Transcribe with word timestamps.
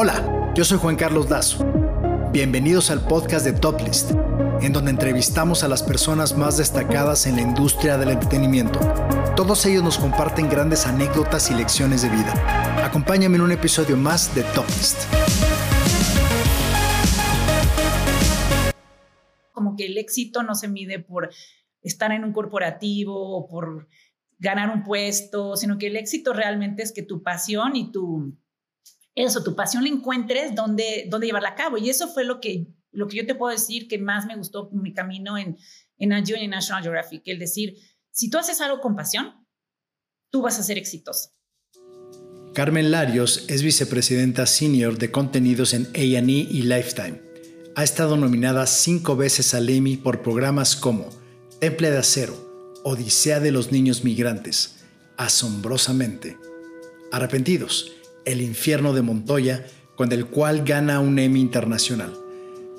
Hola, 0.00 0.52
yo 0.54 0.64
soy 0.64 0.78
Juan 0.78 0.94
Carlos 0.94 1.28
Lazo. 1.28 1.64
Bienvenidos 2.30 2.92
al 2.92 3.04
podcast 3.04 3.44
de 3.44 3.52
Toplist, 3.52 4.12
en 4.60 4.72
donde 4.72 4.92
entrevistamos 4.92 5.64
a 5.64 5.68
las 5.68 5.82
personas 5.82 6.36
más 6.36 6.56
destacadas 6.56 7.26
en 7.26 7.34
la 7.34 7.42
industria 7.42 7.98
del 7.98 8.10
entretenimiento. 8.10 8.78
Todos 9.34 9.66
ellos 9.66 9.82
nos 9.82 9.98
comparten 9.98 10.48
grandes 10.48 10.86
anécdotas 10.86 11.50
y 11.50 11.54
lecciones 11.54 12.02
de 12.02 12.10
vida. 12.10 12.32
Acompáñame 12.84 13.38
en 13.38 13.42
un 13.42 13.50
episodio 13.50 13.96
más 13.96 14.32
de 14.36 14.44
Toplist. 14.54 15.02
Como 19.50 19.74
que 19.74 19.86
el 19.86 19.98
éxito 19.98 20.44
no 20.44 20.54
se 20.54 20.68
mide 20.68 21.00
por 21.00 21.30
estar 21.82 22.12
en 22.12 22.22
un 22.22 22.32
corporativo 22.32 23.36
o 23.36 23.48
por 23.48 23.88
ganar 24.38 24.70
un 24.72 24.84
puesto, 24.84 25.56
sino 25.56 25.76
que 25.76 25.88
el 25.88 25.96
éxito 25.96 26.32
realmente 26.32 26.84
es 26.84 26.92
que 26.92 27.02
tu 27.02 27.24
pasión 27.24 27.74
y 27.74 27.90
tu 27.90 28.38
eso, 29.24 29.42
tu 29.42 29.56
pasión 29.56 29.82
la 29.82 29.88
encuentres 29.88 30.54
dónde, 30.54 31.06
dónde 31.10 31.26
llevarla 31.26 31.50
a 31.50 31.54
cabo. 31.54 31.76
Y 31.76 31.90
eso 31.90 32.08
fue 32.08 32.24
lo 32.24 32.40
que, 32.40 32.68
lo 32.92 33.08
que 33.08 33.16
yo 33.16 33.26
te 33.26 33.34
puedo 33.34 33.52
decir 33.52 33.88
que 33.88 33.98
más 33.98 34.26
me 34.26 34.36
gustó 34.36 34.70
mi 34.72 34.94
camino 34.94 35.36
en, 35.36 35.56
en 35.98 36.12
y 36.12 36.32
en 36.32 36.50
National 36.50 36.82
Geographic, 36.82 37.22
el 37.26 37.38
decir, 37.38 37.74
si 38.10 38.30
tú 38.30 38.38
haces 38.38 38.60
algo 38.60 38.80
con 38.80 38.94
pasión, 38.94 39.46
tú 40.30 40.42
vas 40.42 40.58
a 40.58 40.62
ser 40.62 40.78
exitoso. 40.78 41.30
Carmen 42.54 42.90
Larios 42.90 43.44
es 43.48 43.62
vicepresidenta 43.62 44.46
senior 44.46 44.98
de 44.98 45.10
contenidos 45.10 45.74
en 45.74 45.86
A&E 45.94 46.30
y 46.30 46.62
Lifetime. 46.62 47.20
Ha 47.76 47.84
estado 47.84 48.16
nominada 48.16 48.66
cinco 48.66 49.16
veces 49.16 49.54
al 49.54 49.68
Emmy 49.68 49.96
por 49.96 50.22
programas 50.22 50.74
como 50.74 51.08
Temple 51.60 51.90
de 51.90 51.98
Acero, 51.98 52.34
Odisea 52.84 53.40
de 53.40 53.52
los 53.52 53.70
Niños 53.70 54.02
Migrantes, 54.02 54.76
Asombrosamente, 55.16 56.36
Arrepentidos, 57.12 57.92
el 58.28 58.42
infierno 58.42 58.92
de 58.92 59.02
Montoya, 59.02 59.66
con 59.96 60.12
el 60.12 60.26
cual 60.26 60.64
gana 60.64 61.00
un 61.00 61.18
Emmy 61.18 61.40
internacional. 61.40 62.14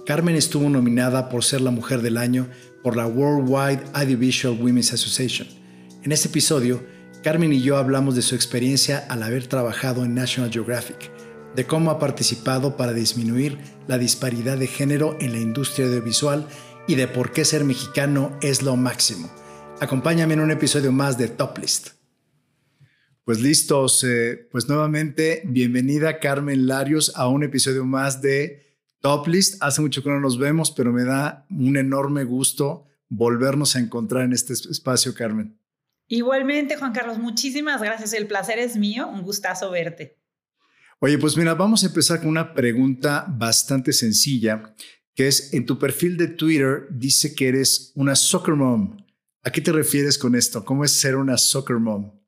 Carmen 0.05 0.35
estuvo 0.35 0.69
nominada 0.69 1.29
por 1.29 1.43
ser 1.43 1.61
la 1.61 1.71
mujer 1.71 2.01
del 2.01 2.17
año 2.17 2.47
por 2.83 2.95
la 2.95 3.05
Worldwide 3.05 3.83
Audiovisual 3.93 4.57
Women's 4.59 4.93
Association. 4.93 5.47
En 6.03 6.11
este 6.11 6.29
episodio, 6.29 6.81
Carmen 7.23 7.51
y 7.51 7.61
yo 7.61 7.77
hablamos 7.77 8.15
de 8.15 8.21
su 8.21 8.35
experiencia 8.35 9.05
al 9.09 9.23
haber 9.23 9.47
trabajado 9.47 10.05
en 10.05 10.15
National 10.15 10.51
Geographic, 10.51 11.11
de 11.55 11.65
cómo 11.65 11.91
ha 11.91 11.99
participado 11.99 12.77
para 12.77 12.93
disminuir 12.93 13.57
la 13.87 13.97
disparidad 13.97 14.57
de 14.57 14.67
género 14.67 15.17
en 15.19 15.33
la 15.33 15.39
industria 15.39 15.87
audiovisual 15.87 16.47
y 16.87 16.95
de 16.95 17.07
por 17.07 17.31
qué 17.31 17.43
ser 17.43 17.65
mexicano 17.65 18.37
es 18.41 18.61
lo 18.61 18.77
máximo. 18.77 19.29
Acompáñame 19.81 20.35
en 20.35 20.39
un 20.39 20.51
episodio 20.51 20.91
más 20.91 21.17
de 21.17 21.27
Top 21.27 21.57
List. 21.57 21.98
Pues 23.29 23.41
listos, 23.41 24.03
eh, 24.03 24.47
pues 24.51 24.67
nuevamente 24.67 25.43
bienvenida 25.45 26.17
Carmen 26.17 26.65
Larios 26.65 27.11
a 27.15 27.27
un 27.27 27.43
episodio 27.43 27.85
más 27.85 28.23
de 28.23 28.75
Top 29.01 29.27
List. 29.27 29.61
Hace 29.61 29.81
mucho 29.81 30.01
que 30.01 30.09
no 30.09 30.19
nos 30.19 30.39
vemos, 30.39 30.71
pero 30.71 30.91
me 30.91 31.03
da 31.03 31.45
un 31.51 31.77
enorme 31.77 32.23
gusto 32.23 32.87
volvernos 33.07 33.75
a 33.75 33.81
encontrar 33.81 34.23
en 34.23 34.33
este 34.33 34.53
espacio, 34.53 35.13
Carmen. 35.13 35.55
Igualmente, 36.07 36.75
Juan 36.75 36.91
Carlos, 36.91 37.19
muchísimas 37.19 37.83
gracias. 37.83 38.13
El 38.13 38.25
placer 38.25 38.57
es 38.57 38.77
mío, 38.77 39.07
un 39.07 39.21
gustazo 39.21 39.69
verte. 39.69 40.17
Oye, 40.97 41.19
pues 41.19 41.37
mira, 41.37 41.53
vamos 41.53 41.83
a 41.83 41.85
empezar 41.85 42.21
con 42.21 42.29
una 42.29 42.55
pregunta 42.55 43.27
bastante 43.29 43.93
sencilla, 43.93 44.73
que 45.13 45.27
es, 45.27 45.53
en 45.53 45.67
tu 45.67 45.77
perfil 45.77 46.17
de 46.17 46.29
Twitter 46.29 46.87
dice 46.89 47.35
que 47.35 47.49
eres 47.49 47.91
una 47.93 48.15
soccer 48.15 48.55
mom. 48.55 48.97
¿A 49.43 49.51
qué 49.51 49.61
te 49.61 49.71
refieres 49.71 50.17
con 50.17 50.33
esto? 50.33 50.65
¿Cómo 50.65 50.83
es 50.83 50.93
ser 50.93 51.15
una 51.15 51.37
soccer 51.37 51.77
mom? 51.77 52.18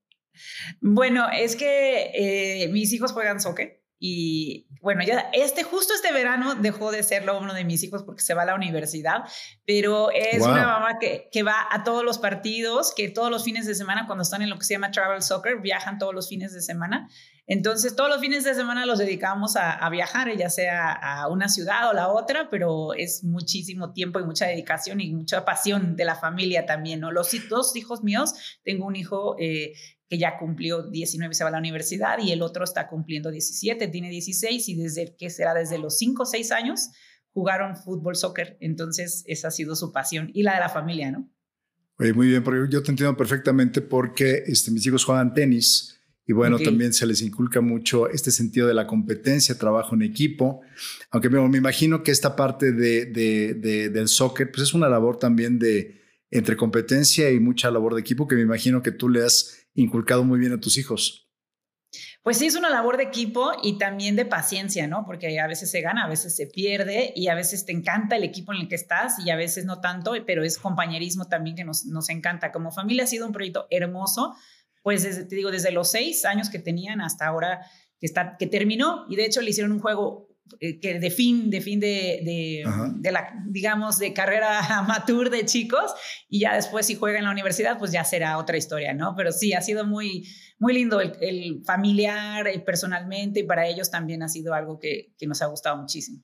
Bueno, 0.79 1.27
es 1.31 1.55
que 1.55 2.11
eh, 2.13 2.67
mis 2.69 2.93
hijos 2.93 3.11
juegan 3.11 3.39
soccer 3.39 3.81
y 4.03 4.67
bueno, 4.81 5.03
ya 5.05 5.29
este 5.31 5.61
justo 5.61 5.93
este 5.93 6.11
verano 6.11 6.55
dejó 6.55 6.91
de 6.91 7.03
serlo 7.03 7.37
uno 7.39 7.53
de 7.53 7.63
mis 7.63 7.83
hijos 7.83 8.01
porque 8.01 8.23
se 8.23 8.33
va 8.33 8.41
a 8.41 8.45
la 8.45 8.55
universidad, 8.55 9.25
pero 9.63 10.09
es 10.09 10.41
una 10.41 10.65
mamá 10.65 10.97
que, 10.99 11.29
que, 11.31 11.43
va 11.43 11.67
a 11.69 11.83
todos 11.83 12.03
los 12.03 12.17
partidos, 12.17 12.95
que 12.95 13.09
todos 13.09 13.29
los 13.29 13.43
fines 13.43 13.67
de 13.67 13.75
semana 13.75 14.07
cuando 14.07 14.23
están 14.23 14.41
en 14.41 14.49
lo 14.49 14.57
que 14.57 14.63
se 14.63 14.73
llama 14.73 14.89
travel 14.89 15.21
soccer, 15.21 15.61
viajan 15.61 15.99
todos 15.99 16.15
los 16.15 16.27
fines 16.27 16.51
de 16.51 16.61
semana. 16.61 17.09
Entonces, 17.45 17.95
todos 17.95 18.09
los 18.09 18.19
fines 18.19 18.43
de 18.43 18.55
semana 18.55 18.87
los 18.87 18.97
dedicamos 18.97 19.55
a, 19.55 19.71
a 19.73 19.89
viajar, 19.91 20.35
ya 20.35 20.49
sea 20.49 20.91
a 20.93 21.27
una 21.27 21.47
ciudad 21.47 21.87
o 21.91 21.93
la 21.93 22.07
otra, 22.07 22.49
pero 22.49 22.95
es 22.95 23.23
muchísimo 23.23 23.93
tiempo 23.93 24.19
y 24.19 24.23
mucha 24.23 24.47
dedicación 24.47 24.99
y 24.99 25.13
mucha 25.13 25.45
pasión 25.45 25.95
de 25.95 26.05
la 26.05 26.15
familia 26.15 26.65
también, 26.65 27.01
¿no? 27.01 27.11
Los 27.11 27.29
dos 27.49 27.75
hijos 27.75 28.03
míos, 28.03 28.33
tengo 28.63 28.87
un 28.87 28.95
hijo 28.95 29.35
eh, 29.37 29.73
que 30.11 30.17
ya 30.17 30.37
cumplió 30.37 30.83
19 30.83 31.31
y 31.31 31.35
se 31.35 31.45
va 31.45 31.47
a 31.47 31.53
la 31.53 31.59
universidad 31.59 32.17
y 32.21 32.33
el 32.33 32.41
otro 32.41 32.65
está 32.65 32.89
cumpliendo 32.89 33.31
17, 33.31 33.87
tiene 33.87 34.09
16 34.09 34.67
y 34.67 34.75
desde 34.75 35.15
que 35.15 35.29
será 35.29 35.53
desde 35.53 35.77
los 35.77 35.97
5 35.99 36.23
o 36.23 36.25
6 36.25 36.51
años 36.51 36.89
jugaron 37.31 37.77
fútbol, 37.77 38.17
soccer, 38.17 38.57
entonces 38.59 39.23
esa 39.25 39.47
ha 39.47 39.51
sido 39.51 39.73
su 39.73 39.93
pasión 39.93 40.29
y 40.33 40.43
la 40.43 40.55
de 40.55 40.59
la 40.59 40.67
familia, 40.67 41.11
¿no? 41.11 41.31
Oye, 41.97 42.11
muy 42.11 42.27
bien, 42.27 42.43
porque 42.43 42.69
yo 42.69 42.83
te 42.83 42.91
entiendo 42.91 43.15
perfectamente 43.15 43.79
porque 43.79 44.43
este, 44.47 44.69
mis 44.71 44.85
hijos 44.85 45.05
juegan 45.05 45.33
tenis 45.33 45.97
y 46.27 46.33
bueno, 46.33 46.59
también 46.59 46.91
se 46.91 47.05
les 47.05 47.21
inculca 47.21 47.61
mucho 47.61 48.09
este 48.09 48.31
sentido 48.31 48.67
de 48.67 48.73
la 48.73 48.87
competencia, 48.87 49.57
trabajo 49.57 49.95
en 49.95 50.01
equipo, 50.01 50.59
aunque 51.09 51.29
me, 51.29 51.39
me 51.47 51.57
imagino 51.57 52.03
que 52.03 52.11
esta 52.11 52.35
parte 52.35 52.73
de, 52.73 53.05
de, 53.05 53.89
del 53.89 54.09
soccer 54.09 54.51
pues 54.51 54.63
es 54.63 54.73
una 54.73 54.89
labor 54.89 55.19
también 55.19 55.57
de 55.57 56.01
entre 56.29 56.57
competencia 56.57 57.31
y 57.31 57.39
mucha 57.39 57.71
labor 57.71 57.93
de 57.93 58.01
equipo 58.01 58.27
que 58.27 58.35
me 58.35 58.41
imagino 58.41 58.81
que 58.81 58.91
tú 58.91 59.07
le 59.07 59.23
has 59.23 59.60
inculcado 59.73 60.23
muy 60.23 60.39
bien 60.39 60.53
a 60.53 60.59
tus 60.59 60.77
hijos. 60.77 61.27
Pues 62.23 62.37
sí, 62.37 62.45
es 62.45 62.55
una 62.55 62.69
labor 62.69 62.97
de 62.97 63.03
equipo 63.03 63.51
y 63.63 63.77
también 63.77 64.15
de 64.15 64.25
paciencia, 64.25 64.87
¿no? 64.87 65.05
Porque 65.05 65.39
a 65.39 65.47
veces 65.47 65.71
se 65.71 65.81
gana, 65.81 66.05
a 66.05 66.07
veces 66.07 66.35
se 66.35 66.47
pierde 66.47 67.11
y 67.15 67.27
a 67.27 67.35
veces 67.35 67.65
te 67.65 67.71
encanta 67.71 68.15
el 68.15 68.23
equipo 68.23 68.53
en 68.53 68.61
el 68.61 68.67
que 68.69 68.75
estás 68.75 69.19
y 69.25 69.29
a 69.31 69.35
veces 69.35 69.65
no 69.65 69.81
tanto, 69.81 70.13
pero 70.25 70.43
es 70.43 70.57
compañerismo 70.57 71.25
también 71.25 71.55
que 71.55 71.63
nos, 71.63 71.85
nos 71.85 72.09
encanta. 72.09 72.51
Como 72.51 72.71
familia 72.71 73.03
ha 73.03 73.07
sido 73.07 73.25
un 73.25 73.33
proyecto 73.33 73.67
hermoso, 73.71 74.35
pues 74.83 75.03
te 75.27 75.35
digo, 75.35 75.51
desde 75.51 75.71
los 75.71 75.91
seis 75.91 76.23
años 76.23 76.49
que 76.49 76.59
tenían 76.59 77.01
hasta 77.01 77.25
ahora 77.27 77.61
que, 77.99 78.05
está, 78.05 78.37
que 78.37 78.47
terminó 78.47 79.05
y 79.09 79.15
de 79.15 79.25
hecho 79.25 79.41
le 79.41 79.49
hicieron 79.49 79.71
un 79.71 79.79
juego 79.79 80.30
que 80.59 80.99
de 80.99 81.11
fin, 81.11 81.49
de 81.49 81.61
fin 81.61 81.79
de, 81.79 82.63
de, 82.99 83.11
la, 83.11 83.33
digamos, 83.47 83.97
de 83.97 84.13
carrera 84.13 84.59
amateur 84.79 85.29
de 85.29 85.45
chicos 85.45 85.91
y 86.29 86.41
ya 86.41 86.55
después 86.55 86.85
si 86.85 86.95
juega 86.95 87.19
en 87.19 87.25
la 87.25 87.31
universidad, 87.31 87.77
pues 87.77 87.91
ya 87.91 88.03
será 88.03 88.37
otra 88.37 88.57
historia, 88.57 88.93
¿no? 88.93 89.13
Pero 89.15 89.31
sí, 89.31 89.53
ha 89.53 89.61
sido 89.61 89.85
muy, 89.85 90.27
muy 90.59 90.73
lindo 90.73 90.99
el, 91.01 91.61
familiar, 91.65 92.47
y 92.53 92.59
personalmente 92.59 93.41
y 93.41 93.43
para 93.43 93.67
ellos 93.67 93.89
también 93.89 94.23
ha 94.23 94.29
sido 94.29 94.53
algo 94.53 94.79
que, 94.79 95.13
que 95.17 95.27
nos 95.27 95.41
ha 95.41 95.47
gustado 95.47 95.77
muchísimo. 95.77 96.23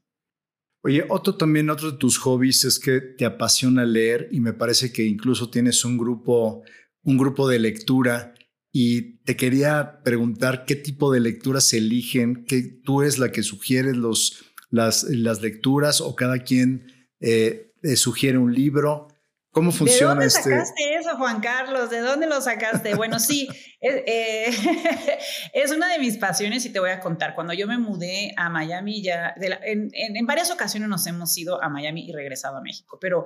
Oye, 0.83 1.05
otro 1.09 1.35
también, 1.35 1.69
otro 1.69 1.91
de 1.91 1.97
tus 1.97 2.17
hobbies 2.19 2.63
es 2.63 2.79
que 2.79 3.01
te 3.01 3.25
apasiona 3.25 3.83
leer 3.83 4.29
y 4.31 4.39
me 4.39 4.53
parece 4.53 4.91
que 4.91 5.03
incluso 5.03 5.49
tienes 5.49 5.83
un 5.83 5.97
grupo, 5.97 6.63
un 7.03 7.17
grupo 7.17 7.47
de 7.47 7.59
lectura 7.59 8.33
y 8.79 9.17
te 9.23 9.35
quería 9.35 10.03
preguntar 10.03 10.63
qué 10.65 10.75
tipo 10.75 11.11
de 11.11 11.19
lecturas 11.19 11.63
se 11.63 11.79
eligen, 11.79 12.45
que 12.45 12.61
tú 12.61 13.01
eres 13.01 13.17
la 13.17 13.31
que 13.31 13.41
sugiere 13.41 13.95
los, 13.95 14.45
las, 14.69 15.01
las 15.05 15.41
lecturas 15.41 15.99
o 15.99 16.15
cada 16.15 16.43
quien 16.43 16.85
eh, 17.19 17.73
eh, 17.81 17.95
sugiere 17.95 18.37
un 18.37 18.53
libro. 18.53 19.07
¿Cómo 19.49 19.71
funciona 19.71 20.09
¿De 20.09 20.09
dónde 20.09 20.25
este? 20.27 20.51
sacaste 20.51 20.93
eso, 20.93 21.17
Juan 21.17 21.41
Carlos? 21.41 21.89
¿De 21.89 22.01
dónde 22.01 22.27
lo 22.27 22.39
sacaste? 22.39 22.93
Bueno, 22.93 23.19
sí, 23.19 23.47
es, 23.81 23.95
eh, 24.05 24.45
es, 25.53 25.71
una 25.71 25.91
de 25.91 25.97
mis 25.97 26.19
pasiones 26.19 26.63
y 26.67 26.69
te 26.69 26.79
voy 26.79 26.91
a 26.91 26.99
contar. 26.99 27.33
Cuando 27.33 27.53
yo 27.53 27.65
me 27.65 27.79
mudé 27.79 28.35
a 28.37 28.47
Miami, 28.51 29.01
ya 29.01 29.33
en, 29.63 29.89
en, 29.91 30.25
varias 30.27 30.51
ocasiones 30.51 30.87
nos 30.87 31.07
hemos 31.07 31.35
ido 31.35 31.63
a 31.63 31.69
Miami 31.69 32.07
y 32.07 32.13
regresado 32.13 32.57
a 32.57 32.61
México, 32.61 32.99
pero 33.01 33.25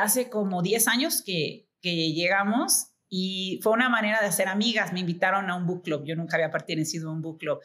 hace 0.00 0.30
como 0.30 0.62
10 0.62 0.88
años 0.88 1.22
que, 1.22 1.68
que 1.82 2.14
llegamos 2.14 2.93
y 3.08 3.60
fue 3.62 3.72
una 3.72 3.88
manera 3.88 4.20
de 4.20 4.26
hacer 4.26 4.48
amigas. 4.48 4.92
Me 4.92 5.00
invitaron 5.00 5.50
a 5.50 5.56
un 5.56 5.66
book 5.66 5.82
club. 5.82 6.04
Yo 6.04 6.16
nunca 6.16 6.36
había 6.36 6.50
pertenecido 6.50 7.10
a 7.10 7.12
un 7.12 7.22
book 7.22 7.38
club. 7.38 7.60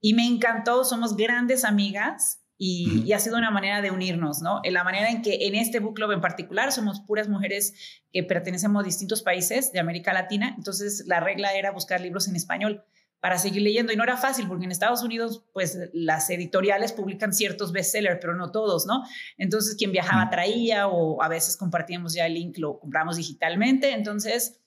Y 0.00 0.14
me 0.14 0.26
encantó. 0.26 0.84
Somos 0.84 1.16
grandes 1.16 1.64
amigas 1.64 2.42
y, 2.60 3.12
ha 3.12 3.20
sido 3.20 3.38
una 3.38 3.52
manera 3.52 3.80
de 3.80 3.92
unirnos, 3.92 4.42
¿no? 4.42 4.60
En 4.64 4.74
la 4.74 4.82
manera 4.82 5.10
en 5.10 5.22
que 5.22 5.46
en 5.46 5.54
este 5.54 5.78
book 5.78 5.94
club 5.94 6.10
en 6.10 6.20
particular 6.20 6.72
somos 6.72 7.00
puras 7.00 7.28
mujeres 7.28 8.02
que 8.12 8.24
pertenecemos 8.24 8.82
a 8.82 8.84
distintos 8.84 9.22
países 9.22 9.70
de 9.70 9.78
América 9.78 10.12
Latina. 10.12 10.54
Entonces 10.56 11.04
la 11.06 11.20
regla 11.20 11.54
era 11.54 11.70
buscar 11.70 12.00
libros 12.00 12.26
en 12.26 12.34
español 12.34 12.84
para 13.20 13.38
seguir 13.38 13.62
leyendo. 13.62 13.92
Y 13.92 13.96
no 13.96 14.02
era 14.02 14.16
fácil 14.16 14.48
porque 14.48 14.64
en 14.64 14.72
Estados 14.72 15.04
Unidos, 15.04 15.44
pues 15.52 15.78
las 15.92 16.28
editoriales 16.30 16.92
publican 16.92 17.32
ciertos 17.32 17.70
bestsellers, 17.70 18.18
pero 18.20 18.34
no 18.34 18.50
todos, 18.50 18.86
¿no? 18.86 19.04
Entonces 19.36 19.76
quien 19.76 19.92
viajaba 19.92 20.28
traía 20.28 20.88
o 20.88 21.22
a 21.22 21.28
veces 21.28 21.56
compartíamos 21.56 22.14
ya 22.14 22.26
el 22.26 22.34
link, 22.34 22.58
lo 22.58 22.80
compramos 22.80 23.16
digitalmente. 23.16 23.92
Entonces 23.92 24.60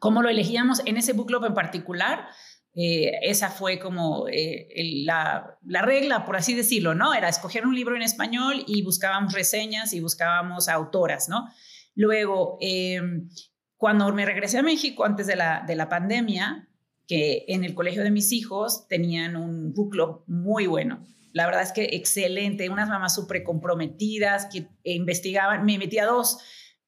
¿Cómo 0.00 0.22
lo 0.22 0.28
elegíamos 0.28 0.82
en 0.86 0.96
ese 0.96 1.12
book 1.12 1.26
club 1.26 1.44
en 1.44 1.54
particular? 1.54 2.28
Eh, 2.74 3.18
esa 3.22 3.50
fue 3.50 3.80
como 3.80 4.28
eh, 4.28 4.68
la, 5.04 5.58
regla, 5.66 6.24
por 6.24 6.36
así 6.36 6.54
decirlo, 6.54 6.94
¿no? 6.94 7.12
Era 7.12 7.28
escoger 7.28 7.66
un 7.66 7.74
libro 7.74 7.96
en 7.96 8.02
español 8.02 8.62
y 8.68 8.82
buscábamos 8.82 9.32
reseñas 9.32 9.92
y 9.92 10.00
buscábamos 10.00 10.68
autoras, 10.68 11.28
¿no? 11.28 11.48
Luego, 11.96 12.56
em, 12.60 13.28
cuando 13.76 14.12
me 14.12 14.24
regresé 14.24 14.58
a 14.58 14.62
México 14.62 15.04
antes 15.04 15.26
de 15.26 15.34
la, 15.34 15.64
de 15.66 15.74
la 15.74 15.88
pandemia, 15.88 16.68
que 17.08 17.46
en 17.48 17.64
el 17.64 17.74
colegio 17.74 18.04
de 18.04 18.12
mis 18.12 18.30
hijos 18.32 18.86
tenían 18.86 19.34
un 19.34 19.72
book 19.74 19.90
club 19.90 20.24
muy 20.28 20.66
bueno. 20.68 21.04
La 21.32 21.46
verdad 21.46 21.62
es 21.62 21.72
que 21.72 21.96
excelente, 21.96 22.70
unas 22.70 22.88
mamás 22.88 23.14
súper 23.14 23.42
comprometidas 23.42 24.46
que 24.46 24.68
investigaban, 24.84 25.64
me 25.64 25.78
metí 25.78 25.98
a 25.98 26.06
dos, 26.06 26.38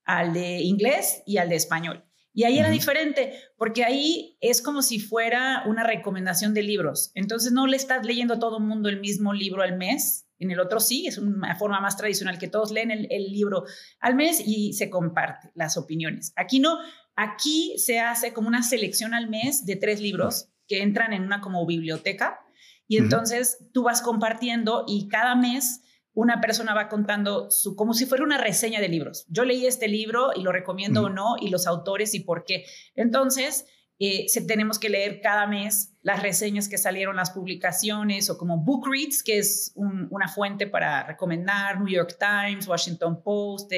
al 0.04 0.32
de 0.32 0.60
inglés 0.60 1.22
y 1.26 1.38
al 1.38 1.48
de 1.48 1.56
español. 1.56 2.04
Y 2.32 2.44
ahí 2.44 2.58
era 2.58 2.70
diferente, 2.70 3.34
porque 3.56 3.84
ahí 3.84 4.36
es 4.40 4.62
como 4.62 4.82
si 4.82 5.00
fuera 5.00 5.64
una 5.66 5.82
recomendación 5.82 6.54
de 6.54 6.62
libros. 6.62 7.10
Entonces 7.14 7.52
no 7.52 7.66
le 7.66 7.76
estás 7.76 8.06
leyendo 8.06 8.34
a 8.34 8.38
todo 8.38 8.58
el 8.58 8.64
mundo 8.64 8.88
el 8.88 9.00
mismo 9.00 9.32
libro 9.32 9.62
al 9.62 9.76
mes. 9.76 10.26
En 10.38 10.50
el 10.50 10.60
otro 10.60 10.80
sí, 10.80 11.06
es 11.06 11.18
una 11.18 11.56
forma 11.56 11.80
más 11.80 11.96
tradicional 11.96 12.38
que 12.38 12.48
todos 12.48 12.70
leen 12.70 12.90
el, 12.90 13.08
el 13.10 13.32
libro 13.32 13.64
al 13.98 14.14
mes 14.14 14.42
y 14.44 14.72
se 14.74 14.90
comparte 14.90 15.50
las 15.54 15.76
opiniones. 15.76 16.32
Aquí 16.36 16.60
no, 16.60 16.78
aquí 17.16 17.74
se 17.78 17.98
hace 17.98 18.32
como 18.32 18.48
una 18.48 18.62
selección 18.62 19.12
al 19.12 19.28
mes 19.28 19.66
de 19.66 19.76
tres 19.76 20.00
libros 20.00 20.48
que 20.68 20.82
entran 20.82 21.12
en 21.12 21.22
una 21.22 21.40
como 21.40 21.66
biblioteca 21.66 22.40
y 22.86 22.96
entonces 22.96 23.58
tú 23.72 23.84
vas 23.84 24.02
compartiendo 24.02 24.84
y 24.86 25.08
cada 25.08 25.36
mes 25.36 25.82
una 26.12 26.40
persona 26.40 26.74
va 26.74 26.88
contando 26.88 27.50
su, 27.50 27.76
como 27.76 27.94
si 27.94 28.06
fuera 28.06 28.24
una 28.24 28.38
reseña 28.38 28.80
de 28.80 28.88
libros. 28.88 29.26
Yo 29.28 29.44
leí 29.44 29.66
este 29.66 29.88
libro 29.88 30.30
y 30.34 30.42
lo 30.42 30.52
recomiendo 30.52 31.02
o 31.02 31.08
no, 31.08 31.36
y 31.40 31.50
los 31.50 31.66
autores 31.66 32.14
y 32.14 32.20
por 32.20 32.44
qué. 32.44 32.64
Entonces, 32.94 33.66
eh, 34.02 34.26
tenemos 34.48 34.78
que 34.78 34.88
leer 34.88 35.20
cada 35.20 35.46
mes 35.46 35.94
las 36.00 36.22
reseñas 36.22 36.70
que 36.70 36.78
salieron, 36.78 37.16
las 37.16 37.32
publicaciones 37.32 38.30
o 38.30 38.38
como 38.38 38.56
book 38.56 38.88
reads, 38.90 39.22
que 39.22 39.36
es 39.36 39.74
una 39.76 40.26
fuente 40.26 40.66
para 40.66 41.06
recomendar, 41.06 41.78
New 41.78 41.94
York 41.94 42.16
Times, 42.18 42.66
Washington 42.66 43.22
Post. 43.22 43.70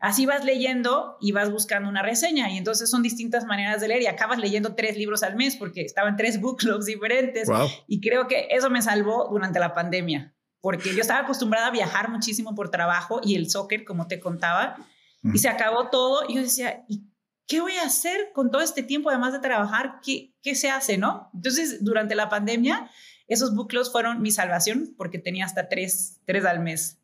así 0.00 0.24
vas 0.24 0.42
leyendo 0.46 1.18
y 1.20 1.32
vas 1.32 1.52
buscando 1.52 1.86
una 1.86 2.02
reseña 2.02 2.50
y 2.50 2.56
entonces 2.56 2.88
son 2.90 3.02
distintas 3.02 3.44
maneras 3.44 3.82
de 3.82 3.88
leer 3.88 4.00
y 4.00 4.06
acabas 4.06 4.38
leyendo 4.38 4.74
tres 4.74 4.96
libros 4.96 5.22
al 5.22 5.36
mes 5.36 5.56
porque 5.56 5.82
estaban 5.82 6.16
tres 6.16 6.40
book 6.40 6.60
clubs 6.60 6.86
diferentes 6.86 7.46
y 7.86 8.00
creo 8.00 8.26
que 8.26 8.48
eso 8.50 8.70
me 8.70 8.80
salvó 8.80 9.28
durante 9.30 9.58
la 9.58 9.74
pandemia 9.74 10.34
porque 10.60 10.94
yo 10.94 11.00
estaba 11.00 11.20
acostumbrada 11.20 11.68
a 11.68 11.70
viajar 11.70 12.10
muchísimo 12.10 12.54
por 12.54 12.70
trabajo 12.70 13.20
y 13.22 13.34
el 13.34 13.48
soccer, 13.50 13.84
como 13.84 14.06
te 14.06 14.20
contaba, 14.20 14.76
y 15.22 15.38
se 15.38 15.48
acabó 15.48 15.88
todo. 15.90 16.24
Y 16.28 16.36
yo 16.36 16.42
decía, 16.42 16.84
¿y 16.88 17.02
qué 17.46 17.60
voy 17.60 17.74
a 17.74 17.84
hacer 17.84 18.30
con 18.34 18.50
todo 18.50 18.62
este 18.62 18.82
tiempo, 18.82 19.10
además 19.10 19.32
de 19.32 19.40
trabajar? 19.40 20.00
¿Qué, 20.04 20.34
qué 20.42 20.54
se 20.54 20.70
hace, 20.70 20.98
no? 20.98 21.30
Entonces, 21.34 21.84
durante 21.84 22.14
la 22.14 22.28
pandemia, 22.28 22.90
esos 23.26 23.54
buclos 23.54 23.92
fueron 23.92 24.22
mi 24.22 24.30
salvación 24.30 24.94
porque 24.96 25.18
tenía 25.18 25.44
hasta 25.44 25.68
tres, 25.68 26.20
tres 26.24 26.44
al 26.44 26.60
mes. 26.60 26.98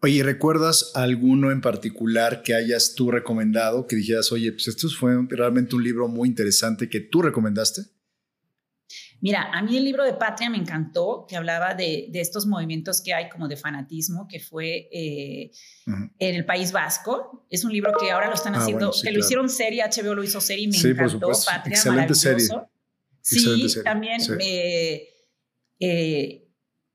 Oye, 0.00 0.22
¿recuerdas 0.22 0.92
alguno 0.94 1.50
en 1.50 1.60
particular 1.60 2.42
que 2.42 2.54
hayas 2.54 2.94
tú 2.94 3.10
recomendado, 3.10 3.86
que 3.86 3.96
dijeras, 3.96 4.32
oye, 4.32 4.52
pues 4.52 4.68
esto 4.68 4.88
fue 4.88 5.14
realmente 5.28 5.76
un 5.76 5.84
libro 5.84 6.08
muy 6.08 6.28
interesante 6.28 6.88
que 6.88 7.00
tú 7.00 7.22
recomendaste? 7.22 7.82
Mira, 9.20 9.50
a 9.52 9.62
mí 9.62 9.76
el 9.76 9.84
libro 9.84 10.04
de 10.04 10.14
Patria 10.14 10.48
me 10.48 10.56
encantó, 10.56 11.26
que 11.28 11.36
hablaba 11.36 11.74
de, 11.74 12.10
estos 12.14 12.46
movimientos 12.46 13.02
que 13.02 13.12
hay 13.12 13.28
como 13.28 13.48
de 13.48 13.56
fanatismo, 13.56 14.26
que 14.26 14.40
fue 14.40 14.88
eh, 14.92 15.50
en 15.86 16.34
el 16.34 16.46
País 16.46 16.72
Vasco. 16.72 17.46
Es 17.50 17.64
un 17.64 17.72
libro 17.72 17.92
que 18.00 18.10
ahora 18.10 18.28
lo 18.28 18.34
están 18.34 18.54
ah, 18.54 18.58
haciendo, 18.58 18.92
que 19.02 19.10
lo 19.10 19.18
hicieron 19.18 19.48
serie, 19.48 19.84
HBO 19.84 20.14
lo 20.14 20.22
hizo 20.22 20.40
serie 20.40 20.64
y 20.64 20.68
me 20.68 20.76
encantó. 20.78 21.28
Patria, 21.46 21.76
Excelente 21.76 22.14
serie. 22.14 22.48
Sí, 23.22 23.66
también 23.84 24.20
eh, 25.78 26.46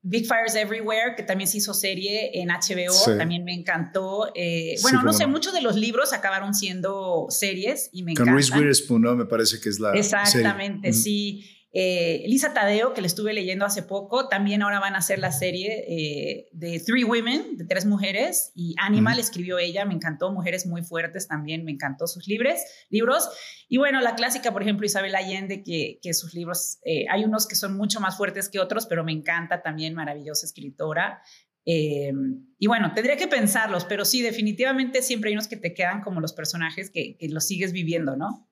Big 0.07 0.28
Fires 0.28 0.54
Everywhere, 0.54 1.16
que 1.18 1.24
también 1.24 1.48
se 1.48 1.57
hizo 1.57 1.74
serie 1.74 2.30
en 2.39 2.50
HBO, 2.50 3.18
también 3.18 3.44
me 3.44 3.54
encantó. 3.54 4.31
Eh, 4.36 4.75
bueno, 4.83 5.01
no 5.01 5.12
sé, 5.12 5.25
muchos 5.25 5.51
de 5.51 5.62
los 5.62 5.75
libros 5.75 6.13
acabaron 6.13 6.54
siendo 6.54 7.25
series 7.30 7.89
y 7.92 8.04
me 8.04 8.12
encantan. 8.12 8.33
Con 8.33 8.42
Reese 8.42 8.56
Witherspoon, 8.56 9.01
¿no? 9.01 9.16
Me 9.16 9.25
parece 9.25 9.60
que 9.60 9.69
es 9.69 9.80
la 9.80 9.94
Exactamente, 9.94 10.94
sí. 10.94 11.44
Eh, 11.77 12.24
Lisa 12.27 12.54
Tadeo, 12.54 12.94
que 12.94 13.01
le 13.01 13.07
estuve 13.07 13.33
leyendo 13.33 13.66
hace 13.66 13.83
poco, 13.83 14.30
también 14.30 14.62
ahora 14.62 14.80
van 14.80 14.95
a 14.95 15.00
hacer 15.00 15.19
la 15.19 15.33
serie 15.33 15.83
eh, 15.89 16.48
de 16.54 16.80
Three 16.80 17.04
Women, 17.04 17.57
de 17.57 17.66
tres 17.66 17.86
mujeres, 17.86 18.54
y 18.56 18.75
Animal 18.80 19.19
escribió 19.19 19.60
ella, 19.60 19.83
me 19.83 19.94
encantó, 19.94 20.31
Mujeres 20.31 20.66
muy 20.66 20.83
fuertes 20.83 21.27
también, 21.27 21.66
me 21.66 21.72
encantó 21.72 22.07
sus 22.07 22.27
libros. 22.27 22.62
libros. 22.89 23.27
Y 23.68 23.75
bueno, 23.77 24.00
la 24.00 24.16
clásica, 24.16 24.54
por 24.54 24.62
ejemplo, 24.62 24.86
Isabel 24.86 25.16
Allende, 25.16 25.63
que, 25.63 26.00
que 26.01 26.13
sus 26.13 26.33
libros, 26.33 26.80
eh, 26.86 27.07
hay 27.12 27.25
unos 27.25 27.45
que 27.45 27.56
son 27.56 27.75
mucho 27.75 28.00
más 28.00 28.16
fuertes 28.16 28.48
que 28.48 28.62
otros, 28.62 28.86
pero 28.86 29.04
me 29.04 29.12
encanta 29.12 29.62
también, 29.62 29.95
maravillosa 29.95 30.45
escritora. 30.45 31.21
y 31.66 32.68
bueno, 32.68 32.94
tendría 32.94 33.18
que 33.18 33.28
pensarlos, 33.28 33.83
pero 33.83 34.06
sí, 34.06 34.21
definitivamente 34.21 35.01
siempre 35.01 35.30
hay 35.30 35.33
unos 35.33 35.50
que 35.50 35.57
te 35.57 35.74
quedan 35.74 36.01
como 36.04 36.21
los 36.21 36.31
personajes 36.31 36.89
que, 36.89 37.18
que 37.18 37.28
los 37.28 37.45
sigues 37.45 37.74
viviendo, 37.74 38.16
¿no? 38.16 38.48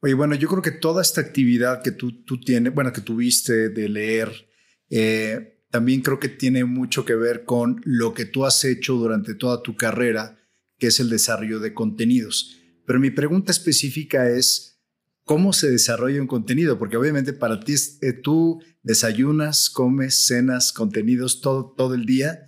Oye, 0.00 0.14
bueno, 0.14 0.34
yo 0.34 0.48
creo 0.48 0.62
que 0.62 0.72
toda 0.72 1.02
esta 1.02 1.20
actividad 1.20 1.82
que 1.82 1.92
tú, 1.92 2.24
tú 2.24 2.40
tienes, 2.40 2.74
bueno, 2.74 2.92
que 2.92 3.00
tuviste 3.00 3.68
de 3.68 3.88
leer, 3.88 4.48
eh, 4.90 5.64
también 5.70 6.02
creo 6.02 6.18
que 6.18 6.28
tiene 6.28 6.64
mucho 6.64 7.04
que 7.04 7.14
ver 7.14 7.44
con 7.44 7.80
lo 7.84 8.12
que 8.12 8.26
tú 8.26 8.44
has 8.44 8.64
hecho 8.64 8.94
durante 8.94 9.34
toda 9.34 9.62
tu 9.62 9.76
carrera, 9.76 10.38
que 10.78 10.88
es 10.88 11.00
el 11.00 11.08
desarrollo 11.08 11.60
de 11.60 11.72
contenidos. 11.72 12.58
Pero 12.84 12.98
mi 12.98 13.10
pregunta 13.10 13.52
específica 13.52 14.28
es, 14.28 14.82
¿cómo 15.24 15.52
se 15.52 15.70
desarrolla 15.70 16.20
un 16.20 16.26
contenido? 16.26 16.78
Porque 16.78 16.96
obviamente 16.96 17.32
para 17.32 17.60
ti 17.60 17.74
eh, 18.02 18.12
tú 18.12 18.60
desayunas, 18.82 19.70
comes, 19.70 20.26
cenas, 20.26 20.72
contenidos 20.72 21.40
todo, 21.40 21.74
todo 21.76 21.94
el 21.94 22.04
día, 22.04 22.46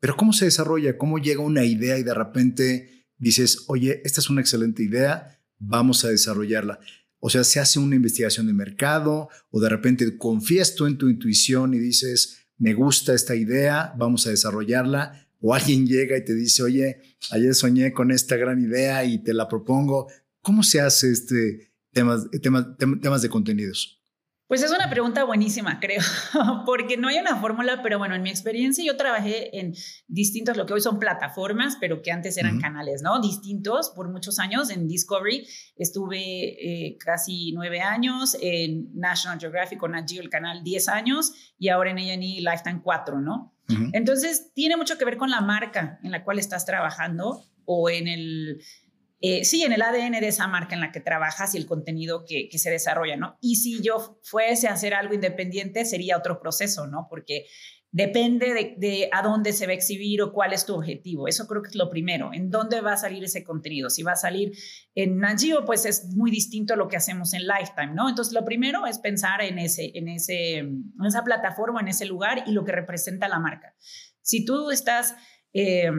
pero 0.00 0.16
¿cómo 0.16 0.32
se 0.32 0.46
desarrolla? 0.46 0.98
¿Cómo 0.98 1.18
llega 1.18 1.40
una 1.40 1.64
idea 1.64 1.98
y 1.98 2.02
de 2.02 2.14
repente 2.14 3.06
dices, 3.16 3.64
oye, 3.68 4.02
esta 4.04 4.20
es 4.20 4.28
una 4.28 4.40
excelente 4.40 4.82
idea, 4.82 5.35
vamos 5.58 6.04
a 6.04 6.08
desarrollarla. 6.08 6.78
O 7.18 7.30
sea, 7.30 7.44
se 7.44 7.60
hace 7.60 7.78
una 7.78 7.96
investigación 7.96 8.46
de 8.46 8.52
mercado 8.52 9.28
o 9.50 9.60
de 9.60 9.68
repente 9.68 10.16
confías 10.16 10.74
tú 10.74 10.86
en 10.86 10.98
tu 10.98 11.08
intuición 11.08 11.74
y 11.74 11.78
dices, 11.78 12.46
me 12.58 12.74
gusta 12.74 13.14
esta 13.14 13.34
idea, 13.34 13.94
vamos 13.96 14.26
a 14.26 14.30
desarrollarla. 14.30 15.28
O 15.40 15.54
alguien 15.54 15.86
llega 15.86 16.16
y 16.16 16.24
te 16.24 16.34
dice, 16.34 16.62
oye, 16.62 17.00
ayer 17.30 17.54
soñé 17.54 17.92
con 17.92 18.10
esta 18.10 18.36
gran 18.36 18.62
idea 18.62 19.04
y 19.04 19.22
te 19.22 19.34
la 19.34 19.48
propongo. 19.48 20.08
¿Cómo 20.40 20.62
se 20.62 20.80
hace 20.80 21.10
este 21.10 21.72
temas, 21.92 22.28
temas 22.38 23.22
de 23.22 23.28
contenidos? 23.28 24.00
Pues 24.48 24.62
es 24.62 24.70
una 24.70 24.88
pregunta 24.88 25.24
buenísima, 25.24 25.80
creo, 25.80 26.00
porque 26.66 26.96
no 26.96 27.08
hay 27.08 27.18
una 27.18 27.34
fórmula, 27.36 27.82
pero 27.82 27.98
bueno, 27.98 28.14
en 28.14 28.22
mi 28.22 28.30
experiencia 28.30 28.84
yo 28.84 28.96
trabajé 28.96 29.58
en 29.58 29.74
distintos, 30.06 30.56
lo 30.56 30.66
que 30.66 30.74
hoy 30.74 30.80
son 30.80 31.00
plataformas, 31.00 31.76
pero 31.80 32.00
que 32.00 32.12
antes 32.12 32.36
eran 32.36 32.60
canales, 32.60 33.02
¿no? 33.02 33.20
Distintos 33.20 33.90
por 33.90 34.08
muchos 34.08 34.38
años. 34.38 34.70
En 34.70 34.86
Discovery 34.86 35.44
estuve 35.76 36.18
eh, 36.18 36.96
casi 36.98 37.50
nueve 37.52 37.80
años, 37.80 38.36
en 38.40 38.88
National 38.94 39.40
Geographic 39.40 39.80
con 39.80 39.92
Nat 39.92 40.10
el 40.12 40.30
canal 40.30 40.62
diez 40.62 40.88
años 40.88 41.32
y 41.58 41.68
ahora 41.68 41.90
en 41.90 41.98
A&E 41.98 42.40
Lifetime 42.40 42.80
cuatro, 42.82 43.20
¿no? 43.20 43.52
Entonces, 43.92 44.52
tiene 44.54 44.76
mucho 44.76 44.96
que 44.96 45.04
ver 45.04 45.16
con 45.16 45.28
la 45.28 45.40
marca 45.40 45.98
en 46.04 46.12
la 46.12 46.22
cual 46.22 46.38
estás 46.38 46.64
trabajando 46.64 47.42
o 47.64 47.90
en 47.90 48.06
el 48.06 48.62
eh, 49.20 49.44
sí, 49.44 49.62
en 49.62 49.72
el 49.72 49.80
ADN 49.80 50.20
de 50.20 50.28
esa 50.28 50.46
marca 50.46 50.74
en 50.74 50.82
la 50.82 50.92
que 50.92 51.00
trabajas 51.00 51.54
y 51.54 51.58
el 51.58 51.66
contenido 51.66 52.24
que, 52.26 52.48
se 52.58 52.70
desarrolla, 52.70 53.16
¿no? 53.16 53.38
Y 53.40 53.56
si 53.56 53.82
yo 53.82 54.20
fuese 54.22 54.68
a 54.68 54.74
hacer 54.74 54.92
algo 54.94 55.14
independiente, 55.14 55.84
sería 55.84 56.18
otro 56.18 56.38
proceso, 56.38 56.86
¿no? 56.86 57.06
Porque 57.08 57.46
depende 57.90 58.74
de, 58.76 59.08
a 59.12 59.22
dónde 59.22 59.54
se 59.54 59.64
va 59.64 59.72
a 59.72 59.74
exhibir 59.74 60.20
o 60.20 60.32
cuál 60.32 60.52
es 60.52 60.66
tu 60.66 60.74
objetivo. 60.74 61.28
Eso 61.28 61.46
creo 61.46 61.62
que 61.62 61.70
es 61.70 61.76
lo 61.76 61.88
primero. 61.88 62.30
¿En 62.34 62.50
dónde 62.50 62.82
va 62.82 62.92
a 62.92 62.96
salir 62.98 63.24
ese 63.24 63.42
contenido? 63.42 63.88
Si 63.88 64.02
va 64.02 64.12
a 64.12 64.16
salir 64.16 64.52
en 64.94 65.16
Nagio, 65.16 65.64
pues 65.64 65.86
es 65.86 66.04
muy 66.14 66.30
distinto 66.30 66.74
a 66.74 66.76
lo 66.76 66.88
que 66.88 66.98
hacemos 66.98 67.32
en 67.32 67.46
Lifetime, 67.46 67.94
¿no? 67.94 68.10
Entonces, 68.10 68.34
lo 68.34 68.44
primero 68.44 68.86
es 68.86 68.98
pensar 68.98 69.40
en, 69.40 69.58
ese, 69.58 69.92
en, 69.94 70.08
ese, 70.08 70.58
en 70.58 70.92
esa 71.06 71.24
plataforma, 71.24 71.80
en 71.80 71.88
ese 71.88 72.04
lugar 72.04 72.44
y 72.46 72.52
lo 72.52 72.64
que 72.64 72.72
representa 72.72 73.28
la 73.28 73.38
marca. 73.38 73.74
Si 74.20 74.44
tú 74.44 74.70
estás... 74.70 75.14
Eh, 75.54 75.90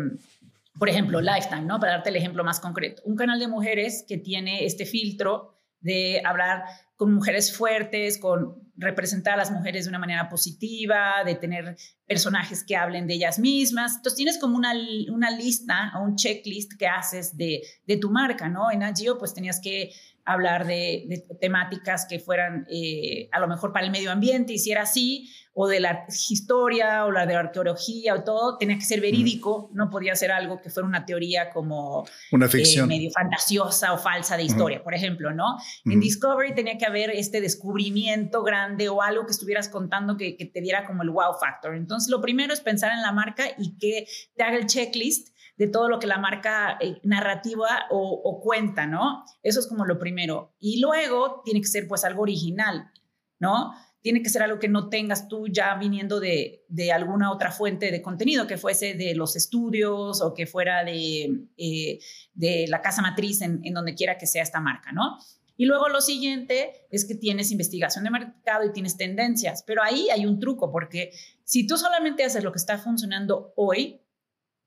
por 0.78 0.90
ejemplo, 0.90 1.22
Lifetime, 1.22 1.62
¿no? 1.62 1.80
Para 1.80 1.94
darte 1.94 2.10
el 2.10 2.16
ejemplo 2.16 2.44
más 2.44 2.60
concreto. 2.60 3.02
Un 3.06 3.16
canal 3.16 3.40
de 3.40 3.48
mujeres 3.48 4.06
que 4.08 4.18
tiene 4.18 4.66
este 4.66 4.86
filtro 4.86 5.54
de 5.80 6.22
hablar 6.26 6.64
con 6.96 7.14
mujeres 7.14 7.56
fuertes, 7.56 8.18
con 8.18 8.72
representar 8.76 9.36
a 9.36 9.38
las 9.38 9.52
mujeres 9.52 9.86
de 9.86 9.90
una 9.90 10.00
manera 10.00 10.30
positiva, 10.30 11.24
de 11.26 11.36
tener 11.36 11.78
personajes 12.08 12.64
que 12.64 12.76
hablen 12.76 13.08
de 13.08 13.14
ellas 13.14 13.38
mismas. 13.40 13.98
Entonces 13.98 14.18
tienes 14.18 14.38
como 14.40 14.58
una, 14.58 14.74
una 15.12 15.32
lista 15.32 15.94
o 15.96 16.04
un 16.04 16.16
checklist 16.16 16.74
que 16.78 16.88
haces 16.88 17.38
de, 17.38 17.62
de 17.86 17.98
tu 17.98 18.10
marca, 18.10 18.50
¿no? 18.50 18.72
En 18.72 18.84
Agio 18.84 19.18
pues 19.18 19.34
tenías 19.34 19.60
que 19.60 19.92
hablar 20.28 20.68
de, 20.68 21.26
temáticas 21.40 22.06
que 22.08 22.20
fueran 22.20 22.68
eh, 22.70 23.30
a 23.32 23.40
lo 23.40 23.48
mejor 23.48 23.72
para 23.72 23.86
el 23.86 23.92
medio 23.92 24.12
ambiente, 24.12 24.54
y 24.54 24.60
si 24.60 24.72
era 24.72 24.82
así, 24.82 25.30
o 25.54 25.68
de 25.68 25.80
la 25.80 26.06
historia, 26.30 27.06
o 27.06 27.12
la 27.12 27.26
de 27.26 27.34
la 27.34 27.40
arqueología, 27.40 28.14
o 28.14 28.24
todo, 28.24 28.58
tenía 28.58 28.76
que 28.76 28.84
ser 28.84 29.00
verídico, 29.00 29.72
no 29.74 29.90
podía 29.90 30.16
ser 30.16 30.32
algo 30.32 30.62
que 30.62 30.70
fuera 30.70 30.88
una 30.88 31.06
teoría 31.06 31.50
como 31.50 32.06
una 32.32 32.48
ficción. 32.48 32.92
Eh, 32.92 32.96
medio 32.96 33.10
fantasiosa 33.12 33.94
o 33.94 33.98
falsa 33.98 34.36
de 34.36 34.44
historia, 34.44 34.84
por 34.84 34.94
ejemplo, 34.94 35.34
¿no? 35.34 35.58
En 35.86 36.00
Discovery 36.00 36.54
tenía 36.54 36.78
que 36.78 36.86
haber 36.86 37.10
este 37.12 37.40
descubrimiento 37.40 38.44
grande 38.44 38.90
o 38.90 39.02
algo 39.02 39.26
que 39.26 39.32
estuvieras 39.32 39.70
contando 39.70 40.18
que, 40.18 40.36
que 40.36 40.46
te 40.46 40.60
diera 40.62 40.86
como 40.86 41.04
el 41.04 41.10
wow 41.10 41.34
factor. 41.40 41.74
Entonces, 41.74 42.12
lo 42.12 42.22
primero 42.22 42.54
es 42.54 42.60
pensar 42.60 42.92
en 42.92 43.02
la 43.02 43.14
marca 43.14 43.46
y 43.58 43.78
que 43.78 44.08
te 44.36 44.44
haga 44.44 44.58
el 44.58 44.68
checklist 44.68 45.30
de 45.58 45.68
todo 45.68 45.90
lo 45.90 46.00
que 46.00 46.08
la 46.08 46.20
marca 46.20 46.78
eh, 46.80 47.00
narrativa 47.04 47.88
o, 47.90 48.40
cuenta, 48.42 48.86
¿no? 48.86 49.24
Eso 49.42 49.60
es 49.60 49.68
como 49.68 49.86
lo 49.86 49.98
primero. 49.98 50.56
Y 50.60 50.80
luego 50.80 51.42
tiene 51.44 51.62
que 51.62 51.68
ser 51.68 51.88
pues 51.88 52.04
algo 52.04 52.22
original, 52.22 52.92
¿no? 53.40 53.74
Tiene 54.02 54.22
que 54.22 54.30
ser 54.30 54.44
algo 54.44 54.60
que 54.60 54.70
no 54.70 54.90
tengas 54.90 55.28
tú 55.28 55.48
ya 55.48 55.76
viniendo 55.76 56.20
de, 56.20 56.64
de 56.70 56.92
alguna 56.92 57.32
otra 57.32 57.52
fuente 57.52 57.92
de 57.92 58.02
contenido, 58.02 58.46
que 58.46 58.58
fuese 58.58 58.94
de 58.94 59.16
los 59.16 59.36
estudios 59.36 60.22
o 60.22 60.34
que 60.34 60.46
fuera 60.46 60.84
de, 60.84 61.48
eh, 61.58 62.00
de 62.34 62.68
la 62.70 62.82
casa 62.82 63.02
matriz 63.02 63.42
en, 63.42 63.60
en 63.64 63.74
donde 63.74 63.96
quiera 63.96 64.18
que 64.18 64.28
sea 64.28 64.44
esta 64.44 64.60
marca, 64.60 64.92
¿no? 64.92 65.18
Y 65.60 65.66
luego 65.66 65.90
lo 65.90 66.02
siguiente 66.02 66.86
es 66.92 67.04
que 67.06 67.16
tienes 67.16 67.52
investigación 67.52 68.04
de 68.04 68.12
mercado 68.12 68.64
y 68.64 68.72
tienes 68.72 68.96
tendencias, 68.96 69.64
pero 69.66 69.82
ahí 69.82 70.08
hay 70.12 70.28
un 70.28 70.40
truco, 70.40 70.72
porque 70.72 71.12
si 71.44 71.66
tú 71.66 71.78
solamente 71.78 72.24
haces 72.24 72.44
lo 72.44 72.52
que 72.52 72.60
está 72.60 72.78
funcionando 72.78 73.54
hoy, 73.56 74.00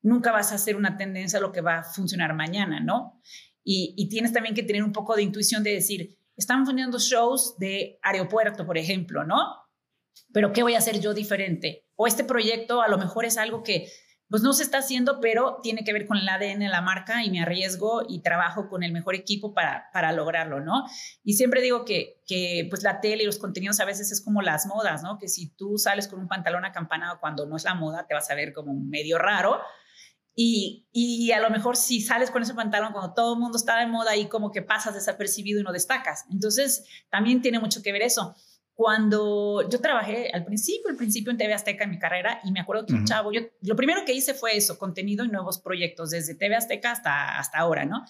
nunca 0.02 0.32
vas 0.32 0.52
a 0.52 0.56
hacer 0.56 0.76
una 0.76 0.96
tendencia 0.96 1.38
a 1.38 1.42
lo 1.42 1.52
que 1.52 1.60
va 1.60 1.78
a 1.78 1.84
funcionar 1.84 2.34
mañana, 2.34 2.80
¿no? 2.80 3.20
Y, 3.62 4.08
tienes 4.08 4.32
también 4.32 4.54
que 4.54 4.62
tener 4.62 4.82
un 4.82 4.92
poco 4.92 5.14
de 5.14 5.22
intuición 5.22 5.62
de 5.62 5.72
decir, 5.72 6.18
están 6.36 6.64
funcionando 6.64 6.98
shows 6.98 7.56
de 7.58 7.98
aeropuerto, 8.02 8.66
por 8.66 8.78
ejemplo, 8.78 9.24
¿no? 9.24 9.36
Pero 10.32 10.52
¿qué 10.52 10.62
voy 10.62 10.74
a 10.74 10.78
hacer 10.78 11.00
yo 11.00 11.14
diferente? 11.14 11.86
O 11.94 12.06
este 12.06 12.24
proyecto 12.24 12.82
a 12.82 12.88
lo 12.88 12.98
mejor 12.98 13.26
es 13.26 13.36
algo 13.36 13.62
que 13.62 13.88
pues 14.30 14.42
no 14.42 14.52
se 14.52 14.62
está 14.62 14.78
haciendo, 14.78 15.18
pero 15.20 15.58
tiene 15.60 15.82
que 15.82 15.92
ver 15.92 16.06
con 16.06 16.16
el 16.16 16.28
ADN 16.28 16.60
de 16.60 16.68
la 16.68 16.80
marca 16.80 17.24
y 17.24 17.30
me 17.30 17.42
arriesgo 17.42 18.02
y 18.08 18.22
trabajo 18.22 18.68
con 18.68 18.84
el 18.84 18.92
mejor 18.92 19.16
equipo 19.16 19.52
para, 19.52 19.90
para 19.92 20.12
lograrlo, 20.12 20.60
¿no? 20.60 20.84
Y 21.24 21.32
siempre 21.32 21.60
digo 21.60 21.84
que, 21.84 22.22
que 22.28 22.64
pues 22.70 22.84
la 22.84 23.00
tele 23.00 23.24
y 23.24 23.26
los 23.26 23.38
contenidos 23.38 23.80
a 23.80 23.84
veces 23.84 24.12
es 24.12 24.20
como 24.24 24.40
las 24.40 24.66
modas, 24.66 25.02
¿no? 25.02 25.18
Que 25.18 25.26
si 25.26 25.50
tú 25.56 25.78
sales 25.78 26.06
con 26.06 26.20
un 26.20 26.28
pantalón 26.28 26.64
acampanado 26.64 27.18
cuando 27.18 27.44
no 27.46 27.56
es 27.56 27.64
la 27.64 27.74
moda, 27.74 28.06
te 28.06 28.14
vas 28.14 28.30
a 28.30 28.36
ver 28.36 28.52
como 28.52 28.72
medio 28.72 29.18
raro. 29.18 29.60
Y, 30.42 30.86
y, 30.90 31.32
a 31.32 31.40
lo 31.40 31.50
mejor 31.50 31.76
si 31.76 32.00
sales 32.00 32.30
con 32.30 32.42
ese 32.42 32.54
pantalón 32.54 32.92
cuando 32.92 33.12
todo 33.12 33.34
el 33.34 33.40
mundo 33.40 33.58
está 33.58 33.78
de 33.78 33.86
moda 33.86 34.16
y 34.16 34.26
como 34.26 34.50
que 34.50 34.62
pasas 34.62 34.94
desapercibido 34.94 35.60
y 35.60 35.62
no 35.62 35.70
destacas. 35.70 36.24
Entonces, 36.30 36.86
también 37.10 37.42
tiene 37.42 37.58
mucho 37.58 37.82
que 37.82 37.92
ver 37.92 38.00
eso 38.00 38.34
cuando 38.80 39.68
yo 39.68 39.78
trabajé 39.78 40.30
al 40.32 40.46
principio, 40.46 40.88
al 40.88 40.96
principio 40.96 41.30
en 41.30 41.36
TV 41.36 41.52
Azteca 41.52 41.84
en 41.84 41.90
mi 41.90 41.98
carrera, 41.98 42.40
y 42.44 42.50
me 42.50 42.60
acuerdo 42.60 42.86
que 42.86 42.94
un 42.94 43.04
chavo, 43.04 43.30
yo 43.30 43.42
lo 43.60 43.76
primero 43.76 44.06
que 44.06 44.14
hice 44.14 44.32
fue 44.32 44.56
eso, 44.56 44.78
contenido 44.78 45.22
y 45.22 45.28
nuevos 45.28 45.58
proyectos, 45.58 46.08
desde 46.08 46.34
TV 46.34 46.56
Azteca 46.56 46.90
hasta, 46.90 47.38
hasta 47.38 47.58
ahora, 47.58 47.84
¿no? 47.84 48.06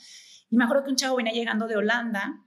Y 0.48 0.56
me 0.56 0.62
acuerdo 0.62 0.84
que 0.84 0.90
un 0.90 0.96
chavo 0.96 1.16
venía 1.16 1.32
llegando 1.32 1.66
de 1.66 1.74
Holanda 1.74 2.46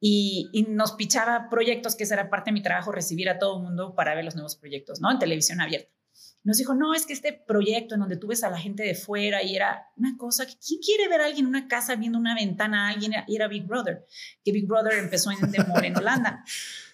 y, 0.00 0.48
y, 0.54 0.62
nos 0.62 0.92
pichaba 0.92 1.50
proyectos, 1.50 1.96
que 1.96 2.04
esa 2.04 2.14
era 2.14 2.30
parte 2.30 2.48
de 2.48 2.54
mi 2.54 2.62
trabajo, 2.62 2.92
recibir 2.92 3.28
a 3.28 3.38
todo 3.38 3.58
el 3.58 3.64
mundo 3.64 3.94
para 3.94 4.14
ver 4.14 4.24
los 4.24 4.36
nuevos 4.36 4.56
proyectos, 4.56 5.02
¿no? 5.02 5.10
En 5.10 5.18
televisión 5.18 5.60
abierta. 5.60 5.99
Nos 6.42 6.56
dijo, 6.56 6.74
no, 6.74 6.94
es 6.94 7.04
que 7.04 7.12
este 7.12 7.32
proyecto 7.32 7.94
en 7.94 8.00
donde 8.00 8.16
tú 8.16 8.28
ves 8.28 8.42
a 8.44 8.50
la 8.50 8.58
gente 8.58 8.82
de 8.82 8.94
fuera 8.94 9.42
y 9.42 9.56
era 9.56 9.90
una 9.96 10.16
cosa 10.16 10.46
que, 10.46 10.54
¿quién 10.56 10.80
quiere 10.80 11.06
ver 11.08 11.20
a 11.20 11.26
alguien 11.26 11.44
en 11.46 11.50
una 11.50 11.68
casa 11.68 11.96
viendo 11.96 12.18
una 12.18 12.34
ventana 12.34 12.86
a 12.86 12.90
alguien? 12.90 13.12
Y 13.26 13.36
era 13.36 13.46
Big 13.46 13.66
Brother, 13.66 14.06
que 14.42 14.52
Big 14.52 14.66
Brother 14.66 14.94
empezó 14.94 15.30
en 15.30 15.50
Demol 15.50 15.84
en 15.84 15.98
Holanda. 15.98 16.44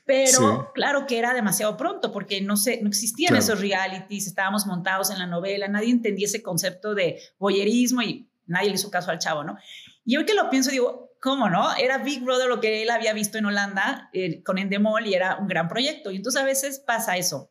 Pero 0.05 0.71
claro 0.73 1.05
que 1.07 1.19
era 1.19 1.35
demasiado 1.35 1.77
pronto 1.77 2.13
porque 2.13 2.41
no, 2.41 2.57
se, 2.57 2.81
no 2.81 2.89
existían 2.89 3.35
esos 3.35 3.61
realities, 3.61 4.29
estábamos 4.29 4.65
montados 4.65 5.11
en 5.11 5.19
la 5.19 5.27
novela, 5.27 5.67
nadie 5.67 5.91
entendía 5.91 6.27
ese 6.27 6.43
concepto 6.43 6.95
de 6.95 7.21
boyerismo 7.39 8.03
y 8.03 8.29
nadie 8.47 8.69
le 8.69 8.77
hizo 8.77 8.91
caso 8.91 9.11
al 9.11 9.19
chavo, 9.19 9.43
¿no? 9.43 9.59
Y 10.05 10.17
hoy 10.17 10.25
que 10.25 10.35
lo 10.35 10.49
pienso, 10.49 10.71
digo, 10.71 11.17
¿cómo 11.21 11.51
no? 11.51 11.75
Era 11.75 11.99
Big 11.99 12.23
Brother 12.23 12.47
lo 12.49 12.61
que 12.61 12.83
él 12.83 12.91
había 12.91 13.13
visto 13.13 13.37
en 13.37 13.47
Holanda 13.47 14.09
eh, 14.13 14.45
con 14.45 14.59
Endemol 14.59 15.07
y 15.09 15.15
era 15.15 15.39
un 15.39 15.49
gran 15.49 15.67
proyecto. 15.67 16.13
Y 16.13 16.17
entonces 16.17 16.41
a 16.41 16.45
veces 16.45 16.79
pasa 16.79 17.17
eso, 17.17 17.51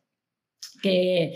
que 0.80 1.34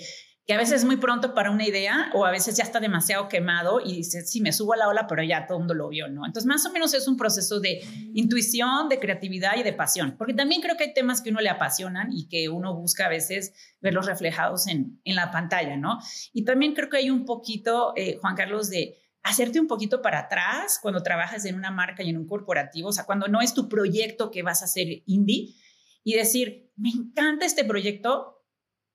que 0.51 0.55
a 0.55 0.59
veces 0.59 0.81
es 0.81 0.85
muy 0.85 0.97
pronto 0.97 1.33
para 1.33 1.53
una 1.53 1.65
idea 1.65 2.11
o 2.13 2.27
a 2.27 2.33
veces 2.33 2.57
ya 2.57 2.65
está 2.65 2.81
demasiado 2.81 3.29
quemado 3.29 3.79
y 3.79 3.99
dices, 3.99 4.29
sí, 4.29 4.41
me 4.41 4.53
subo 4.53 4.73
a 4.73 4.77
la 4.77 4.89
ola, 4.89 5.07
pero 5.07 5.23
ya 5.23 5.47
todo 5.47 5.59
el 5.59 5.61
mundo 5.61 5.75
lo 5.75 5.89
vio, 5.89 6.09
¿no? 6.09 6.27
Entonces, 6.27 6.45
más 6.45 6.67
o 6.67 6.73
menos 6.73 6.93
es 6.93 7.07
un 7.07 7.17
proceso 7.17 7.61
de 7.61 7.81
intuición, 8.15 8.89
de 8.89 8.99
creatividad 8.99 9.53
y 9.59 9.63
de 9.63 9.73
pasión, 9.73 10.17
porque 10.19 10.35
también 10.35 10.61
creo 10.61 10.77
que 10.77 10.83
hay 10.83 10.93
temas 10.93 11.23
que 11.23 11.31
uno 11.31 11.41
le 11.41 11.51
apasionan 11.51 12.09
y 12.13 12.27
que 12.27 12.49
uno 12.49 12.75
busca 12.75 13.07
a 13.07 13.09
veces 13.09 13.53
verlos 13.81 14.07
reflejados 14.07 14.67
en, 14.67 15.01
en 15.05 15.15
la 15.15 15.31
pantalla, 15.31 15.77
¿no? 15.77 16.01
Y 16.33 16.45
también 16.45 16.75
creo 16.75 16.89
que 16.89 16.97
hay 16.97 17.11
un 17.11 17.27
poquito, 17.27 17.93
eh, 17.95 18.19
Juan 18.21 18.35
Carlos, 18.35 18.71
de 18.71 18.97
hacerte 19.23 19.61
un 19.61 19.69
poquito 19.69 20.03
para 20.03 20.19
atrás 20.19 20.81
cuando 20.83 21.01
trabajas 21.05 21.45
en 21.45 21.55
una 21.55 21.71
marca 21.71 22.03
y 22.03 22.11
en 22.11 22.19
un 22.19 22.27
corporativo, 22.27 22.89
o 22.89 22.93
sea, 22.93 23.05
cuando 23.05 23.29
no 23.29 23.41
es 23.41 23.55
tu 23.55 23.69
proyecto 23.69 24.33
que 24.33 24.43
vas 24.43 24.63
a 24.63 24.65
hacer 24.65 24.89
indie 25.07 25.55
y 26.03 26.15
decir, 26.15 26.73
me 26.75 26.89
encanta 26.89 27.47
este 27.47 27.65
proyecto, 27.65 28.40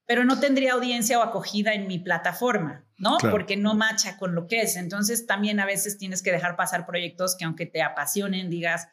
pero 0.08 0.24
no 0.24 0.40
tendría 0.40 0.74
audiencia 0.74 1.20
o 1.20 1.24
acogida 1.24 1.74
en 1.74 1.88
mi 1.88 2.00
plataforma, 2.00 2.86
¿no? 2.98 3.18
Porque 3.32 3.58
no 3.58 3.74
macha 3.74 4.18
con 4.18 4.36
lo 4.36 4.48
que 4.48 4.62
es. 4.62 4.76
Entonces 4.76 5.26
también 5.26 5.60
a 5.60 5.66
veces 5.66 5.98
tienes 5.98 6.22
que 6.22 6.32
dejar 6.32 6.56
pasar 6.56 6.86
proyectos 6.86 7.36
que 7.38 7.46
aunque 7.46 7.66
te 7.66 7.82
apasionen, 7.82 8.50
digas, 8.50 8.88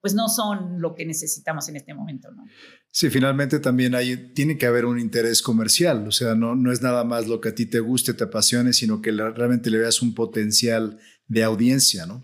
pues 0.00 0.14
no 0.14 0.28
son 0.28 0.80
lo 0.80 0.94
que 0.94 1.06
necesitamos 1.06 1.68
en 1.68 1.76
este 1.76 1.94
momento, 1.94 2.30
¿no? 2.30 2.44
Sí, 2.90 3.10
finalmente 3.10 3.58
también 3.58 3.94
hay, 3.94 4.32
tiene 4.32 4.56
que 4.58 4.66
haber 4.66 4.84
un 4.84 4.98
interés 4.98 5.42
comercial, 5.42 6.06
o 6.06 6.12
sea, 6.12 6.34
no, 6.34 6.54
no 6.54 6.70
es 6.72 6.82
nada 6.82 7.04
más 7.04 7.26
lo 7.26 7.40
que 7.40 7.50
a 7.50 7.54
ti 7.54 7.66
te 7.66 7.80
guste, 7.80 8.14
te 8.14 8.24
apasione, 8.24 8.72
sino 8.72 9.02
que 9.02 9.10
realmente 9.10 9.70
le 9.70 9.78
veas 9.78 10.00
un 10.00 10.14
potencial 10.14 10.98
de 11.26 11.44
audiencia, 11.44 12.06
¿no? 12.06 12.22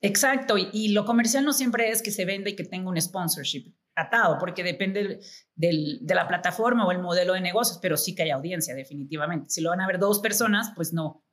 Exacto, 0.00 0.56
y, 0.58 0.68
y, 0.72 0.88
lo 0.88 1.04
comercial 1.04 1.44
no 1.44 1.52
siempre 1.52 1.90
es 1.90 2.02
que 2.02 2.10
se 2.10 2.24
venda 2.24 2.50
y 2.50 2.56
que 2.56 2.64
tenga 2.64 2.90
un 2.90 3.00
sponsorship 3.00 3.74
atado, 3.96 4.36
porque 4.38 4.62
depende 4.62 5.20
del, 5.54 5.98
de 6.02 6.14
la 6.14 6.28
plataforma 6.28 6.86
o 6.86 6.92
el 6.92 7.00
modelo 7.00 7.32
de 7.32 7.40
negocios, 7.40 7.78
pero 7.80 7.96
sí 7.96 8.14
que 8.14 8.22
hay 8.22 8.30
audiencia, 8.30 8.74
definitivamente. 8.74 9.48
Si 9.48 9.62
lo 9.62 9.70
van 9.70 9.80
a 9.80 9.86
ver 9.86 9.98
dos 9.98 10.20
personas, 10.20 10.72
pues 10.76 10.92
no, 10.92 11.24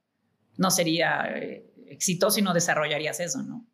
no 0.58 0.72
sería 0.72 1.26
eh, 1.36 1.70
exitoso 1.88 2.40
y 2.40 2.42
no 2.42 2.54
desarrollarías 2.54 3.20
eso, 3.20 3.44
¿no? 3.44 3.68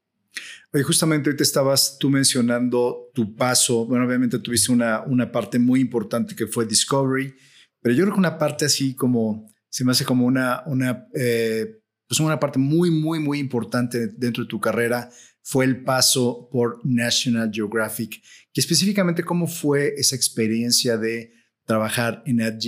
Justamente 0.86 1.30
hoy 1.30 1.36
te 1.36 1.44
estabas 1.44 1.98
tú 2.00 2.10
mencionando 2.10 3.10
tu 3.14 3.36
paso, 3.36 3.86
bueno, 3.86 4.06
obviamente 4.06 4.38
tuviste 4.40 4.72
una, 4.72 5.02
una 5.02 5.32
parte 5.32 5.58
muy 5.58 5.80
importante 5.80 6.36
que 6.36 6.46
fue 6.46 6.68
Discovery, 6.68 7.34
pero 7.82 7.96
yo 7.96 8.04
creo 8.04 8.14
que 8.14 8.20
una 8.20 8.38
parte 8.38 8.66
así 8.66 8.96
como, 8.96 9.48
se 9.70 9.84
me 9.84 9.92
hace 9.92 10.06
como 10.06 10.26
una, 10.26 10.62
una, 10.68 11.08
eh, 11.16 11.80
pues 12.08 12.20
una 12.20 12.40
parte 12.40 12.60
muy, 12.60 12.92
muy, 12.92 13.20
muy 13.20 13.40
importante 13.40 14.08
dentro 14.08 14.44
de 14.44 14.50
tu 14.50 14.60
carrera 14.60 15.10
fue 15.42 15.66
el 15.66 15.84
paso 15.84 16.50
por 16.52 16.80
National 16.84 17.50
Geographic, 17.52 18.22
que 18.54 18.62
específicamente 18.62 19.24
cómo 19.24 19.48
fue 19.48 19.94
esa 19.98 20.16
experiencia 20.16 20.98
de 20.98 21.32
trabajar 21.66 22.24
en 22.26 22.38
Nat. 22.38 22.62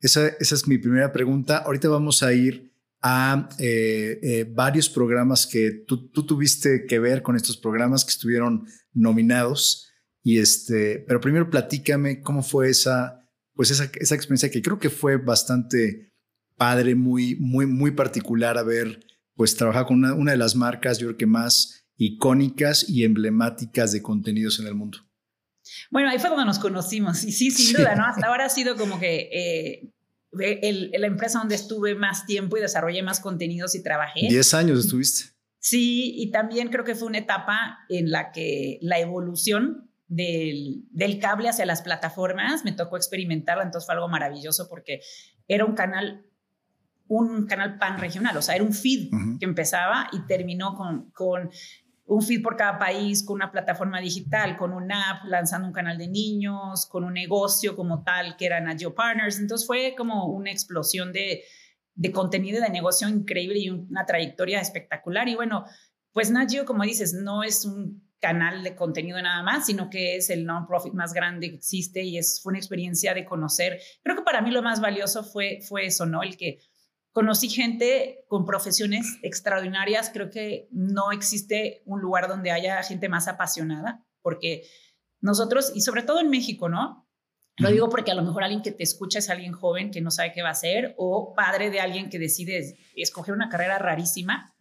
Esa, 0.00 0.28
esa 0.28 0.54
es 0.54 0.66
mi 0.66 0.78
primera 0.78 1.12
pregunta. 1.12 1.58
Ahorita 1.58 1.88
vamos 1.88 2.22
a 2.22 2.32
ir 2.32 2.70
a 3.02 3.48
eh, 3.58 4.18
eh, 4.22 4.46
varios 4.50 4.88
programas 4.88 5.46
que 5.46 5.84
tú, 5.86 6.10
tú, 6.10 6.26
tuviste 6.26 6.84
que 6.86 6.98
ver 6.98 7.22
con 7.22 7.36
estos 7.36 7.56
programas 7.56 8.04
que 8.04 8.10
estuvieron 8.10 8.66
nominados. 8.92 9.90
Y 10.22 10.38
este, 10.38 11.04
pero 11.06 11.20
primero 11.20 11.48
platícame 11.48 12.20
cómo 12.20 12.42
fue 12.42 12.68
esa, 12.68 13.20
pues 13.54 13.70
esa, 13.70 13.90
esa 13.94 14.14
experiencia 14.14 14.50
que 14.50 14.62
creo 14.62 14.78
que 14.78 14.90
fue 14.90 15.16
bastante 15.16 16.12
padre, 16.56 16.94
muy, 16.94 17.36
muy, 17.36 17.64
muy 17.66 17.90
particular 17.92 18.58
haber 18.58 19.00
pues 19.34 19.56
trabajado 19.56 19.86
con 19.86 19.98
una, 19.98 20.12
una 20.12 20.32
de 20.32 20.36
las 20.36 20.54
marcas, 20.54 20.98
yo 20.98 21.06
creo 21.06 21.16
que 21.16 21.26
más 21.26 21.79
icónicas 22.00 22.88
y 22.88 23.04
emblemáticas 23.04 23.92
de 23.92 24.00
contenidos 24.00 24.58
en 24.58 24.66
el 24.66 24.74
mundo. 24.74 24.98
Bueno, 25.90 26.08
ahí 26.08 26.18
fue 26.18 26.30
donde 26.30 26.46
nos 26.46 26.58
conocimos 26.58 27.22
y 27.24 27.30
sí, 27.30 27.50
sin 27.50 27.76
duda, 27.76 27.94
¿no? 27.94 28.06
Hasta 28.06 28.26
ahora 28.26 28.46
ha 28.46 28.48
sido 28.48 28.74
como 28.76 28.98
que 28.98 29.28
eh, 30.32 30.88
la 30.98 31.06
empresa 31.06 31.40
donde 31.40 31.56
estuve 31.56 31.94
más 31.94 32.24
tiempo 32.24 32.56
y 32.56 32.60
desarrollé 32.60 33.02
más 33.02 33.20
contenidos 33.20 33.74
y 33.74 33.82
trabajé. 33.82 34.20
Diez 34.28 34.54
años 34.54 34.80
estuviste. 34.80 35.34
Sí, 35.58 36.14
y 36.16 36.30
también 36.30 36.68
creo 36.70 36.84
que 36.84 36.94
fue 36.94 37.06
una 37.06 37.18
etapa 37.18 37.80
en 37.90 38.10
la 38.10 38.32
que 38.32 38.78
la 38.80 38.98
evolución 38.98 39.90
del, 40.08 40.84
del, 40.90 41.18
cable 41.18 41.50
hacia 41.50 41.66
las 41.66 41.82
plataformas 41.82 42.64
me 42.64 42.72
tocó 42.72 42.96
experimentarla, 42.96 43.62
entonces 43.62 43.84
fue 43.84 43.94
algo 43.94 44.08
maravilloso 44.08 44.68
porque 44.70 45.02
era 45.46 45.66
un 45.66 45.74
canal 45.74 46.24
un 47.10 47.46
canal 47.46 47.76
pan 47.76 47.98
regional, 47.98 48.36
o 48.36 48.42
sea, 48.42 48.54
era 48.54 48.62
un 48.62 48.72
feed 48.72 49.10
que 49.40 49.44
empezaba 49.44 50.08
y 50.12 50.20
terminó 50.26 50.76
con, 50.76 51.10
con 51.10 51.50
un 52.10 52.22
feed 52.22 52.42
por 52.42 52.56
cada 52.56 52.76
país, 52.76 53.22
con 53.22 53.36
una 53.36 53.52
plataforma 53.52 54.00
digital, 54.00 54.56
con 54.56 54.72
una 54.72 55.10
app, 55.10 55.24
lanzando 55.26 55.68
un 55.68 55.72
canal 55.72 55.96
de 55.96 56.08
niños, 56.08 56.86
con 56.86 57.04
un 57.04 57.14
negocio 57.14 57.76
como 57.76 58.02
tal, 58.02 58.36
que 58.36 58.46
era 58.46 58.60
Nagio 58.60 58.96
Partners. 58.96 59.38
Entonces 59.38 59.64
fue 59.64 59.94
como 59.96 60.26
una 60.26 60.50
explosión 60.50 61.12
de, 61.12 61.44
de 61.94 62.10
contenido 62.10 62.58
y 62.58 62.62
de 62.62 62.68
negocio 62.68 63.08
increíble 63.08 63.60
y 63.60 63.70
una 63.70 64.06
trayectoria 64.06 64.60
espectacular. 64.60 65.28
Y 65.28 65.36
bueno, 65.36 65.64
pues 66.12 66.32
Nagio, 66.32 66.64
como 66.64 66.82
dices, 66.82 67.14
no 67.14 67.44
es 67.44 67.64
un 67.64 68.02
canal 68.18 68.64
de 68.64 68.74
contenido 68.74 69.22
nada 69.22 69.44
más, 69.44 69.66
sino 69.66 69.88
que 69.88 70.16
es 70.16 70.30
el 70.30 70.44
non-profit 70.44 70.92
más 70.92 71.14
grande 71.14 71.48
que 71.48 71.56
existe 71.56 72.02
y 72.02 72.18
es, 72.18 72.40
fue 72.42 72.50
una 72.50 72.58
experiencia 72.58 73.14
de 73.14 73.24
conocer. 73.24 73.80
Creo 74.02 74.16
que 74.16 74.22
para 74.22 74.42
mí 74.42 74.50
lo 74.50 74.62
más 74.62 74.80
valioso 74.80 75.22
fue, 75.22 75.60
fue 75.62 75.86
eso, 75.86 76.06
¿no? 76.06 76.24
El 76.24 76.36
que 76.36 76.58
Conocí 77.12 77.48
gente 77.48 78.24
con 78.28 78.44
profesiones 78.44 79.18
extraordinarias. 79.22 80.10
Creo 80.12 80.30
que 80.30 80.68
no 80.70 81.12
existe 81.12 81.82
un 81.84 82.00
lugar 82.00 82.28
donde 82.28 82.50
haya 82.50 82.82
gente 82.82 83.08
más 83.08 83.26
apasionada, 83.26 84.06
porque 84.22 84.62
nosotros, 85.20 85.72
y 85.74 85.80
sobre 85.80 86.02
todo 86.02 86.20
en 86.20 86.30
México, 86.30 86.68
¿no? 86.68 87.06
Lo 87.58 87.70
digo 87.70 87.90
porque 87.90 88.10
a 88.10 88.14
lo 88.14 88.22
mejor 88.22 88.42
alguien 88.42 88.62
que 88.62 88.72
te 88.72 88.82
escucha 88.82 89.18
es 89.18 89.28
alguien 89.28 89.52
joven 89.52 89.90
que 89.90 90.00
no 90.00 90.10
sabe 90.10 90.32
qué 90.32 90.40
va 90.40 90.48
a 90.48 90.52
hacer 90.52 90.94
o 90.96 91.34
padre 91.34 91.70
de 91.70 91.80
alguien 91.80 92.08
que 92.08 92.18
decide 92.18 92.78
escoger 92.96 93.34
una 93.34 93.50
carrera 93.50 93.78
rarísima. 93.78 94.54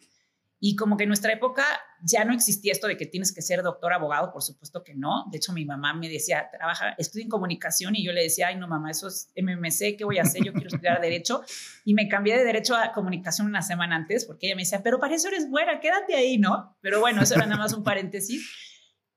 Y 0.62 0.76
como 0.76 0.98
que 0.98 1.04
en 1.04 1.10
nuestra 1.10 1.32
época 1.32 1.64
ya 2.04 2.26
no 2.26 2.34
existía 2.34 2.74
esto 2.74 2.88
de 2.88 2.98
que 2.98 3.06
tienes 3.06 3.34
que 3.34 3.42
ser 3.42 3.64
doctor 3.64 3.94
abogado, 3.94 4.32
por 4.32 4.42
supuesto 4.42 4.84
que 4.84 4.94
no. 4.94 5.26
De 5.32 5.38
hecho, 5.38 5.54
mi 5.54 5.66
mamá 5.66 5.94
me 5.94 6.10
decía, 6.10 6.50
trabaja, 6.52 6.96
estudia 6.98 7.24
en 7.24 7.30
comunicación 7.30 7.96
y 7.96 8.04
yo 8.04 8.12
le 8.12 8.24
decía, 8.24 8.48
ay, 8.48 8.58
no, 8.58 8.68
mamá, 8.68 8.92
eso 8.92 9.08
es 9.08 9.32
MMC, 9.38 9.98
¿qué 9.98 10.04
voy 10.04 10.18
a 10.18 10.24
hacer? 10.24 10.44
Yo 10.44 10.52
quiero 10.52 10.68
estudiar 10.68 11.00
derecho. 11.02 11.42
Y 11.86 11.94
me 11.94 12.10
cambié 12.10 12.38
de 12.38 12.44
derecho 12.44 12.76
a 12.76 12.92
comunicación 12.92 13.48
una 13.48 13.62
semana 13.62 13.96
antes 13.96 14.26
porque 14.26 14.48
ella 14.48 14.56
me 14.56 14.64
decía, 14.64 14.84
pero 14.84 15.00
para 15.00 15.16
eso 15.16 15.30
eres 15.30 15.50
buena, 15.50 15.80
quédate 15.80 16.16
ahí, 16.16 16.38
¿no? 16.38 16.78
Pero 16.82 17.00
bueno, 17.00 17.22
eso 17.22 17.36
era 17.36 17.46
nada 17.46 17.58
más 17.58 17.74
un 17.74 17.84
paréntesis. 17.84 18.50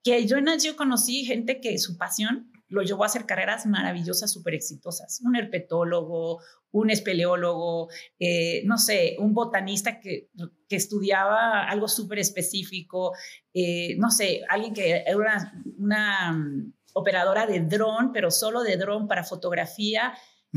Que 0.05 0.27
yo 0.27 0.37
en 0.37 0.47
yo 0.59 0.77
conocí 0.77 1.25
gente 1.25 1.61
que 1.61 1.79
su 1.79 1.97
pasión 1.97 2.53
lo 2.73 2.83
llevó 2.83 3.05
a 3.05 3.07
hacer 3.07 3.27
carreras 3.27 3.67
maravillosas, 3.67 4.33
súper 4.33 4.55
exitosas. 4.55 5.21
Un 5.25 5.37
herpetólogo, 5.37 6.41
un 6.71 6.91
espeleólogo, 6.91 7.89
eh, 8.19 8.63
no 8.65 8.79
sé, 8.79 9.17
un 9.19 9.35
botanista 9.35 10.01
que, 10.01 10.31
que 10.69 10.77
estudiaba 10.77 11.65
algo 11.65 11.87
súper 11.87 12.19
específico, 12.19 13.13
eh, 13.53 13.95
no 13.99 14.11
sé, 14.11 14.41
alguien 14.49 14.73
que 14.73 15.05
era 15.07 15.17
una, 15.17 15.63
una 15.79 16.33
mm, 16.33 16.73
operadora 16.95 17.47
de 17.47 17.61
dron, 17.61 18.11
pero 18.13 18.31
solo 18.31 18.63
de 18.63 18.77
dron 18.79 19.07
para 19.07 19.23
fotografía 19.23 20.15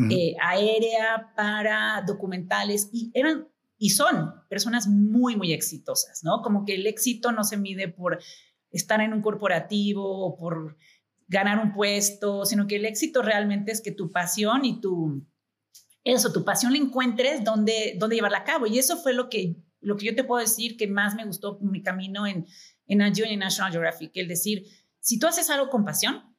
eh, 0.10 0.36
aérea, 0.42 1.34
para 1.36 2.04
documentales, 2.06 2.90
y 2.92 3.12
eran 3.14 3.48
y 3.78 3.90
son 3.90 4.34
personas 4.50 4.88
muy, 4.88 5.36
muy 5.36 5.52
exitosas, 5.52 6.22
¿no? 6.24 6.42
Como 6.42 6.66
que 6.66 6.76
el 6.76 6.88
éxito 6.88 7.32
no 7.32 7.44
se 7.44 7.58
mide 7.58 7.90
por 7.90 8.20
estar 8.72 9.02
en 9.02 9.14
un 9.14 9.22
corporativo 9.22 10.26
o 10.26 10.38
por 10.38 10.78
ganar 11.28 11.60
un 11.60 11.74
puesto, 11.74 12.46
sino 12.46 12.68
que 12.68 12.76
el 12.76 12.86
éxito 12.86 13.22
realmente 13.22 13.72
es 13.72 13.82
que 13.82 13.92
tu 13.92 14.12
pasión 14.12 14.66
y 14.66 14.80
tu, 14.80 15.26
eso, 16.04 16.32
tu 16.32 16.46
pasión 16.46 16.72
la 16.72 16.78
encuentres 16.78 17.44
donde, 17.44 17.96
donde 18.00 18.16
llevarla 18.16 18.40
a 18.40 18.44
cabo. 18.44 18.68
Y 18.68 18.78
eso 18.78 18.98
fue 18.98 19.14
lo 19.14 19.30
que, 19.30 19.56
lo 19.82 19.98
que 19.98 20.06
yo 20.06 20.16
te 20.16 20.24
puedo 20.24 20.42
decir 20.42 20.78
que 20.78 20.88
más 20.88 21.16
me 21.16 21.26
gustó 21.26 21.58
mi 21.62 21.82
camino 21.82 22.28
en, 22.28 22.46
en 22.88 22.98
National 23.40 23.72
Geographic, 23.72 24.12
el 24.16 24.28
decir, 24.28 24.66
si 25.00 25.20
tú 25.20 25.28
haces 25.28 25.50
algo 25.50 25.70
con 25.70 25.84
pasión, 25.84 26.36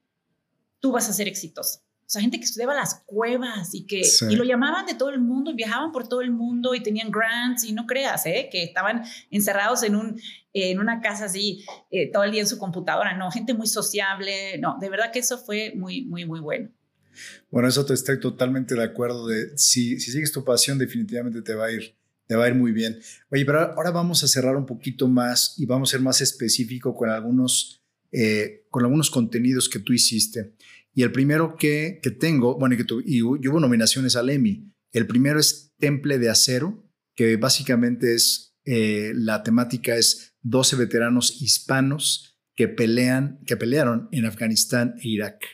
tú 0.81 0.93
vas 0.93 1.09
a 1.09 1.13
ser 1.13 1.29
exitoso. 1.29 1.86
O 2.07 2.09
sea, 2.09 2.23
gente 2.23 2.39
que 2.39 2.45
estudiaba 2.45 2.73
las 2.73 3.03
cuevas 3.05 3.75
y 3.75 3.85
que 3.85 4.03
y 4.31 4.37
lo 4.37 4.45
llamaban 4.45 4.87
de 4.87 4.95
todo 4.95 5.11
el 5.11 5.21
mundo 5.21 5.51
y 5.51 5.55
viajaban 5.55 5.91
por 5.91 6.07
todo 6.09 6.21
el 6.21 6.31
mundo 6.31 6.73
y 6.77 6.81
tenían 6.81 7.11
grants 7.11 7.65
y 7.65 7.73
no 7.73 7.85
creas, 7.85 8.27
¿eh? 8.27 8.49
que 8.51 8.63
estaban 8.63 9.03
encerrados 9.33 9.83
en, 9.83 9.97
un, 9.97 10.21
en 10.53 10.79
una 10.79 11.01
casa 11.01 11.25
así 11.25 11.65
eh, 11.91 12.11
todo 12.13 12.23
el 12.23 12.31
día 12.31 12.43
en 12.43 12.47
su 12.47 12.59
computadora. 12.59 13.17
No, 13.17 13.33
gente 13.33 13.55
muy 13.55 13.67
sociable. 13.67 14.57
No, 14.59 14.77
de 14.81 14.89
verdad 14.89 15.11
que 15.13 15.19
eso 15.19 15.37
fue 15.37 15.73
muy, 15.75 16.05
muy, 16.05 16.25
muy 16.25 16.39
bueno. 16.39 16.71
Bueno, 17.51 17.69
eso 17.69 17.85
te 17.85 17.95
estoy 17.95 18.21
totalmente 18.21 18.77
de 18.77 18.85
acuerdo. 18.85 19.27
De, 19.27 19.59
si, 19.59 19.99
si 19.99 20.13
sigues 20.13 20.31
tu 20.31 20.45
pasión, 20.45 20.79
definitivamente 20.79 21.43
te 21.43 21.55
va 21.55 21.67
a 21.67 21.73
ir 21.73 21.97
te 22.27 22.35
va 22.35 22.45
a 22.45 22.49
ir 22.49 22.55
muy 22.55 22.73
bien. 22.73 22.99
Oye, 23.31 23.45
pero 23.45 23.61
ahora 23.61 23.91
vamos 23.91 24.23
a 24.25 24.29
cerrar 24.29 24.57
un 24.57 24.67
poquito 24.67 25.09
más 25.09 25.55
y 25.59 25.67
vamos 25.67 25.91
a 25.91 25.93
ser 25.93 26.01
más 26.01 26.21
específico 26.21 26.95
con 26.95 27.09
algunos, 27.09 27.83
eh, 28.13 28.67
con 28.71 28.85
algunos 28.85 29.11
contenidos 29.11 29.69
que 29.69 29.79
tú 29.79 29.93
hiciste. 29.93 30.55
Y 30.97 31.03
el 31.03 31.13
primero 31.13 31.57
que, 31.57 32.01
que 32.03 32.11
tengo, 32.11 32.59
bueno, 32.59 32.75
y, 32.75 32.79
que 32.79 32.87
y, 33.05 33.21
hubo 33.21 33.61
nominaciones 33.61 34.17
al 34.17 34.31
Emmy. 34.31 34.73
El 34.93 35.07
primero 35.07 35.39
es 35.39 35.75
Temple 35.79 36.19
de 36.19 36.31
Acero, 36.31 36.91
que 37.15 37.37
básicamente 37.37 38.15
es, 38.15 38.57
eh, 38.65 39.13
la 39.15 39.43
temática 39.43 39.95
es 39.95 40.35
12 40.41 40.77
veteranos 40.77 41.43
hispanos 41.43 42.41
que, 42.55 42.69
pelean, 42.69 43.41
que 43.45 43.59
pelearon 43.59 44.09
en 44.11 44.25
Afganistán 44.25 44.95
e 45.03 45.09
Irak. 45.09 45.45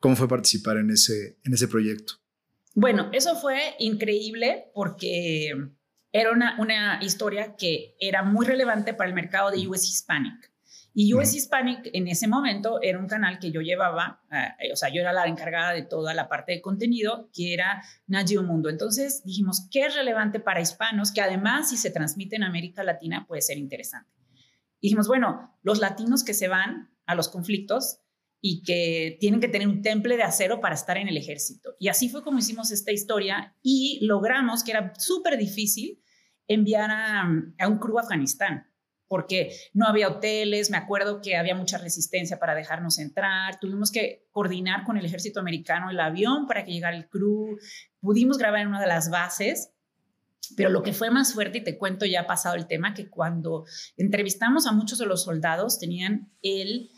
¿Cómo 0.00 0.16
fue 0.16 0.28
participar 0.28 0.76
en 0.76 0.90
ese, 0.90 1.38
en 1.44 1.54
ese 1.54 1.66
proyecto? 1.66 2.16
Bueno, 2.74 3.08
eso 3.14 3.36
fue 3.36 3.58
increíble 3.78 4.66
porque 4.74 5.50
era 6.12 6.30
una, 6.30 6.60
una 6.60 7.02
historia 7.02 7.56
que 7.56 7.96
era 7.98 8.22
muy 8.22 8.44
relevante 8.44 8.92
para 8.92 9.08
el 9.08 9.14
mercado 9.14 9.50
de 9.50 9.66
US 9.66 9.88
Hispanic. 9.88 10.52
Y 10.94 11.14
US 11.14 11.34
Hispanic 11.34 11.90
en 11.92 12.08
ese 12.08 12.26
momento 12.26 12.80
era 12.82 12.98
un 12.98 13.06
canal 13.06 13.38
que 13.38 13.52
yo 13.52 13.60
llevaba, 13.60 14.22
eh, 14.32 14.72
o 14.72 14.76
sea, 14.76 14.88
yo 14.88 15.00
era 15.00 15.12
la 15.12 15.26
encargada 15.26 15.72
de 15.72 15.82
toda 15.82 16.14
la 16.14 16.28
parte 16.28 16.52
de 16.52 16.60
contenido, 16.60 17.28
que 17.32 17.54
era 17.54 17.82
Nagio 18.06 18.42
Mundo. 18.42 18.68
Entonces 18.68 19.22
dijimos, 19.24 19.68
¿qué 19.70 19.86
es 19.86 19.94
relevante 19.94 20.40
para 20.40 20.60
hispanos? 20.60 21.12
Que 21.12 21.20
además, 21.20 21.70
si 21.70 21.76
se 21.76 21.90
transmite 21.90 22.36
en 22.36 22.42
América 22.42 22.82
Latina, 22.82 23.26
puede 23.28 23.42
ser 23.42 23.58
interesante. 23.58 24.10
dijimos, 24.80 25.08
bueno, 25.08 25.56
los 25.62 25.78
latinos 25.78 26.24
que 26.24 26.34
se 26.34 26.48
van 26.48 26.90
a 27.06 27.14
los 27.14 27.28
conflictos 27.28 28.00
y 28.40 28.62
que 28.62 29.16
tienen 29.20 29.40
que 29.40 29.48
tener 29.48 29.66
un 29.66 29.82
temple 29.82 30.16
de 30.16 30.22
acero 30.22 30.60
para 30.60 30.74
estar 30.74 30.96
en 30.96 31.08
el 31.08 31.16
ejército. 31.16 31.74
Y 31.78 31.88
así 31.88 32.08
fue 32.08 32.22
como 32.22 32.38
hicimos 32.38 32.70
esta 32.70 32.92
historia 32.92 33.56
y 33.62 33.98
logramos, 34.02 34.62
que 34.62 34.70
era 34.70 34.92
súper 34.96 35.36
difícil, 35.36 36.00
enviar 36.46 36.90
a, 36.90 37.28
a 37.58 37.68
un 37.68 37.78
crew 37.78 37.98
a 37.98 38.02
Afganistán 38.02 38.67
porque 39.08 39.50
no 39.72 39.86
había 39.86 40.08
hoteles, 40.08 40.70
me 40.70 40.76
acuerdo 40.76 41.20
que 41.20 41.36
había 41.36 41.54
mucha 41.54 41.78
resistencia 41.78 42.38
para 42.38 42.54
dejarnos 42.54 42.98
entrar, 42.98 43.58
tuvimos 43.58 43.90
que 43.90 44.26
coordinar 44.30 44.84
con 44.84 44.96
el 44.98 45.04
ejército 45.04 45.40
americano 45.40 45.90
el 45.90 45.98
avión 45.98 46.46
para 46.46 46.64
que 46.64 46.72
llegara 46.72 46.96
el 46.96 47.08
crew, 47.08 47.58
pudimos 48.00 48.38
grabar 48.38 48.60
en 48.60 48.68
una 48.68 48.80
de 48.80 48.86
las 48.86 49.10
bases, 49.10 49.72
pero 50.56 50.70
lo 50.70 50.82
que 50.82 50.92
fue 50.92 51.10
más 51.10 51.32
fuerte, 51.32 51.58
y 51.58 51.64
te 51.64 51.78
cuento 51.78 52.06
ya 52.06 52.26
pasado 52.26 52.54
el 52.54 52.66
tema, 52.66 52.94
que 52.94 53.08
cuando 53.08 53.64
entrevistamos 53.96 54.66
a 54.66 54.72
muchos 54.72 54.98
de 54.98 55.06
los 55.06 55.24
soldados 55.24 55.78
tenían 55.78 56.30
el 56.42 56.90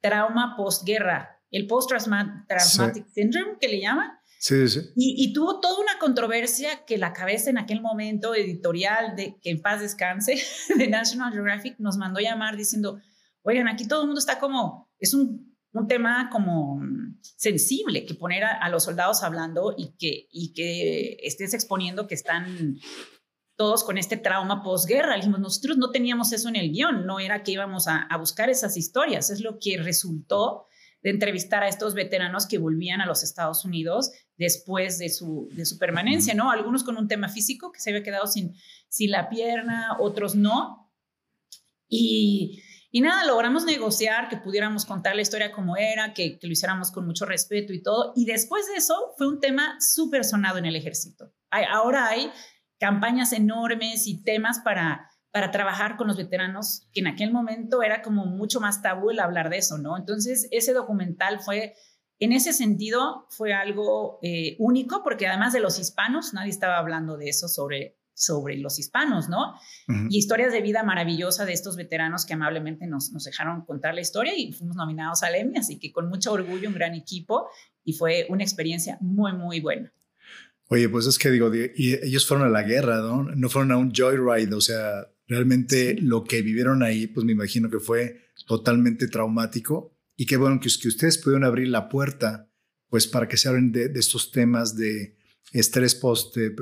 trauma 0.00 0.56
postguerra, 0.56 1.40
el 1.50 1.66
post-traumatic 1.66 3.06
syndrome 3.08 3.58
que 3.60 3.68
le 3.68 3.80
llaman, 3.80 4.10
Sí, 4.42 4.66
sí. 4.66 4.80
Y, 4.96 5.32
tuvo 5.32 5.60
toda 5.60 5.78
una 5.78 6.00
controversia 6.00 6.84
que 6.84 6.98
la 6.98 7.12
cabeza 7.12 7.48
en 7.48 7.58
aquel 7.58 7.80
momento 7.80 8.34
editorial 8.34 9.14
de 9.14 9.38
que 9.40 9.50
en 9.50 9.62
paz 9.62 9.80
descanse 9.80 10.34
de 10.76 10.88
National 10.88 11.32
Geographic 11.32 11.78
nos 11.78 11.96
mandó 11.96 12.18
llamar 12.18 12.56
diciendo, 12.56 12.98
oigan, 13.42 13.68
aquí 13.68 13.86
todo 13.86 14.00
el 14.00 14.08
mundo 14.08 14.18
está 14.18 14.40
como, 14.40 14.90
es 14.98 15.14
un, 15.14 15.56
un 15.72 15.86
tema 15.86 16.28
como 16.32 16.80
sensible 17.20 18.04
que 18.04 18.16
poner 18.16 18.42
a, 18.42 18.68
los 18.68 18.82
soldados 18.82 19.22
hablando 19.22 19.76
y 19.78 19.94
que, 19.96 20.26
y 20.32 20.52
que 20.54 21.18
estés 21.22 21.54
exponiendo 21.54 22.08
que 22.08 22.16
están 22.16 22.78
todos 23.54 23.84
con 23.84 23.96
este 23.96 24.16
trauma 24.16 24.64
posguerra. 24.64 25.14
Dijimos, 25.14 25.38
nosotros 25.38 25.76
no 25.76 25.92
teníamos 25.92 26.32
eso 26.32 26.48
en 26.48 26.56
el 26.56 26.72
guion, 26.72 27.06
no 27.06 27.20
era 27.20 27.44
que 27.44 27.52
íbamos 27.52 27.86
a, 27.86 27.98
a 27.98 28.16
buscar 28.16 28.50
esas 28.50 28.76
historias, 28.76 29.30
es 29.30 29.40
lo 29.40 29.60
que 29.60 29.80
resultó 29.80 30.66
de 31.02 31.10
entrevistar 31.10 31.62
a 31.62 31.68
estos 31.68 31.94
veteranos 31.94 32.46
que 32.46 32.58
volvían 32.58 33.00
a 33.00 33.06
los 33.06 33.22
Estados 33.22 33.64
Unidos 33.64 34.12
después 34.36 34.98
de 34.98 35.08
su, 35.08 35.48
de 35.52 35.66
su 35.66 35.78
permanencia, 35.78 36.34
¿no? 36.34 36.50
Algunos 36.50 36.84
con 36.84 36.96
un 36.96 37.08
tema 37.08 37.28
físico 37.28 37.72
que 37.72 37.80
se 37.80 37.90
había 37.90 38.02
quedado 38.02 38.26
sin, 38.26 38.54
sin 38.88 39.10
la 39.10 39.28
pierna, 39.28 39.96
otros 39.98 40.34
no. 40.34 40.92
Y, 41.88 42.62
y 42.90 43.00
nada, 43.00 43.24
logramos 43.26 43.64
negociar 43.64 44.28
que 44.28 44.36
pudiéramos 44.36 44.84
contar 44.84 45.16
la 45.16 45.22
historia 45.22 45.52
como 45.52 45.76
era, 45.76 46.14
que, 46.14 46.38
que, 46.38 46.46
lo 46.46 46.52
hiciéramos 46.52 46.90
con 46.92 47.06
mucho 47.06 47.24
respeto 47.24 47.72
y 47.72 47.82
todo. 47.82 48.12
Y 48.14 48.24
después 48.24 48.66
de 48.68 48.74
eso 48.74 49.14
fue 49.18 49.28
un 49.28 49.40
tema 49.40 49.76
súper 49.80 50.24
sonado 50.24 50.58
en 50.58 50.66
el 50.66 50.76
ejército. 50.76 51.32
Hay, 51.50 51.64
ahora 51.68 52.08
hay 52.08 52.30
campañas 52.78 53.32
enormes 53.32 54.06
y 54.06 54.22
temas 54.22 54.60
para 54.60 55.08
para 55.32 55.50
trabajar 55.50 55.96
con 55.96 56.06
los 56.06 56.18
veteranos, 56.18 56.86
que 56.92 57.00
en 57.00 57.06
aquel 57.06 57.32
momento 57.32 57.82
era 57.82 58.02
como 58.02 58.26
mucho 58.26 58.60
más 58.60 58.82
tabú 58.82 59.10
el 59.10 59.18
hablar 59.18 59.48
de 59.48 59.56
eso, 59.56 59.78
¿no? 59.78 59.96
Entonces, 59.96 60.46
ese 60.50 60.74
documental 60.74 61.40
fue, 61.40 61.74
en 62.20 62.32
ese 62.32 62.52
sentido, 62.52 63.26
fue 63.30 63.54
algo 63.54 64.18
eh, 64.22 64.56
único, 64.58 65.02
porque 65.02 65.26
además 65.26 65.54
de 65.54 65.60
los 65.60 65.78
hispanos, 65.78 66.34
nadie 66.34 66.50
estaba 66.50 66.76
hablando 66.76 67.16
de 67.16 67.30
eso 67.30 67.48
sobre, 67.48 67.96
sobre 68.12 68.58
los 68.58 68.78
hispanos, 68.78 69.30
¿no? 69.30 69.54
Y 70.10 70.18
historias 70.18 70.52
de 70.52 70.60
vida 70.60 70.82
maravillosa 70.82 71.46
de 71.46 71.54
estos 71.54 71.76
veteranos 71.76 72.26
que 72.26 72.34
amablemente 72.34 72.86
nos, 72.86 73.10
nos 73.10 73.24
dejaron 73.24 73.64
contar 73.64 73.94
la 73.94 74.02
historia 74.02 74.34
y 74.36 74.52
fuimos 74.52 74.76
nominados 74.76 75.22
al 75.22 75.34
Emmy, 75.34 75.56
así 75.56 75.78
que 75.78 75.92
con 75.92 76.10
mucho 76.10 76.32
orgullo, 76.32 76.68
un 76.68 76.74
gran 76.74 76.94
equipo, 76.94 77.48
y 77.84 77.94
fue 77.94 78.26
una 78.28 78.44
experiencia 78.44 78.98
muy, 79.00 79.32
muy 79.32 79.60
buena. 79.60 79.94
Oye, 80.68 80.88
pues 80.88 81.06
es 81.06 81.18
que 81.18 81.30
digo, 81.30 81.50
y 81.54 81.94
ellos 82.02 82.26
fueron 82.26 82.46
a 82.46 82.50
la 82.50 82.62
guerra, 82.62 82.98
¿no? 82.98 83.24
No 83.24 83.48
fueron 83.48 83.72
a 83.72 83.76
un 83.78 83.92
joyride, 83.94 84.54
o 84.54 84.60
sea, 84.60 85.06
Realmente 85.26 85.96
lo 86.00 86.24
que 86.24 86.42
vivieron 86.42 86.82
ahí, 86.82 87.06
pues 87.06 87.24
me 87.24 87.32
imagino 87.32 87.70
que 87.70 87.78
fue 87.78 88.22
totalmente 88.46 89.08
traumático 89.08 89.96
y 90.16 90.26
qué 90.26 90.36
bueno 90.36 90.60
que, 90.60 90.68
que 90.80 90.88
ustedes 90.88 91.18
pudieron 91.18 91.44
abrir 91.44 91.68
la 91.68 91.88
puerta, 91.88 92.48
pues 92.88 93.06
para 93.06 93.28
que 93.28 93.36
se 93.36 93.48
hablen 93.48 93.72
de, 93.72 93.90
estos 93.94 94.30
temas 94.30 94.76
de 94.76 95.16
estrés 95.52 95.94
post, 95.94 96.36
eh, 96.36 96.54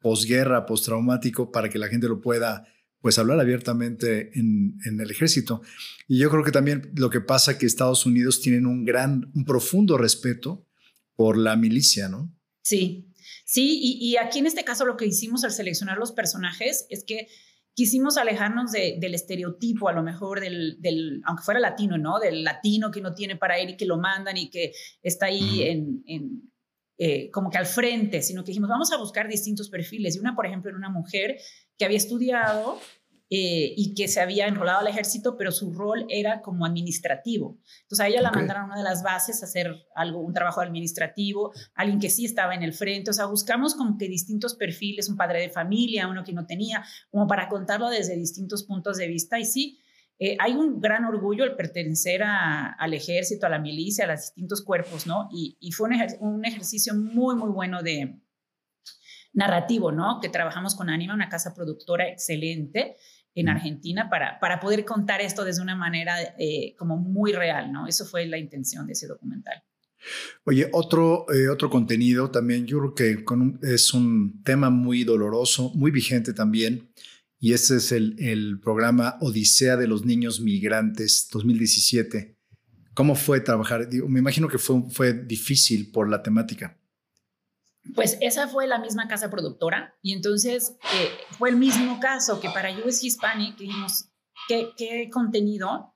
posguerra, 0.00 0.66
postraumático, 0.66 1.50
para 1.50 1.68
que 1.68 1.78
la 1.78 1.88
gente 1.88 2.08
lo 2.08 2.20
pueda 2.20 2.66
pues 3.00 3.18
hablar 3.18 3.40
abiertamente 3.40 4.38
en, 4.38 4.78
en, 4.84 5.00
el 5.00 5.10
ejército. 5.10 5.62
Y 6.06 6.18
yo 6.18 6.30
creo 6.30 6.44
que 6.44 6.52
también 6.52 6.92
lo 6.96 7.08
que 7.08 7.20
pasa 7.20 7.52
es 7.52 7.56
que 7.56 7.66
Estados 7.66 8.04
Unidos 8.04 8.42
tienen 8.42 8.66
un 8.66 8.84
gran, 8.84 9.30
un 9.34 9.44
profundo 9.44 9.96
respeto 9.96 10.66
por 11.16 11.38
la 11.38 11.56
milicia, 11.56 12.08
¿no? 12.08 12.32
Sí, 12.62 13.12
sí, 13.46 13.78
y, 13.82 14.10
y 14.10 14.16
aquí 14.18 14.38
en 14.38 14.46
este 14.46 14.64
caso 14.64 14.84
lo 14.84 14.98
que 14.98 15.06
hicimos 15.06 15.44
al 15.44 15.52
seleccionar 15.52 15.96
los 15.96 16.12
personajes 16.12 16.86
es 16.90 17.04
que 17.04 17.28
quisimos 17.80 18.18
alejarnos 18.18 18.72
del 18.72 19.14
estereotipo, 19.14 19.88
a 19.88 19.94
lo 19.94 20.02
mejor 20.02 20.38
del, 20.38 21.22
aunque 21.24 21.42
fuera 21.42 21.58
latino, 21.58 21.96
¿no? 21.96 22.18
Del 22.18 22.44
latino 22.44 22.90
que 22.90 23.00
no 23.00 23.14
tiene 23.14 23.36
para 23.36 23.58
ir 23.58 23.70
y 23.70 23.76
que 23.78 23.86
lo 23.86 23.96
mandan 23.96 24.36
y 24.36 24.50
que 24.50 24.74
está 25.02 25.26
ahí 25.26 25.62
en, 25.62 26.52
eh, 26.98 27.30
como 27.30 27.48
que 27.48 27.56
al 27.56 27.64
frente, 27.64 28.20
sino 28.20 28.44
que 28.44 28.48
dijimos, 28.48 28.68
vamos 28.68 28.92
a 28.92 28.98
buscar 28.98 29.28
distintos 29.28 29.70
perfiles. 29.70 30.14
Y 30.14 30.18
una, 30.18 30.36
por 30.36 30.44
ejemplo, 30.44 30.68
era 30.68 30.76
una 30.76 30.90
mujer 30.90 31.38
que 31.78 31.86
había 31.86 31.96
estudiado 31.96 32.78
eh, 33.32 33.74
y 33.76 33.94
que 33.94 34.08
se 34.08 34.20
había 34.20 34.48
enrolado 34.48 34.80
al 34.80 34.88
ejército, 34.88 35.36
pero 35.36 35.52
su 35.52 35.72
rol 35.72 36.04
era 36.08 36.42
como 36.42 36.66
administrativo. 36.66 37.60
Entonces 37.82 38.00
a 38.00 38.08
ella 38.08 38.22
la 38.22 38.32
mandaron 38.32 38.64
a 38.64 38.66
una 38.66 38.78
de 38.78 38.82
las 38.82 39.04
bases 39.04 39.40
a 39.42 39.46
hacer 39.46 39.86
algo, 39.94 40.18
un 40.18 40.34
trabajo 40.34 40.60
administrativo, 40.60 41.52
alguien 41.74 42.00
que 42.00 42.10
sí 42.10 42.24
estaba 42.24 42.56
en 42.56 42.64
el 42.64 42.72
frente. 42.72 43.10
O 43.10 43.14
sea, 43.14 43.26
buscamos 43.26 43.76
como 43.76 43.96
que 43.96 44.08
distintos 44.08 44.56
perfiles, 44.56 45.08
un 45.08 45.16
padre 45.16 45.40
de 45.42 45.48
familia, 45.48 46.08
uno 46.08 46.24
que 46.24 46.32
no 46.32 46.44
tenía, 46.44 46.84
como 47.10 47.28
para 47.28 47.48
contarlo 47.48 47.88
desde 47.88 48.16
distintos 48.16 48.64
puntos 48.64 48.96
de 48.96 49.06
vista. 49.06 49.38
Y 49.38 49.44
sí, 49.44 49.78
eh, 50.22 50.36
hay 50.38 50.52
un 50.52 50.80
gran 50.80 51.06
orgullo 51.06 51.44
el 51.44 51.56
pertenecer 51.56 52.22
al 52.22 52.92
ejército, 52.92 53.46
a 53.46 53.48
la 53.48 53.58
milicia, 53.58 54.04
a 54.04 54.08
los 54.08 54.20
distintos 54.20 54.62
cuerpos, 54.62 55.06
¿no? 55.06 55.28
Y, 55.32 55.72
fue 55.72 55.88
un, 56.18 56.44
ejercicio 56.44 56.94
muy, 56.94 57.36
muy 57.36 57.48
bueno 57.48 57.82
de 57.82 58.20
narrativo, 59.32 59.92
¿no? 59.92 60.20
Que 60.20 60.28
trabajamos 60.28 60.74
con 60.74 60.90
Anima, 60.90 61.14
una 61.14 61.30
casa 61.30 61.54
productora 61.54 62.06
excelente, 62.06 62.96
en 63.34 63.48
Argentina 63.48 64.08
para, 64.10 64.38
para 64.40 64.60
poder 64.60 64.84
contar 64.84 65.20
esto 65.20 65.44
desde 65.44 65.62
una 65.62 65.76
manera 65.76 66.14
eh, 66.38 66.74
como 66.76 66.96
muy 66.96 67.32
real, 67.32 67.72
¿no? 67.72 67.86
Eso 67.86 68.04
fue 68.04 68.26
la 68.26 68.38
intención 68.38 68.86
de 68.86 68.92
ese 68.92 69.06
documental. 69.06 69.62
Oye, 70.44 70.68
otro, 70.72 71.26
eh, 71.32 71.48
otro 71.48 71.68
contenido 71.68 72.30
también, 72.30 72.66
yo 72.66 72.78
creo 72.78 72.94
que 72.94 73.24
es 73.62 73.92
un 73.92 74.42
tema 74.42 74.70
muy 74.70 75.04
doloroso, 75.04 75.72
muy 75.74 75.90
vigente 75.90 76.32
también, 76.32 76.90
y 77.38 77.52
ese 77.52 77.76
es 77.76 77.92
el, 77.92 78.16
el 78.18 78.60
programa 78.60 79.16
Odisea 79.20 79.76
de 79.76 79.86
los 79.86 80.04
Niños 80.04 80.40
Migrantes 80.40 81.28
2017. 81.32 82.36
¿Cómo 82.94 83.14
fue 83.14 83.40
trabajar? 83.40 83.88
me 84.08 84.18
imagino 84.18 84.48
que 84.48 84.58
fue, 84.58 84.82
fue 84.90 85.12
difícil 85.12 85.90
por 85.90 86.08
la 86.08 86.22
temática. 86.22 86.79
Pues 87.94 88.18
esa 88.20 88.46
fue 88.46 88.66
la 88.66 88.78
misma 88.78 89.08
casa 89.08 89.30
productora 89.30 89.96
y 90.02 90.12
entonces 90.12 90.76
eh, 90.94 91.10
fue 91.38 91.50
el 91.50 91.56
mismo 91.56 91.98
caso 91.98 92.40
que 92.40 92.50
para 92.50 92.70
US 92.70 93.02
Hispanic 93.02 93.56
dijimos, 93.56 94.10
¿qué, 94.48 94.70
¿qué 94.76 95.08
contenido 95.10 95.94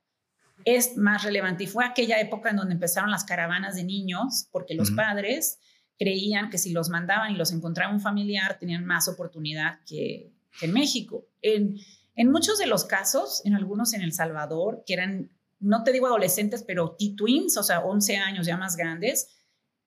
es 0.65 0.97
más 0.97 1.23
relevante? 1.23 1.65
Y 1.65 1.67
fue 1.67 1.85
aquella 1.85 2.19
época 2.19 2.49
en 2.49 2.57
donde 2.57 2.73
empezaron 2.73 3.11
las 3.11 3.23
caravanas 3.23 3.75
de 3.75 3.83
niños 3.83 4.47
porque 4.51 4.73
los 4.73 4.91
padres 4.91 5.59
creían 5.97 6.49
que 6.49 6.57
si 6.57 6.71
los 6.71 6.89
mandaban 6.89 7.31
y 7.31 7.37
los 7.37 7.51
encontraba 7.51 7.93
un 7.93 8.01
familiar 8.01 8.57
tenían 8.59 8.85
más 8.85 9.07
oportunidad 9.07 9.79
que, 9.85 10.33
en 10.61 10.73
México. 10.73 11.27
En, 11.41 11.77
en 12.15 12.31
muchos 12.31 12.57
de 12.57 12.67
los 12.67 12.85
casos, 12.85 13.41
en 13.45 13.55
algunos 13.55 13.93
en 13.93 14.01
El 14.01 14.13
Salvador, 14.13 14.83
que 14.85 14.93
eran, 14.93 15.31
no 15.59 15.83
te 15.83 15.91
digo 15.91 16.07
adolescentes, 16.07 16.63
pero 16.63 16.95
T-twins, 16.97 17.57
o 17.57 17.63
sea, 17.63 17.81
11 17.81 18.17
años 18.17 18.45
ya 18.45 18.57
más 18.57 18.77
grandes, 18.77 19.34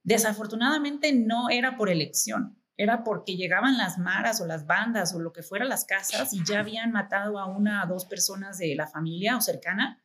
Desafortunadamente 0.08 1.12
no 1.12 1.50
era 1.50 1.76
por 1.76 1.90
elección, 1.90 2.58
era 2.78 3.04
porque 3.04 3.36
llegaban 3.36 3.76
las 3.76 3.98
maras 3.98 4.40
o 4.40 4.46
las 4.46 4.66
bandas 4.66 5.14
o 5.14 5.20
lo 5.20 5.34
que 5.34 5.42
fuera 5.42 5.66
las 5.66 5.84
casas 5.84 6.32
y 6.32 6.42
ya 6.46 6.60
habían 6.60 6.92
matado 6.92 7.38
a 7.38 7.44
una 7.44 7.84
o 7.84 7.88
dos 7.88 8.06
personas 8.06 8.56
de 8.56 8.74
la 8.74 8.86
familia 8.86 9.36
o 9.36 9.42
cercana 9.42 10.02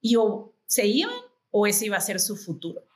y 0.00 0.16
o 0.16 0.54
se 0.64 0.86
iban 0.86 1.20
o 1.50 1.66
ese 1.66 1.84
iba 1.84 1.98
a 1.98 2.00
ser 2.00 2.20
su 2.20 2.38
futuro. 2.38 2.88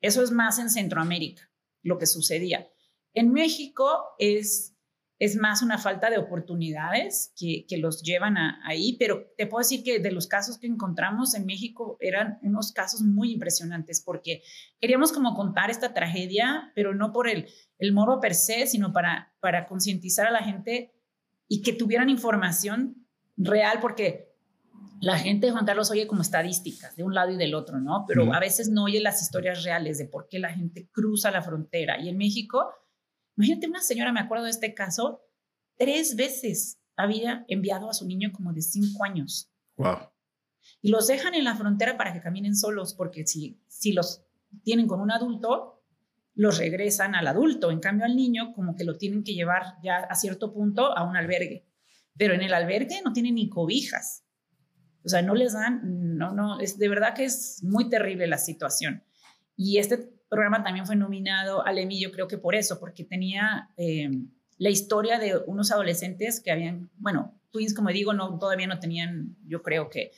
Eso 0.00 0.20
es 0.20 0.32
más 0.32 0.58
en 0.58 0.68
Centroamérica, 0.68 1.48
lo 1.84 1.96
que 1.96 2.06
sucedía. 2.06 2.68
En 3.14 3.32
México 3.32 4.16
es 4.18 4.74
es 5.18 5.36
más 5.36 5.62
una 5.62 5.78
falta 5.78 6.10
de 6.10 6.18
oportunidades 6.18 7.32
que, 7.36 7.66
los 7.78 8.02
llevan 8.02 8.36
ahí, 8.64 8.96
pero 8.98 9.32
te 9.36 9.46
puedo 9.46 9.60
decir 9.60 9.82
que 9.82 9.98
de 9.98 10.12
los 10.12 10.26
casos 10.26 10.58
que 10.58 10.66
encontramos 10.66 11.34
en 11.34 11.46
México 11.46 11.96
eran 12.00 12.38
unos 12.42 12.72
casos 12.72 13.02
muy 13.02 13.32
impresionantes 13.32 14.00
porque 14.00 14.42
queríamos 14.80 15.12
como 15.12 15.34
contar 15.34 15.70
esta 15.70 15.92
tragedia, 15.92 16.72
pero 16.74 16.94
no 16.94 17.12
por 17.12 17.28
el, 17.28 17.48
el 17.78 17.92
moro 17.92 18.20
per 18.20 18.34
se, 18.34 18.66
sino 18.66 18.92
para, 18.92 19.34
para 19.40 19.66
concientizar 19.66 20.26
a 20.26 20.30
la 20.30 20.42
gente 20.42 20.92
y 21.48 21.62
que 21.62 21.72
tuvieran 21.72 22.10
información 22.10 23.06
real, 23.36 23.78
porque 23.80 24.28
la 25.00 25.18
gente, 25.18 25.50
Juan 25.50 25.64
Carlos, 25.64 25.90
oye 25.90 26.06
como 26.06 26.22
estadísticas 26.22 26.96
de 26.96 27.04
un 27.04 27.14
lado 27.14 27.30
y 27.30 27.36
del 27.36 27.54
otro, 27.54 27.80
¿no? 27.80 28.04
Pero 28.06 28.32
a 28.34 28.40
veces 28.40 28.68
no 28.68 28.84
oye 28.84 29.00
las 29.00 29.22
historias 29.22 29.62
reales 29.62 29.98
de 29.98 30.06
por 30.06 30.28
qué 30.28 30.38
la 30.38 30.52
gente 30.52 30.88
cruza 30.92 31.30
la 31.30 31.42
frontera. 31.42 32.00
Y 32.00 32.08
en 32.08 32.18
México 32.18 32.72
Imagínate 33.38 33.68
una 33.68 33.80
señora, 33.80 34.12
me 34.12 34.18
acuerdo 34.18 34.44
de 34.46 34.50
este 34.50 34.74
caso, 34.74 35.22
tres 35.76 36.16
veces 36.16 36.80
había 36.96 37.44
enviado 37.46 37.88
a 37.88 37.94
su 37.94 38.04
niño 38.04 38.32
como 38.32 38.52
de 38.52 38.62
cinco 38.62 39.04
años. 39.04 39.48
Wow. 39.76 40.10
Y 40.82 40.90
los 40.90 41.06
dejan 41.06 41.34
en 41.34 41.44
la 41.44 41.54
frontera 41.54 41.96
para 41.96 42.12
que 42.12 42.20
caminen 42.20 42.56
solos, 42.56 42.94
porque 42.94 43.24
si, 43.28 43.62
si 43.68 43.92
los 43.92 44.24
tienen 44.64 44.88
con 44.88 45.00
un 45.00 45.12
adulto, 45.12 45.84
los 46.34 46.58
regresan 46.58 47.14
al 47.14 47.28
adulto. 47.28 47.70
En 47.70 47.78
cambio, 47.78 48.06
al 48.06 48.16
niño, 48.16 48.52
como 48.54 48.74
que 48.74 48.82
lo 48.82 48.98
tienen 48.98 49.22
que 49.22 49.34
llevar 49.34 49.76
ya 49.84 49.98
a 49.98 50.16
cierto 50.16 50.52
punto 50.52 50.98
a 50.98 51.04
un 51.04 51.16
albergue. 51.16 51.64
Pero 52.16 52.34
en 52.34 52.42
el 52.42 52.52
albergue 52.52 53.02
no 53.04 53.12
tienen 53.12 53.36
ni 53.36 53.48
cobijas. 53.48 54.24
O 55.04 55.08
sea, 55.08 55.22
no 55.22 55.36
les 55.36 55.52
dan, 55.52 56.16
no, 56.16 56.34
no, 56.34 56.58
es 56.58 56.76
de 56.76 56.88
verdad 56.88 57.14
que 57.14 57.24
es 57.24 57.62
muy 57.62 57.88
terrible 57.88 58.26
la 58.26 58.38
situación. 58.38 59.04
Y 59.54 59.78
este 59.78 60.17
programa 60.28 60.62
también 60.62 60.86
fue 60.86 60.96
nominado 60.96 61.64
al 61.66 61.78
Emmy, 61.78 62.00
yo 62.00 62.12
creo 62.12 62.28
que 62.28 62.38
por 62.38 62.54
eso, 62.54 62.78
porque 62.78 63.04
tenía 63.04 63.70
eh, 63.76 64.10
la 64.58 64.70
historia 64.70 65.18
de 65.18 65.36
unos 65.46 65.70
adolescentes 65.70 66.40
que 66.40 66.50
habían, 66.50 66.90
bueno, 66.96 67.34
twins, 67.50 67.74
como 67.74 67.88
digo, 67.90 68.12
no, 68.12 68.38
todavía 68.38 68.66
no 68.66 68.78
tenían, 68.78 69.36
yo 69.46 69.62
creo 69.62 69.88
que 69.88 70.12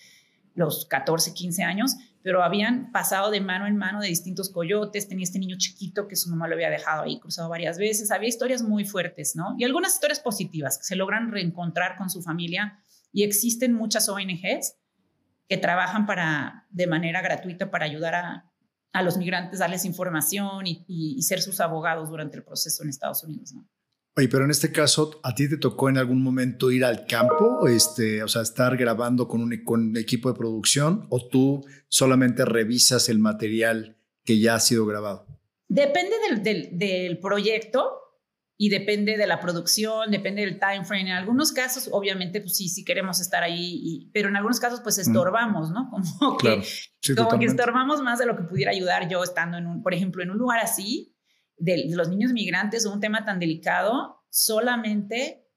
los 0.55 0.87
14, 0.87 1.33
15 1.33 1.63
años, 1.63 1.97
pero 2.23 2.43
habían 2.43 2.91
pasado 2.93 3.31
de 3.31 3.41
mano 3.41 3.67
en 3.67 3.77
mano 3.77 4.01
de 4.01 4.09
distintos 4.09 4.51
coyotes, 4.51 5.09
tenía 5.09 5.23
este 5.23 5.39
niño 5.39 5.57
chiquito 5.57 6.09
que 6.09 6.17
su 6.17 6.29
mamá 6.29 6.49
lo 6.49 6.55
había 6.55 6.71
dejado 6.71 7.03
ahí 7.03 7.19
cruzado 7.19 7.49
varias 7.49 7.79
veces, 7.79 8.11
había 8.11 8.29
historias 8.29 8.63
muy 8.63 8.85
fuertes, 8.85 9.37
¿no? 9.37 9.55
Y 9.59 9.65
algunas 9.65 9.95
historias 9.95 10.21
positivas, 10.21 10.77
que 10.77 10.85
se 10.85 10.97
logran 10.97 11.31
reencontrar 11.31 11.97
con 11.97 12.11
su 12.11 12.21
familia 12.21 12.79
y 13.13 13.23
existen 13.23 13.73
muchas 13.73 14.09
ONGs 14.09 14.77
que 15.49 15.57
trabajan 15.57 16.07
para, 16.07 16.67
de 16.71 16.87
manera 16.87 17.23
gratuita 17.23 17.71
para 17.71 17.87
ayudar 17.87 18.15
a, 18.15 18.50
a 18.93 19.03
los 19.03 19.17
migrantes, 19.17 19.61
darles 19.61 19.85
información 19.85 20.65
y, 20.67 21.23
ser 21.23 21.41
sus 21.43 21.61
abogados 21.61 22.09
durante 22.09 22.37
el 22.37 22.45
proceso 22.45 22.83
en 22.83 22.89
Estados 22.89 23.23
Unidos. 23.23 23.53
¿no? 23.53 23.69
Oye, 24.17 24.29
pero 24.29 24.45
en 24.45 24.51
este 24.51 24.73
caso, 24.73 25.21
¿a 25.23 25.35
ti 25.35 25.49
te 25.49 25.57
tocó 25.57 25.89
en 25.89 25.99
algún 25.99 26.23
momento 26.23 26.71
ir 26.71 26.85
al 26.85 27.07
campo, 27.07 27.69
este, 27.69 28.23
o 28.23 28.29
sea, 28.29 28.43
estar 28.43 28.77
grabando 28.77 29.29
con 29.29 29.41
un, 29.41 29.65
con 29.65 29.97
equipo 29.97 30.31
de 30.31 30.39
producción 30.39 31.07
o 31.11 31.29
tú 31.29 31.65
solamente 31.89 32.45
revisas 32.45 33.09
el 33.09 33.19
material 33.19 33.97
que 34.25 34.41
ya 34.41 34.57
ha 34.57 34.61
sido 34.61 34.87
grabado? 34.87 35.27
Depende 35.69 36.17
del, 36.29 36.43
del, 36.43 36.79
del 36.79 37.19
proyecto 37.19 38.01
y 38.63 38.69
depende 38.69 39.17
de 39.17 39.27
la 39.27 39.41
producción, 39.41 40.11
depende 40.11 40.43
del 40.43 40.59
time 40.59 40.85
frame. 40.85 41.09
En 41.09 41.17
algunos 41.17 41.51
casos, 41.51 41.89
obviamente, 41.91 42.43
pues 42.43 42.59
sí, 42.59 42.69
sí 42.69 42.85
queremos 42.85 43.19
estar 43.19 43.43
ahí, 43.43 44.11
pero 44.13 44.29
en 44.29 44.37
algunos 44.37 44.61
casos, 44.61 44.83
pues 44.83 44.99
estorbamos, 44.99 45.71
¿no? 45.71 45.89
Como, 46.19 46.37
que, 46.37 46.63
como 47.17 47.39
que 47.39 47.47
estorbamos 47.47 48.03
más 48.03 48.19
de 48.19 48.27
lo 48.27 48.37
que 48.37 48.43
pudiera 48.43 48.73
ayudar 48.73 49.09
yo 49.09 49.25
estando 49.25 49.57
en 49.57 49.67
un, 49.67 49.83
por 49.83 49.95
ejemplo, 49.95 50.23
en 50.23 50.31
un 50.31 50.37
lugar 50.37 50.59
así, 50.59 51.17
de, 51.57 51.87
los 51.89 52.11
niños 52.11 52.35
migrantes, 52.35 52.85
o 52.85 52.93
un 52.93 53.01
tema 53.01 53.25
tan 53.25 53.39
delicado, 53.39 54.27
solamente 54.29 55.49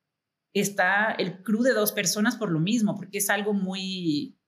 está 0.53 1.11
el 1.11 1.43
crew 1.43 1.61
de 1.61 1.73
dos 1.73 1.91
personas 1.91 2.37
por 2.37 2.51
lo 2.51 2.61
mismo, 2.61 2.95
porque 2.95 3.17
es 3.17 3.29
algo 3.29 3.53
muy, 3.53 4.39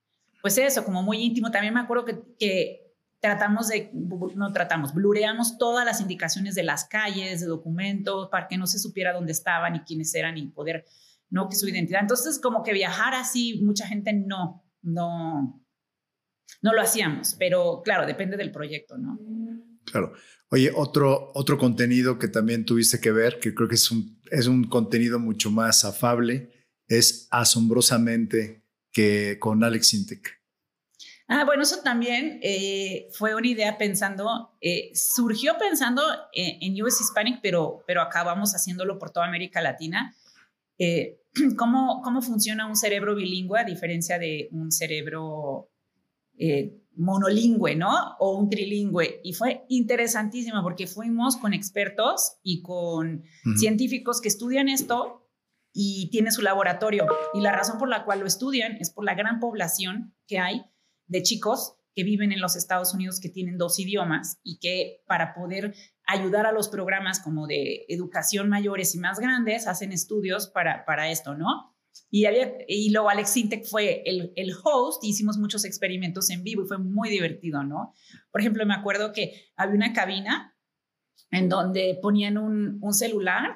pues 0.41 0.57
eso, 0.57 0.85
como 0.85 1.03
muy 1.03 1.17
íntimo. 1.17 1.51
También 1.51 1.73
me 1.73 1.81
acuerdo 1.81 2.05
que, 2.05 2.23
que 2.39 2.84
tratamos 3.25 3.69
de, 3.69 3.89
no 3.91 4.53
tratamos, 4.53 4.93
blureamos 4.93 5.57
todas 5.57 5.83
las 5.83 5.99
indicaciones 5.99 6.53
de 6.53 6.61
las 6.61 6.85
calles, 6.85 7.41
de 7.41 7.47
documentos, 7.47 8.29
para 8.29 8.47
que 8.47 8.55
no 8.55 8.67
se 8.67 8.77
supiera 8.77 9.13
dónde 9.13 9.31
estaban 9.31 9.75
y 9.75 9.79
quiénes 9.79 10.13
eran 10.13 10.37
y 10.37 10.45
poder, 10.45 10.85
no, 11.31 11.49
que 11.49 11.55
su 11.55 11.67
identidad. 11.67 12.01
Entonces, 12.01 12.37
como 12.37 12.61
que 12.61 12.71
viajar 12.71 13.15
así, 13.15 13.61
mucha 13.63 13.87
gente 13.87 14.13
no, 14.13 14.63
no, 14.83 15.59
no 16.61 16.73
lo 16.73 16.81
hacíamos, 16.81 17.35
pero 17.39 17.81
claro, 17.83 18.05
depende 18.05 18.37
del 18.37 18.51
proyecto, 18.51 18.95
¿no? 18.95 19.19
Claro. 19.85 20.13
Oye, 20.49 20.71
otro, 20.75 21.31
otro 21.33 21.57
contenido 21.57 22.19
que 22.19 22.27
también 22.27 22.63
tuviste 22.63 22.99
que 22.99 23.11
ver, 23.11 23.39
que 23.39 23.55
creo 23.55 23.67
que 23.67 23.75
es 23.75 23.89
un, 23.89 24.21
es 24.29 24.45
un 24.45 24.65
contenido 24.65 25.17
mucho 25.17 25.49
más 25.49 25.83
afable, 25.83 26.51
es 26.87 27.27
asombrosamente 27.31 28.63
que 28.91 29.37
con 29.39 29.63
Alex 29.63 29.95
Intec. 29.95 30.44
Ah, 31.27 31.43
bueno, 31.43 31.63
eso 31.63 31.81
también 31.81 32.39
eh, 32.43 33.07
fue 33.11 33.33
una 33.33 33.47
idea 33.47 33.79
pensando, 33.79 34.55
eh, 34.61 34.91
surgió 34.93 35.57
pensando 35.57 36.03
en, 36.33 36.83
US 36.83 37.01
Hispanic, 37.01 37.39
pero, 37.41 37.83
pero 37.87 38.01
acabamos 38.01 38.53
haciéndolo 38.53 38.99
por 38.99 39.09
toda 39.09 39.25
América 39.25 39.59
Latina. 39.59 40.15
Eh, 40.77 41.19
¿cómo, 41.57 42.01
¿Cómo 42.03 42.21
funciona 42.21 42.67
un 42.67 42.75
cerebro 42.75 43.15
bilingüe 43.15 43.59
a 43.59 43.63
diferencia 43.63 44.19
de 44.19 44.49
un 44.51 44.71
cerebro 44.71 45.69
monolingüe, 46.97 47.75
¿no? 47.75 48.17
O 48.19 48.37
un 48.37 48.49
trilingüe. 48.49 49.21
Y 49.23 49.33
fue 49.33 49.65
interesantísimo 49.69 50.61
porque 50.61 50.85
fuimos 50.85 51.37
con 51.37 51.53
expertos 51.53 52.37
y 52.43 52.61
con 52.61 53.23
científicos 53.55 54.21
que 54.21 54.27
estudian 54.27 54.67
esto 54.67 55.25
y 55.73 56.09
tiene 56.11 56.31
su 56.31 56.41
laboratorio. 56.41 57.07
Y 57.33 57.39
la 57.39 57.53
razón 57.53 57.77
por 57.79 57.89
la 57.89 58.03
cual 58.03 58.19
lo 58.19 58.27
estudian 58.27 58.77
es 58.79 58.91
por 58.91 59.05
la 59.05 59.15
gran 59.15 59.39
población 59.39 60.13
que 60.27 60.39
hay 60.39 60.65
de 61.07 61.23
chicos 61.23 61.75
que 61.95 62.03
viven 62.03 62.31
en 62.33 62.41
los 62.41 62.55
Estados 62.55 62.93
Unidos 62.93 63.19
que 63.21 63.29
tienen 63.29 63.57
dos 63.57 63.79
idiomas 63.79 64.39
y 64.43 64.59
que 64.59 65.03
para 65.07 65.33
poder 65.33 65.73
ayudar 66.05 66.45
a 66.45 66.51
los 66.51 66.67
programas 66.67 67.21
como 67.21 67.47
de 67.47 67.85
educación 67.87 68.49
mayores 68.49 68.93
y 68.95 68.99
más 68.99 69.19
grandes 69.19 69.65
hacen 69.65 69.93
estudios 69.93 70.47
para, 70.47 70.85
para 70.85 71.09
esto, 71.09 71.35
¿no? 71.35 71.73
Y, 72.11 72.25
y 72.67 72.91
luego 72.91 73.09
Alex 73.09 73.29
Sintek 73.29 73.65
fue 73.65 74.03
el, 74.05 74.33
el 74.35 74.51
host, 74.63 75.03
hicimos 75.05 75.37
muchos 75.37 75.63
experimentos 75.63 76.29
en 76.29 76.43
vivo 76.43 76.63
y 76.63 76.67
fue 76.67 76.77
muy 76.77 77.09
divertido, 77.09 77.63
¿no? 77.63 77.93
Por 78.31 78.41
ejemplo, 78.41 78.65
me 78.65 78.73
acuerdo 78.73 79.13
que 79.13 79.51
había 79.55 79.75
una 79.75 79.93
cabina 79.93 80.53
en 81.31 81.47
donde 81.47 81.97
ponían 82.01 82.37
un, 82.37 82.77
un 82.81 82.93
celular 82.93 83.55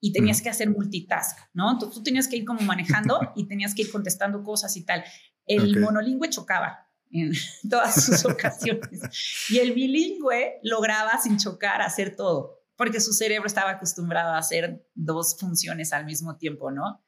y 0.00 0.12
tenías 0.12 0.42
que 0.42 0.48
hacer 0.48 0.68
multitask, 0.70 1.38
¿no? 1.54 1.70
Entonces 1.70 1.96
tú 1.96 2.02
tenías 2.02 2.26
que 2.26 2.36
ir 2.36 2.44
como 2.44 2.60
manejando 2.62 3.20
y 3.36 3.46
tenías 3.46 3.74
que 3.74 3.82
ir 3.82 3.92
contestando 3.92 4.42
cosas 4.42 4.76
y 4.76 4.84
tal. 4.84 5.04
El 5.46 5.78
monolingüe 5.78 6.28
chocaba 6.28 6.85
en 7.10 7.32
todas 7.70 8.04
sus 8.04 8.24
ocasiones 8.24 9.48
y 9.50 9.58
el 9.58 9.72
bilingüe 9.72 10.60
lograba 10.62 11.18
sin 11.18 11.38
chocar 11.38 11.82
hacer 11.82 12.16
todo, 12.16 12.60
porque 12.76 13.00
su 13.00 13.12
cerebro 13.12 13.46
estaba 13.46 13.70
acostumbrado 13.72 14.32
a 14.32 14.38
hacer 14.38 14.86
dos 14.94 15.36
funciones 15.38 15.92
al 15.92 16.04
mismo 16.04 16.36
tiempo, 16.36 16.70
¿no? 16.70 17.04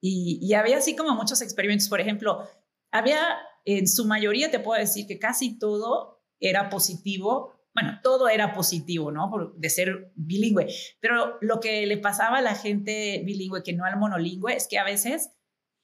Y, 0.00 0.38
y 0.42 0.54
había 0.54 0.78
así 0.78 0.96
como 0.96 1.14
muchos 1.14 1.42
experimentos, 1.42 1.88
por 1.88 2.00
ejemplo, 2.00 2.48
había 2.90 3.38
en 3.64 3.86
su 3.86 4.06
mayoría, 4.06 4.50
te 4.50 4.58
puedo 4.58 4.80
decir 4.80 5.06
que 5.06 5.18
casi 5.18 5.58
todo 5.58 6.24
era 6.40 6.68
positivo 6.70 7.52
bueno, 7.74 8.00
todo 8.02 8.28
era 8.28 8.52
positivo, 8.52 9.10
¿no? 9.10 9.30
De 9.56 9.70
ser 9.70 10.12
bilingüe. 10.14 10.66
Pero 11.00 11.38
lo 11.40 11.60
que 11.60 11.86
le 11.86 11.96
pasaba 11.96 12.38
a 12.38 12.42
la 12.42 12.54
gente 12.54 13.22
bilingüe 13.24 13.62
que 13.62 13.72
no 13.72 13.84
al 13.84 13.98
monolingüe 13.98 14.54
es 14.54 14.68
que 14.68 14.78
a 14.78 14.84
veces 14.84 15.30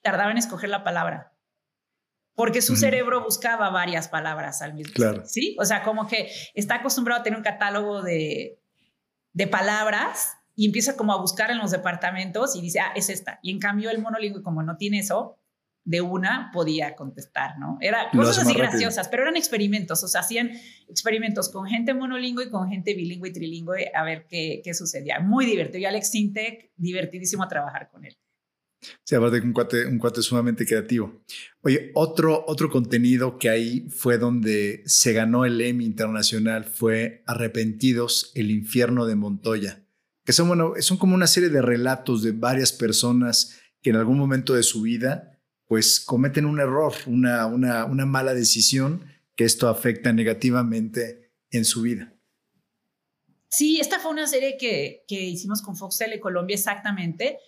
tardaba 0.03 0.31
en 0.31 0.39
escoger 0.39 0.69
la 0.69 0.85
palabra. 0.85 1.38
Porque 2.39 2.63
su 2.63 2.77
cerebro 2.77 3.25
buscaba 3.25 3.69
varias 3.71 4.07
palabras 4.07 4.63
al 4.63 4.75
mismo 4.75 4.93
tiempo. 4.93 5.15
Claro. 5.15 5.29
Sí, 5.29 5.57
o 5.59 5.65
sea, 5.65 5.83
como 5.83 6.07
que 6.07 6.31
está 6.55 6.77
acostumbrado 6.77 7.21
a 7.21 7.25
tener 7.25 7.37
un 7.37 7.43
catálogo 7.43 8.01
de, 8.01 8.61
de 9.33 9.47
palabras 9.49 10.37
y 10.55 10.65
empieza 10.65 10.97
como 10.97 11.13
a 11.13 11.21
buscar 11.21 11.51
en 11.51 11.59
los 11.59 11.73
departamentos 11.73 12.55
y 12.55 12.61
dice, 12.61 12.79
ah, 12.79 12.93
es 12.95 13.09
esta. 13.11 13.41
Y 13.43 13.51
en 13.51 13.59
cambio 13.59 13.91
el 13.91 14.01
monolingüe, 14.01 14.45
como 14.45 14.63
no 14.63 14.77
tiene 14.77 15.01
eso, 15.01 15.37
de 15.83 16.01
una 16.01 16.51
podía 16.53 16.95
contestar, 16.95 17.59
¿no? 17.59 17.77
Era 17.81 18.09
cosas 18.13 18.39
así 18.39 18.55
graciosas, 18.55 19.09
pero 19.09 19.25
eran 19.25 19.37
experimentos, 19.37 20.05
o 20.05 20.07
sea, 20.07 20.21
hacían 20.21 20.53
experimentos 20.87 21.49
con 21.49 21.67
gente 21.67 21.93
monolingüe 21.93 22.45
y 22.45 22.51
con 22.51 22.69
gente 22.69 22.95
bilingüe 22.95 23.31
y 23.31 23.33
trilingüe 23.33 23.91
a 23.93 24.05
ver 24.05 24.29
qué, 24.29 24.61
qué 24.63 24.75
sucedía. 24.75 25.19
Muy 25.19 25.45
divertido. 25.45 25.81
Y 25.81 25.87
Alex 25.87 26.13
Sintek, 26.13 26.71
divertidísimo 26.77 27.49
trabajar 27.49 27.89
con 27.91 28.05
él. 28.05 28.17
Sí, 29.05 29.15
aparte 29.15 29.41
un 29.41 29.53
cuate, 29.53 29.87
un 29.87 29.99
cuate 29.99 30.23
sumamente 30.23 30.65
creativo. 30.65 31.23
Oye, 31.63 31.91
otro, 31.95 32.45
otro 32.47 32.71
contenido 32.71 33.39
que 33.39 33.51
ahí 33.51 33.89
fue 33.91 34.19
donde 34.19 34.83
se 34.87 35.13
ganó 35.13 35.45
el 35.45 35.61
Emmy 35.61 35.85
Internacional 35.85 36.65
fue 36.65 37.23
Arrepentidos, 37.27 38.31
el 38.35 38.51
infierno 38.51 39.07
de 39.07 39.17
Montoya, 39.17 39.85
que 40.25 40.33
son, 40.33 40.49
bueno, 40.49 40.75
son 40.81 40.97
como 40.97 41.15
una 41.15 41.27
serie 41.27 41.49
de 41.49 41.63
relatos 41.63 42.23
de 42.23 42.33
varias 42.33 42.73
personas 42.73 43.59
que 43.83 43.91
en 43.91 43.97
algún 43.97 44.19
momento 44.19 44.55
de 44.55 44.63
su 44.63 44.83
vida 44.83 45.39
pues 45.67 46.01
cometen 46.01 46.47
un 46.47 46.61
error, 46.61 46.95
una, 47.07 47.47
una, 47.47 47.85
una 47.85 48.07
mala 48.07 48.33
decisión 48.35 49.05
que 49.37 49.45
esto 49.45 49.69
afecta 49.69 50.13
negativamente 50.13 51.33
en 51.51 51.65
su 51.65 51.83
vida. 51.83 52.15
Sí, 53.49 53.79
esta 53.81 53.99
fue 53.99 54.11
una 54.11 54.27
serie 54.27 54.57
que, 54.59 55.05
que 55.07 55.23
hicimos 55.23 55.63
con 55.63 55.77
Fox 55.77 55.99
Tele 55.99 56.21
Colombia 56.21 56.55
exactamente, 56.55 57.39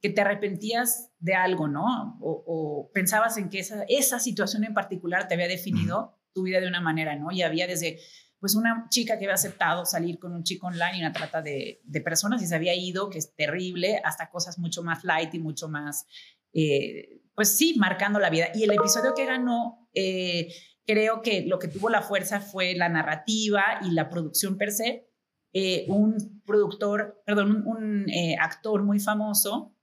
que 0.00 0.10
te 0.10 0.20
arrepentías 0.20 1.10
de 1.18 1.34
algo, 1.34 1.68
¿no? 1.68 2.18
O, 2.20 2.90
pensabas 2.94 3.36
en 3.36 3.48
que 3.48 3.60
esa, 3.60 3.84
esa 3.88 4.18
situación 4.18 4.64
en 4.64 4.74
particular 4.74 5.28
te 5.28 5.34
había 5.34 5.48
definido 5.48 6.18
tu 6.32 6.42
vida 6.42 6.60
de 6.60 6.68
una 6.68 6.80
manera, 6.80 7.16
¿no? 7.16 7.32
Y 7.32 7.42
había 7.42 7.66
desde, 7.66 7.98
pues, 8.38 8.54
una 8.54 8.86
chica 8.90 9.18
que 9.18 9.24
había 9.24 9.34
aceptado 9.34 9.84
salir 9.84 10.18
con 10.18 10.32
un 10.32 10.44
chico 10.44 10.68
online 10.68 10.98
y 10.98 11.00
una 11.00 11.12
trata 11.12 11.42
de, 11.42 11.80
de 11.84 12.00
personas 12.00 12.42
y 12.42 12.46
se 12.46 12.54
había 12.54 12.74
ido, 12.74 13.10
que 13.10 13.18
es 13.18 13.34
terrible, 13.34 14.00
hasta 14.04 14.30
cosas 14.30 14.58
mucho 14.58 14.82
más 14.82 15.02
light 15.04 15.34
y 15.34 15.40
mucho 15.40 15.68
más 15.68 16.06
eh, 16.52 17.22
pues 17.34 17.56
sí, 17.56 17.74
marcando 17.78 18.18
la 18.18 18.30
vida. 18.30 18.48
Y 18.54 18.64
el 18.64 18.72
episodio 18.72 19.14
que 19.14 19.26
ganó, 19.26 19.88
eh, 19.94 20.52
creo 20.86 21.22
que 21.22 21.44
lo 21.46 21.58
que 21.58 21.68
tuvo 21.68 21.88
la 21.88 22.02
fuerza 22.02 22.40
fue 22.40 22.74
la 22.74 22.88
narrativa 22.88 23.62
y 23.82 23.92
la 23.92 24.08
producción 24.08 24.56
per 24.56 24.72
se. 24.72 25.08
Eh, 25.52 25.86
un 25.88 26.42
productor, 26.44 27.22
perdón, 27.24 27.62
un, 27.64 28.06
actor 28.40 28.82
muy 28.82 28.98
famoso, 28.98 29.74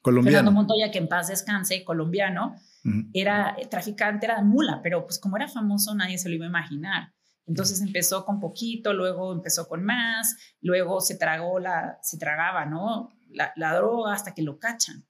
colombiano. 0.00 0.36
Fernando 0.38 0.52
Montoya, 0.52 0.90
que 0.90 0.98
en 0.98 1.08
paz 1.08 1.28
descanse, 1.28 1.84
colombiano, 1.84 2.56
era 3.12 3.56
traficante, 3.70 4.26
era 4.26 4.42
mula, 4.42 4.80
pero 4.82 5.04
pues 5.04 5.20
como 5.20 5.36
era 5.36 5.46
famoso 5.46 5.94
nadie 5.94 6.18
se 6.18 6.28
lo 6.28 6.34
iba 6.34 6.46
a 6.46 6.48
imaginar. 6.48 7.12
Entonces 7.46 7.80
empezó 7.80 8.24
con 8.24 8.40
poquito, 8.40 8.92
luego 8.92 9.32
empezó 9.32 9.68
con 9.68 9.84
más, 9.84 10.36
luego 10.60 11.00
se 11.00 11.16
tragó 11.16 11.58
la, 11.58 11.98
se 12.02 12.18
tragaba, 12.18 12.66
¿no? 12.66 13.10
la 13.30 13.74
droga 13.74 14.12
hasta 14.12 14.34
que 14.34 14.42
lo 14.42 14.58
cachan. 14.58 15.06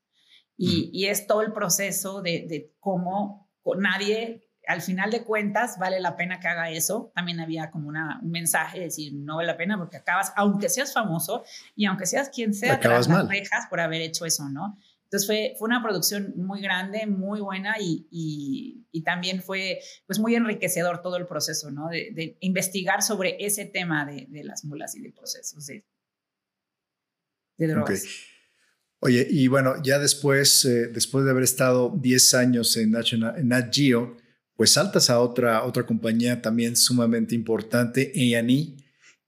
Y, 0.65 1.07
es 1.07 1.27
todo 1.27 1.43
el 1.43 1.53
proceso 1.53 2.23
de, 2.23 2.73
cómo 2.79 3.51
nadie, 3.79 4.49
al 4.67 4.81
final 4.81 5.11
de 5.11 5.25
cuentas, 5.25 5.79
vale 5.79 6.01
la 6.01 6.17
pena 6.17 6.39
que 6.41 6.49
haga 6.49 6.71
eso. 6.71 7.13
También 7.15 7.41
había 7.41 7.71
como 7.71 7.89
una, 7.89 8.21
un 8.23 8.31
mensaje 8.31 8.79
de 8.79 8.85
decir, 8.85 9.13
no 9.15 9.37
vale 9.37 9.47
la 9.47 9.57
pena 9.57 9.77
porque 9.77 9.97
acabas, 9.97 10.33
aunque 10.37 10.69
seas 10.69 10.93
famoso 10.93 11.45
y 11.75 11.87
aunque 11.87 12.07
seas 12.07 12.29
quien 12.29 12.55
sea, 12.55 12.75
acabas 12.75 13.09
las 13.09 13.29
rejas 13.29 13.67
por 13.69 13.81
haber 13.81 14.03
hecho 14.03 14.25
eso, 14.25 14.49
¿no? 14.49 14.79
Entonces 15.05 15.27
fue, 15.27 15.55
fue 15.59 15.67
una 15.67 15.83
producción 15.83 16.33
muy 16.37 16.63
grande, 16.63 17.07
muy 17.07 17.41
buena 17.41 17.75
y, 17.79 18.07
y, 18.11 19.03
también 19.03 19.43
fue 19.43 19.81
pues 20.07 20.19
muy 20.19 20.35
enriquecedor 20.37 21.03
todo 21.03 21.17
el 21.17 21.27
proceso, 21.27 21.71
¿no? 21.71 21.89
De, 21.89 22.39
investigar 22.41 23.03
sobre 23.03 23.37
ese 23.45 23.67
tema 23.67 24.07
de, 24.07 24.27
de, 24.31 24.45
las 24.45 24.65
mulas 24.65 24.95
y 24.95 25.03
de 25.03 25.13
procesos 25.13 25.67
de, 25.67 25.85
drogas. 27.59 28.05
Oye, 29.01 29.27
y 29.29 29.49
bueno, 29.49 29.75
ya 29.83 29.99
después, 29.99 30.65
eh, 30.65 30.87
después 30.87 31.25
de 31.25 31.33
haber 31.33 31.43
estado 31.43 31.93
10 32.01 32.35
años 32.35 32.77
en, 32.77 32.95
en 32.95 33.49
Nat 33.49 33.75
Geo, 33.75 34.17
pues 34.63 34.75
saltas 34.75 35.11
a 35.11 35.19
otra, 35.19 35.65
otra 35.65 35.85
compañía 35.85 36.41
también 36.41 36.77
sumamente 36.77 37.35
importante, 37.35 38.13
A&E. 38.15 38.77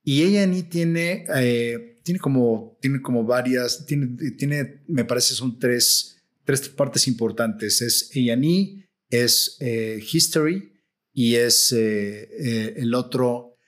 Y 0.05 0.37
A&E 0.37 0.63
tiene, 0.63 1.27
eh, 1.35 1.99
tiene, 2.05 2.21
como, 2.21 2.79
tiene 2.81 3.03
como 3.03 3.25
varias, 3.25 3.85
tiene, 3.85 4.31
tiene, 4.39 4.85
me 4.87 5.05
parece 5.05 5.35
son 5.35 5.59
tres, 5.59 6.23
tres 6.45 6.69
partes 6.69 7.09
importantes. 7.09 7.83
Es 7.83 8.13
A&E, 8.15 8.87
es 9.11 9.57
eh, 9.59 10.01
History 10.13 10.73
y 11.13 11.35
es 11.35 11.73
el 11.73 12.95
otro, 12.95 13.59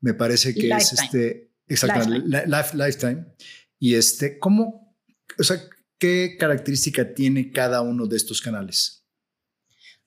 me 0.00 0.14
parece 0.14 0.52
que 0.52 0.70
es 0.70 0.92
este, 0.92 1.52
exactamente, 1.68 2.48
Lifetime. 2.74 3.26
Y 3.78 3.94
este, 3.94 4.40
¿cómo, 4.40 4.98
o 5.38 5.44
sea, 5.44 5.62
¿qué 6.00 6.34
característica 6.36 7.14
tiene 7.14 7.52
cada 7.52 7.80
uno 7.80 8.08
de 8.08 8.16
estos 8.16 8.42
canales? 8.42 9.01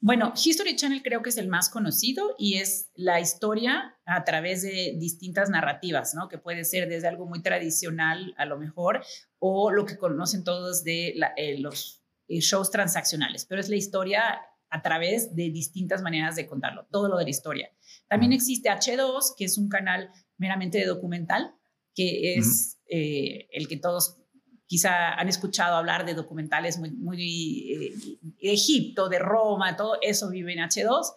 Bueno, 0.05 0.33
History 0.35 0.75
Channel 0.75 1.01
creo 1.01 1.23
que 1.23 1.29
es 1.29 1.37
el 1.37 1.47
más 1.47 1.67
conocido 1.67 2.35
y 2.37 2.57
es 2.57 2.91
la 2.93 3.19
historia 3.19 3.97
a 4.05 4.23
través 4.23 4.61
de 4.61 4.93
distintas 4.99 5.49
narrativas, 5.49 6.13
¿no? 6.13 6.27
Que 6.27 6.37
puede 6.37 6.63
ser 6.63 6.87
desde 6.87 7.07
algo 7.07 7.25
muy 7.25 7.41
tradicional 7.41 8.35
a 8.37 8.45
lo 8.45 8.59
mejor 8.59 9.03
o 9.39 9.71
lo 9.71 9.83
que 9.87 9.97
conocen 9.97 10.43
todos 10.43 10.83
de 10.83 11.15
eh, 11.37 11.57
los 11.57 12.03
eh, 12.27 12.37
shows 12.39 12.69
transaccionales, 12.69 13.45
pero 13.45 13.59
es 13.59 13.67
la 13.67 13.77
historia 13.77 14.41
a 14.69 14.83
través 14.83 15.35
de 15.35 15.49
distintas 15.49 16.03
maneras 16.03 16.35
de 16.35 16.45
contarlo, 16.45 16.85
todo 16.91 17.09
lo 17.09 17.17
de 17.17 17.23
la 17.23 17.31
historia. 17.31 17.71
También 18.07 18.31
existe 18.31 18.69
H2, 18.69 19.33
que 19.35 19.45
es 19.45 19.57
un 19.57 19.69
canal 19.69 20.11
meramente 20.37 20.77
de 20.77 20.85
documental, 20.85 21.55
que 21.95 22.35
es 22.35 22.77
eh, 22.85 23.47
el 23.51 23.67
que 23.67 23.77
todos 23.77 24.19
quizá 24.67 25.13
han 25.13 25.29
escuchado 25.29 25.75
hablar 25.75 26.05
de 26.05 26.13
documentales 26.13 26.77
muy, 26.79 26.91
muy 26.91 27.73
eh, 27.73 27.93
Egipto, 28.39 29.09
de 29.09 29.19
Roma, 29.19 29.75
todo 29.75 29.97
eso 30.01 30.29
vive 30.29 30.53
en 30.53 30.59
H2. 30.59 31.13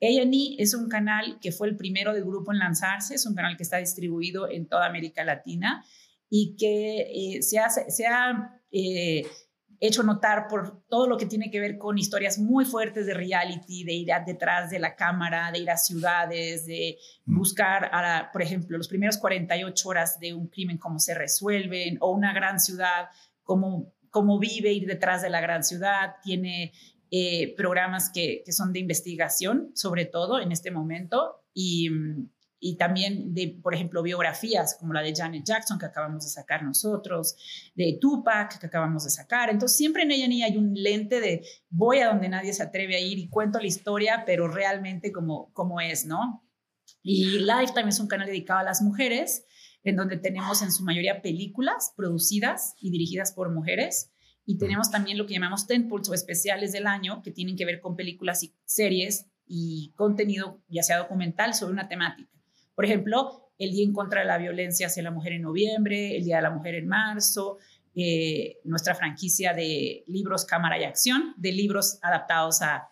A&E 0.00 0.56
es 0.58 0.74
un 0.74 0.88
canal 0.88 1.38
que 1.40 1.52
fue 1.52 1.68
el 1.68 1.76
primero 1.76 2.12
del 2.12 2.24
grupo 2.24 2.52
en 2.52 2.58
lanzarse, 2.58 3.14
es 3.14 3.26
un 3.26 3.34
canal 3.34 3.56
que 3.56 3.62
está 3.62 3.78
distribuido 3.78 4.48
en 4.48 4.68
toda 4.68 4.86
América 4.86 5.24
Latina 5.24 5.84
y 6.28 6.56
que 6.56 7.36
eh, 7.36 7.42
se, 7.42 7.58
hace, 7.58 7.90
se 7.90 8.06
ha 8.06 8.60
eh, 8.70 9.26
hecho 9.80 10.02
notar 10.02 10.48
por 10.48 10.82
todo 10.88 11.06
lo 11.06 11.16
que 11.16 11.26
tiene 11.26 11.50
que 11.50 11.60
ver 11.60 11.78
con 11.78 11.98
historias 11.98 12.38
muy 12.38 12.64
fuertes 12.64 13.06
de 13.06 13.14
reality, 13.14 13.84
de 13.84 13.92
ir 13.92 14.08
detrás 14.26 14.70
de 14.70 14.78
la 14.78 14.96
cámara, 14.96 15.50
de 15.52 15.58
ir 15.58 15.70
a 15.70 15.76
ciudades, 15.76 16.66
de 16.66 16.98
mm. 17.24 17.36
buscar, 17.36 17.90
a, 17.92 18.30
por 18.32 18.42
ejemplo, 18.42 18.76
los 18.78 18.88
primeros 18.88 19.18
48 19.18 19.88
horas 19.88 20.18
de 20.18 20.34
un 20.34 20.48
crimen, 20.48 20.78
cómo 20.78 20.98
se 20.98 21.14
resuelven, 21.14 21.98
o 22.00 22.10
una 22.12 22.32
gran 22.32 22.60
ciudad, 22.60 23.08
cómo, 23.42 23.94
cómo 24.10 24.38
vive 24.38 24.72
ir 24.72 24.86
detrás 24.86 25.22
de 25.22 25.30
la 25.30 25.40
gran 25.40 25.62
ciudad. 25.62 26.16
Tiene 26.22 26.72
eh, 27.10 27.54
programas 27.56 28.10
que, 28.10 28.42
que, 28.44 28.52
son 28.52 28.72
de 28.72 28.80
investigación, 28.80 29.70
sobre 29.74 30.06
todo 30.06 30.40
en 30.40 30.52
este 30.52 30.70
momento, 30.70 31.42
y, 31.52 31.90
y 32.58 32.76
también 32.76 33.34
de, 33.34 33.58
por 33.62 33.74
ejemplo, 33.74 34.02
biografías 34.02 34.76
como 34.78 34.92
la 34.92 35.02
de 35.02 35.14
Janet 35.14 35.44
Jackson 35.44 35.78
que 35.78 35.86
acabamos 35.86 36.24
de 36.24 36.30
sacar 36.30 36.62
nosotros, 36.62 37.36
de 37.74 37.98
Tupac 38.00 38.58
que 38.58 38.66
acabamos 38.66 39.04
de 39.04 39.10
sacar. 39.10 39.50
Entonces, 39.50 39.76
siempre 39.76 40.04
en 40.04 40.10
ella 40.10 40.46
hay 40.46 40.56
un 40.56 40.72
lente 40.74 41.20
de 41.20 41.46
voy 41.68 41.98
a 41.98 42.08
donde 42.08 42.28
nadie 42.28 42.52
se 42.52 42.62
atreve 42.62 42.96
a 42.96 43.00
ir 43.00 43.18
y 43.18 43.28
cuento 43.28 43.58
la 43.58 43.66
historia, 43.66 44.24
pero 44.26 44.48
realmente 44.48 45.12
como, 45.12 45.52
como 45.52 45.80
es, 45.80 46.06
¿no? 46.06 46.42
Y 47.02 47.38
Lifetime 47.40 47.88
es 47.88 48.00
un 48.00 48.08
canal 48.08 48.26
dedicado 48.26 48.60
a 48.60 48.64
las 48.64 48.82
mujeres, 48.82 49.44
en 49.84 49.96
donde 49.96 50.16
tenemos 50.16 50.62
en 50.62 50.72
su 50.72 50.82
mayoría 50.82 51.22
películas 51.22 51.92
producidas 51.96 52.74
y 52.80 52.90
dirigidas 52.90 53.32
por 53.32 53.52
mujeres. 53.52 54.12
Y 54.44 54.58
tenemos 54.58 54.90
también 54.90 55.18
lo 55.18 55.26
que 55.26 55.34
llamamos 55.34 55.66
temples 55.66 56.08
o 56.08 56.14
especiales 56.14 56.72
del 56.72 56.86
año, 56.86 57.22
que 57.22 57.30
tienen 57.30 57.56
que 57.56 57.64
ver 57.64 57.80
con 57.80 57.96
películas 57.96 58.42
y 58.42 58.54
series 58.64 59.26
y 59.46 59.92
contenido, 59.96 60.62
ya 60.68 60.82
sea 60.82 60.98
documental, 60.98 61.54
sobre 61.54 61.72
una 61.72 61.88
temática. 61.88 62.35
Por 62.76 62.84
ejemplo, 62.84 63.50
el 63.58 63.72
Día 63.72 63.84
en 63.84 63.92
contra 63.92 64.20
de 64.20 64.26
la 64.26 64.38
Violencia 64.38 64.86
hacia 64.86 65.02
la 65.02 65.10
Mujer 65.10 65.32
en 65.32 65.42
noviembre, 65.42 66.16
el 66.16 66.24
Día 66.24 66.36
de 66.36 66.42
la 66.42 66.50
Mujer 66.50 66.76
en 66.76 66.86
marzo, 66.86 67.58
eh, 67.94 68.58
nuestra 68.64 68.94
franquicia 68.94 69.54
de 69.54 70.04
libros 70.06 70.44
Cámara 70.44 70.78
y 70.78 70.84
Acción, 70.84 71.34
de 71.38 71.50
libros 71.50 71.98
adaptados 72.02 72.60
a, 72.62 72.90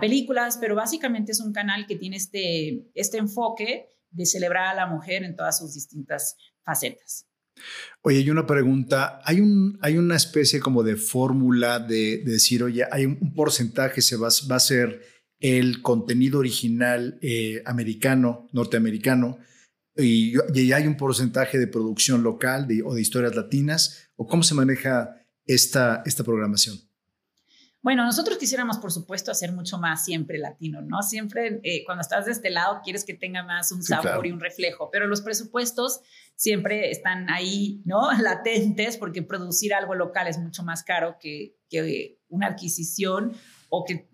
películas, 0.00 0.58
pero 0.60 0.74
básicamente 0.74 1.30
es 1.30 1.40
un 1.40 1.52
canal 1.52 1.86
que 1.86 1.94
tiene 1.94 2.16
este, 2.16 2.84
este 2.94 3.18
enfoque 3.18 3.86
de 4.10 4.26
celebrar 4.26 4.66
a 4.66 4.74
la 4.74 4.86
mujer 4.86 5.22
en 5.22 5.36
todas 5.36 5.58
sus 5.58 5.74
distintas 5.74 6.36
facetas. 6.64 7.26
Oye, 8.02 8.18
hay 8.18 8.30
una 8.30 8.46
pregunta. 8.46 9.20
¿Hay, 9.24 9.40
un, 9.40 9.78
hay 9.82 9.96
una 9.96 10.16
especie 10.16 10.58
como 10.58 10.82
de 10.82 10.96
fórmula 10.96 11.78
de, 11.78 12.22
decir, 12.24 12.62
oye, 12.62 12.84
hay 12.90 13.06
un, 13.06 13.34
porcentaje, 13.34 14.02
se 14.02 14.16
va, 14.16 14.28
va, 14.50 14.56
a 14.56 14.60
ser 14.60 15.00
el 15.44 15.82
contenido 15.82 16.38
original 16.38 17.18
eh, 17.20 17.62
americano, 17.66 18.48
norteamericano, 18.52 19.36
y, 19.94 20.34
hay 20.72 20.86
un 20.86 20.96
porcentaje 20.96 21.58
de 21.58 21.66
producción 21.66 22.22
local 22.22 22.66
o 22.82 22.94
de 22.94 23.02
historias 23.02 23.36
latinas, 23.36 24.08
o 24.16 24.26
cómo 24.26 24.42
se 24.42 24.54
maneja 24.54 25.20
esta, 25.44 26.02
esta 26.06 26.24
programación? 26.24 26.80
Bueno, 27.82 28.06
nosotros 28.06 28.38
quisiéramos, 28.38 28.78
por 28.78 28.90
supuesto, 28.90 29.30
hacer 29.30 29.52
mucho 29.52 29.76
más 29.76 30.06
siempre 30.06 30.38
latino, 30.38 30.80
¿no? 30.80 31.02
Siempre 31.02 31.60
eh, 31.62 31.84
cuando 31.84 32.00
estás 32.00 32.24
de 32.24 32.32
este 32.32 32.48
lado 32.48 32.80
quieres 32.82 33.04
que 33.04 33.12
tenga 33.12 33.42
más 33.42 33.70
un 33.70 33.82
sabor 33.82 34.26
y 34.26 34.32
un 34.32 34.40
reflejo, 34.40 34.88
pero 34.90 35.06
los 35.06 35.20
presupuestos 35.20 36.00
siempre 36.36 36.90
están 36.90 37.28
ahí, 37.28 37.82
¿no? 37.84 38.10
Latentes, 38.18 38.96
porque 38.96 39.20
producir 39.20 39.74
algo 39.74 39.94
local 39.94 40.26
es 40.26 40.38
mucho 40.38 40.62
más 40.62 40.82
caro 40.84 41.18
que, 41.20 41.58
que 41.68 42.18
una 42.28 42.46
adquisición 42.46 43.34
o 43.76 43.84
que 43.84 44.08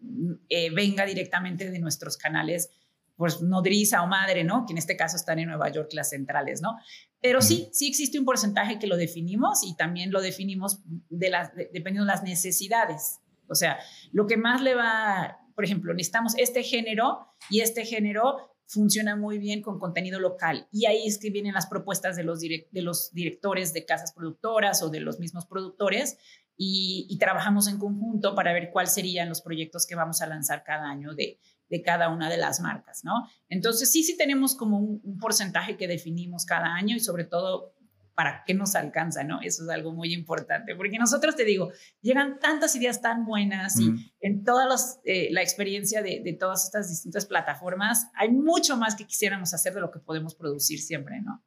eh, 0.48 0.70
venga 0.70 1.04
directamente 1.04 1.70
de 1.70 1.78
nuestros 1.78 2.16
canales, 2.16 2.70
pues 3.16 3.42
nodriza 3.42 4.02
o 4.02 4.06
madre, 4.06 4.44
¿no? 4.44 4.64
Que 4.66 4.72
en 4.72 4.78
este 4.78 4.96
caso 4.96 5.16
están 5.16 5.38
en 5.38 5.48
Nueva 5.48 5.68
York 5.68 5.90
las 5.92 6.10
centrales, 6.10 6.62
¿no? 6.62 6.76
Pero 7.20 7.42
sí, 7.42 7.68
sí 7.72 7.86
existe 7.88 8.18
un 8.18 8.24
porcentaje 8.24 8.78
que 8.78 8.86
lo 8.86 8.96
definimos 8.96 9.62
y 9.62 9.76
también 9.76 10.10
lo 10.10 10.22
definimos 10.22 10.80
de 11.10 11.28
las, 11.28 11.54
dependiendo 11.54 12.04
de 12.04 12.12
las 12.12 12.22
necesidades. 12.22 13.20
O 13.48 13.54
sea, 13.54 13.78
lo 14.12 14.26
que 14.26 14.38
más 14.38 14.62
le 14.62 14.74
va, 14.74 15.38
por 15.54 15.64
ejemplo, 15.64 15.92
necesitamos 15.92 16.34
este 16.38 16.62
género 16.62 17.26
y 17.50 17.60
este 17.60 17.84
género 17.84 18.50
funciona 18.66 19.16
muy 19.16 19.38
bien 19.38 19.60
con 19.60 19.78
contenido 19.78 20.20
local. 20.20 20.68
Y 20.72 20.86
ahí 20.86 21.06
es 21.06 21.18
que 21.18 21.30
vienen 21.30 21.54
las 21.54 21.66
propuestas 21.66 22.16
de 22.16 22.22
los, 22.22 22.40
de 22.40 22.82
los 22.82 23.12
directores 23.12 23.72
de 23.72 23.84
casas 23.84 24.12
productoras 24.12 24.82
o 24.82 24.88
de 24.88 25.00
los 25.00 25.18
mismos 25.18 25.44
productores 25.44 26.16
y, 26.62 27.16
trabajamos 27.18 27.68
en 27.68 27.78
conjunto 27.78 28.34
para 28.34 28.52
ver 28.52 28.70
cuáles 28.70 28.92
serían 28.92 29.30
los 29.30 29.40
proyectos 29.40 29.86
que 29.86 29.94
vamos 29.94 30.20
a 30.20 30.26
lanzar 30.26 30.62
cada 30.62 30.90
año 30.90 31.14
de, 31.14 31.38
de 31.70 31.82
cada 31.82 32.10
una 32.10 32.28
de 32.28 32.36
las 32.36 32.60
marcas, 32.60 33.02
¿no? 33.02 33.14
Entonces 33.48 33.90
sí, 33.90 34.02
sí 34.02 34.14
tenemos 34.18 34.54
como 34.54 34.78
un, 34.78 35.18
porcentaje 35.18 35.78
que 35.78 35.88
definimos 35.88 36.44
cada 36.44 36.74
año 36.74 36.96
y 36.96 37.00
sobre 37.00 37.24
todo 37.24 37.72
para 38.14 38.42
qué 38.44 38.52
nos 38.52 38.74
alcanza, 38.74 39.24
¿no? 39.24 39.40
Eso 39.40 39.62
es 39.62 39.70
algo 39.70 39.94
muy 39.94 40.12
importante, 40.12 40.76
porque 40.76 40.98
nosotros, 40.98 41.34
te 41.34 41.46
digo, 41.46 41.70
llegan 42.02 42.38
tantas 42.38 42.76
ideas 42.76 43.00
tan 43.00 43.24
buenas 43.24 43.80
y 43.80 44.12
en 44.20 44.44
toda 44.44 44.68
eh, 45.04 45.28
la 45.30 45.40
experiencia 45.40 46.02
de, 46.02 46.20
de, 46.22 46.34
todas 46.34 46.66
estas 46.66 46.90
distintas 46.90 47.24
plataformas, 47.24 48.08
hay 48.14 48.28
mucho 48.30 48.76
más 48.76 48.96
que 48.96 49.06
quisiéramos 49.06 49.54
hacer 49.54 49.72
de 49.72 49.80
lo 49.80 49.90
que 49.90 50.00
podemos 50.00 50.34
producir 50.34 50.78
siempre, 50.82 51.22
¿no? 51.22 51.42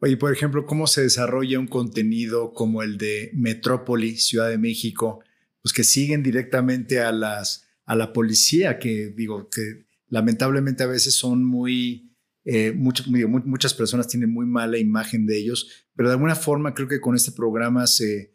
Oye, 0.00 0.16
por 0.16 0.32
ejemplo, 0.32 0.66
¿cómo 0.66 0.86
se 0.86 1.02
desarrolla 1.02 1.58
un 1.58 1.66
contenido 1.66 2.52
como 2.52 2.82
el 2.82 2.98
de 2.98 3.30
Metrópoli, 3.34 4.16
Ciudad 4.16 4.50
de 4.50 4.58
México? 4.58 5.22
Pues 5.62 5.72
que 5.72 5.84
siguen 5.84 6.22
directamente 6.22 7.00
a, 7.00 7.12
las, 7.12 7.66
a 7.84 7.96
la 7.96 8.12
policía, 8.12 8.78
que 8.78 9.08
digo, 9.16 9.48
que 9.48 9.86
lamentablemente 10.08 10.82
a 10.82 10.86
veces 10.86 11.14
son 11.14 11.44
muy, 11.44 12.14
eh, 12.44 12.72
muchas 12.72 13.74
personas 13.74 14.08
tienen 14.08 14.30
muy 14.30 14.46
mala 14.46 14.78
imagen 14.78 15.26
de 15.26 15.38
ellos, 15.38 15.86
pero 15.94 16.08
de 16.08 16.14
alguna 16.14 16.36
forma 16.36 16.74
creo 16.74 16.88
que 16.88 17.00
con 17.00 17.16
este 17.16 17.32
programa 17.32 17.86
se, 17.86 18.34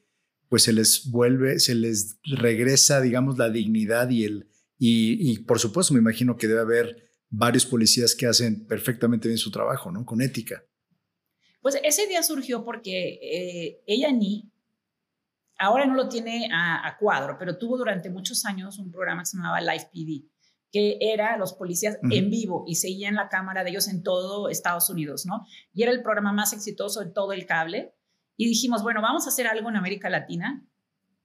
pues 0.50 0.64
se 0.64 0.74
les 0.74 1.10
vuelve, 1.10 1.60
se 1.60 1.76
les 1.76 2.20
regresa, 2.24 3.02
digamos, 3.02 3.38
la 3.38 3.50
dignidad 3.50 4.10
y 4.10 4.26
el, 4.26 4.48
y 4.84 5.38
por 5.40 5.60
supuesto 5.60 5.94
me 5.94 6.00
imagino 6.00 6.38
que 6.38 6.48
debe 6.48 6.62
haber 6.62 7.12
varios 7.30 7.66
policías 7.66 8.16
que 8.16 8.26
hacen 8.26 8.66
perfectamente 8.66 9.28
bien 9.28 9.38
su 9.38 9.52
trabajo, 9.52 9.92
¿no? 9.92 10.06
Con 10.06 10.22
ética. 10.22 10.64
Pues 11.62 11.80
ese 11.84 12.08
día 12.08 12.24
surgió 12.24 12.66
porque 12.66 13.20
eh, 13.22 13.84
ella 13.86 14.12
ni, 14.12 14.52
ahora 15.60 15.86
no 15.86 15.94
lo 15.94 16.10
tiene 16.10 16.50
a, 16.52 16.98
cuadro, 17.00 17.38
pero 17.38 17.58
tuvo 17.58 17.78
durante 17.78 18.10
muchos 18.10 18.46
años 18.46 18.80
un 18.80 18.92
programa 18.92 19.22
que 19.22 19.28
se 19.28 19.38
llamaba 19.38 19.62
Live 19.62 19.90
PD, 19.94 20.26
que 20.72 20.98
era 21.00 21.38
los 21.38 21.54
policías 21.54 22.00
en 22.10 22.30
vivo 22.30 22.64
y 22.68 22.76
seguían 22.76 23.16
la 23.16 23.30
cámara 23.30 23.64
de 23.64 23.70
ellos 23.70 23.88
en 23.88 24.02
todo 24.02 24.50
Estados 24.50 24.90
Unidos, 24.90 25.26
¿no? 25.26 25.46
Y 25.74 25.84
era 25.84 25.92
el 25.92 26.02
programa 26.02 26.34
más 26.34 26.54
exitoso 26.54 27.02
de 27.02 27.12
todo 27.12 27.32
el 27.34 27.46
cable. 27.46 27.94
Y 28.38 28.48
dijimos, 28.48 28.82
bueno, 28.82 29.02
vamos 29.02 29.28
a 29.28 29.30
hacer 29.30 29.46
algo 29.46 29.70
en 29.70 29.76
América 29.76 30.10
Latina 30.10 30.66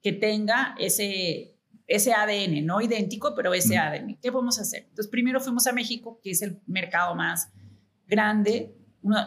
que 0.02 0.12
tenga 0.12 0.74
ese, 0.78 1.56
ese 1.86 2.12
ADN, 2.12 2.66
no 2.66 2.82
idéntico, 2.82 3.34
pero 3.34 3.54
ese 3.54 3.78
ADN. 3.78 4.18
¿Qué 4.20 4.30
podemos 4.30 4.58
hacer? 4.58 4.82
Entonces, 4.82 5.08
primero 5.08 5.40
fuimos 5.40 5.66
a 5.66 5.72
México, 5.72 6.20
que 6.22 6.32
es 6.32 6.42
el 6.42 6.60
mercado 6.66 7.14
más 7.14 7.50
grande, 8.06 8.76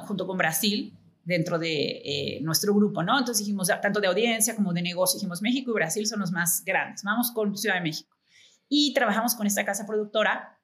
junto 0.05 0.27
con 0.27 0.37
Brasil, 0.37 0.98
dentro 1.23 1.59
de 1.59 2.01
eh, 2.03 2.39
nuestro 2.41 2.73
grupo, 2.73 3.03
¿no? 3.03 3.17
Entonces 3.17 3.45
dijimos, 3.45 3.69
tanto 3.81 3.99
de 3.99 4.07
audiencia 4.07 4.55
como 4.55 4.73
de 4.73 4.81
negocio, 4.81 5.17
dijimos, 5.17 5.41
México 5.41 5.71
y 5.71 5.73
Brasil 5.73 6.07
son 6.07 6.19
los 6.19 6.31
más 6.31 6.63
grandes, 6.65 7.03
vamos 7.03 7.31
con 7.31 7.55
Ciudad 7.57 7.75
de 7.75 7.81
México. 7.81 8.15
Y 8.67 8.93
trabajamos 8.93 9.35
con 9.35 9.47
esta 9.47 9.65
casa 9.65 9.85
productora, 9.85 10.59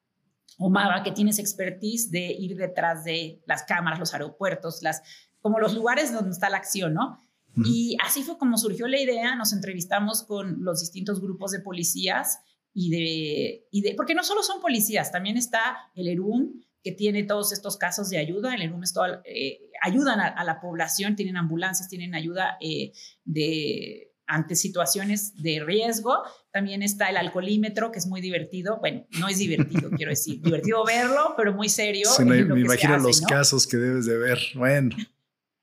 Omava, 0.58 1.04
que 1.04 1.12
tiene 1.12 1.32
esa 1.32 1.42
expertise 1.42 2.12
de 2.12 2.32
ir 2.32 2.56
detrás 2.56 3.04
de 3.04 3.42
las 3.46 3.64
cámaras, 3.64 4.00
los 4.00 4.14
aeropuertos, 4.14 4.82
las, 4.82 5.02
como 5.42 5.60
los 5.60 5.74
lugares 5.74 6.14
donde 6.14 6.32
está 6.32 6.50
la 6.50 6.58
acción, 6.58 6.94
¿no? 6.94 7.20
Y 7.64 7.96
así 8.04 8.22
fue 8.24 8.38
como 8.38 8.58
surgió 8.58 8.86
la 8.88 9.00
idea, 9.00 9.36
nos 9.36 9.54
entrevistamos 9.54 10.24
con 10.24 10.64
los 10.64 10.82
distintos 10.82 11.22
grupos 11.22 11.52
de 11.52 11.62
policías 11.62 12.40
y 12.74 12.90
de, 12.90 13.68
y 13.72 13.82
de 13.82 13.96
porque 13.96 14.14
no 14.14 14.24
solo 14.24 14.44
son 14.44 14.60
policías, 14.60 15.12
también 15.12 15.38
está 15.38 15.78
el 15.96 16.10
ERUM, 16.10 16.62
que 16.86 16.92
tiene 16.92 17.24
todos 17.24 17.52
estos 17.52 17.78
casos 17.78 18.12
de 18.12 18.20
ayuda. 18.20 18.54
En 18.54 18.62
el 18.62 18.70
RUM 18.70 18.84
eh, 19.26 19.60
ayudan 19.82 20.20
a, 20.20 20.44
la 20.44 20.62
población, 20.62 21.16
tienen 21.16 21.36
ambulancias, 21.36 21.90
tienen 21.90 22.14
ayuda 22.14 22.58
eh, 22.62 22.92
de, 23.24 24.14
ante 24.28 24.56
situaciones 24.56 25.34
de 25.42 25.64
riesgo. 25.66 26.22
También 26.52 26.84
está 26.84 27.10
el 27.10 27.18
alcoholímetro, 27.18 27.92
que 27.92 27.98
es 27.98 28.06
muy 28.06 28.22
divertido. 28.22 28.78
Bueno, 28.82 29.08
no 29.20 29.28
es 29.28 29.40
divertido, 29.40 29.90
quiero 29.98 30.12
decir, 30.12 30.40
divertido 30.44 30.86
verlo, 30.86 31.34
pero 31.36 31.54
muy 31.54 31.70
serio. 31.70 32.08
me, 32.20 32.38
imagino 32.38 33.00
los 33.00 33.20
casos 33.22 33.66
que 33.66 33.78
debes 33.78 34.06
de 34.06 34.20
ver. 34.20 34.38
Bueno. 34.54 34.96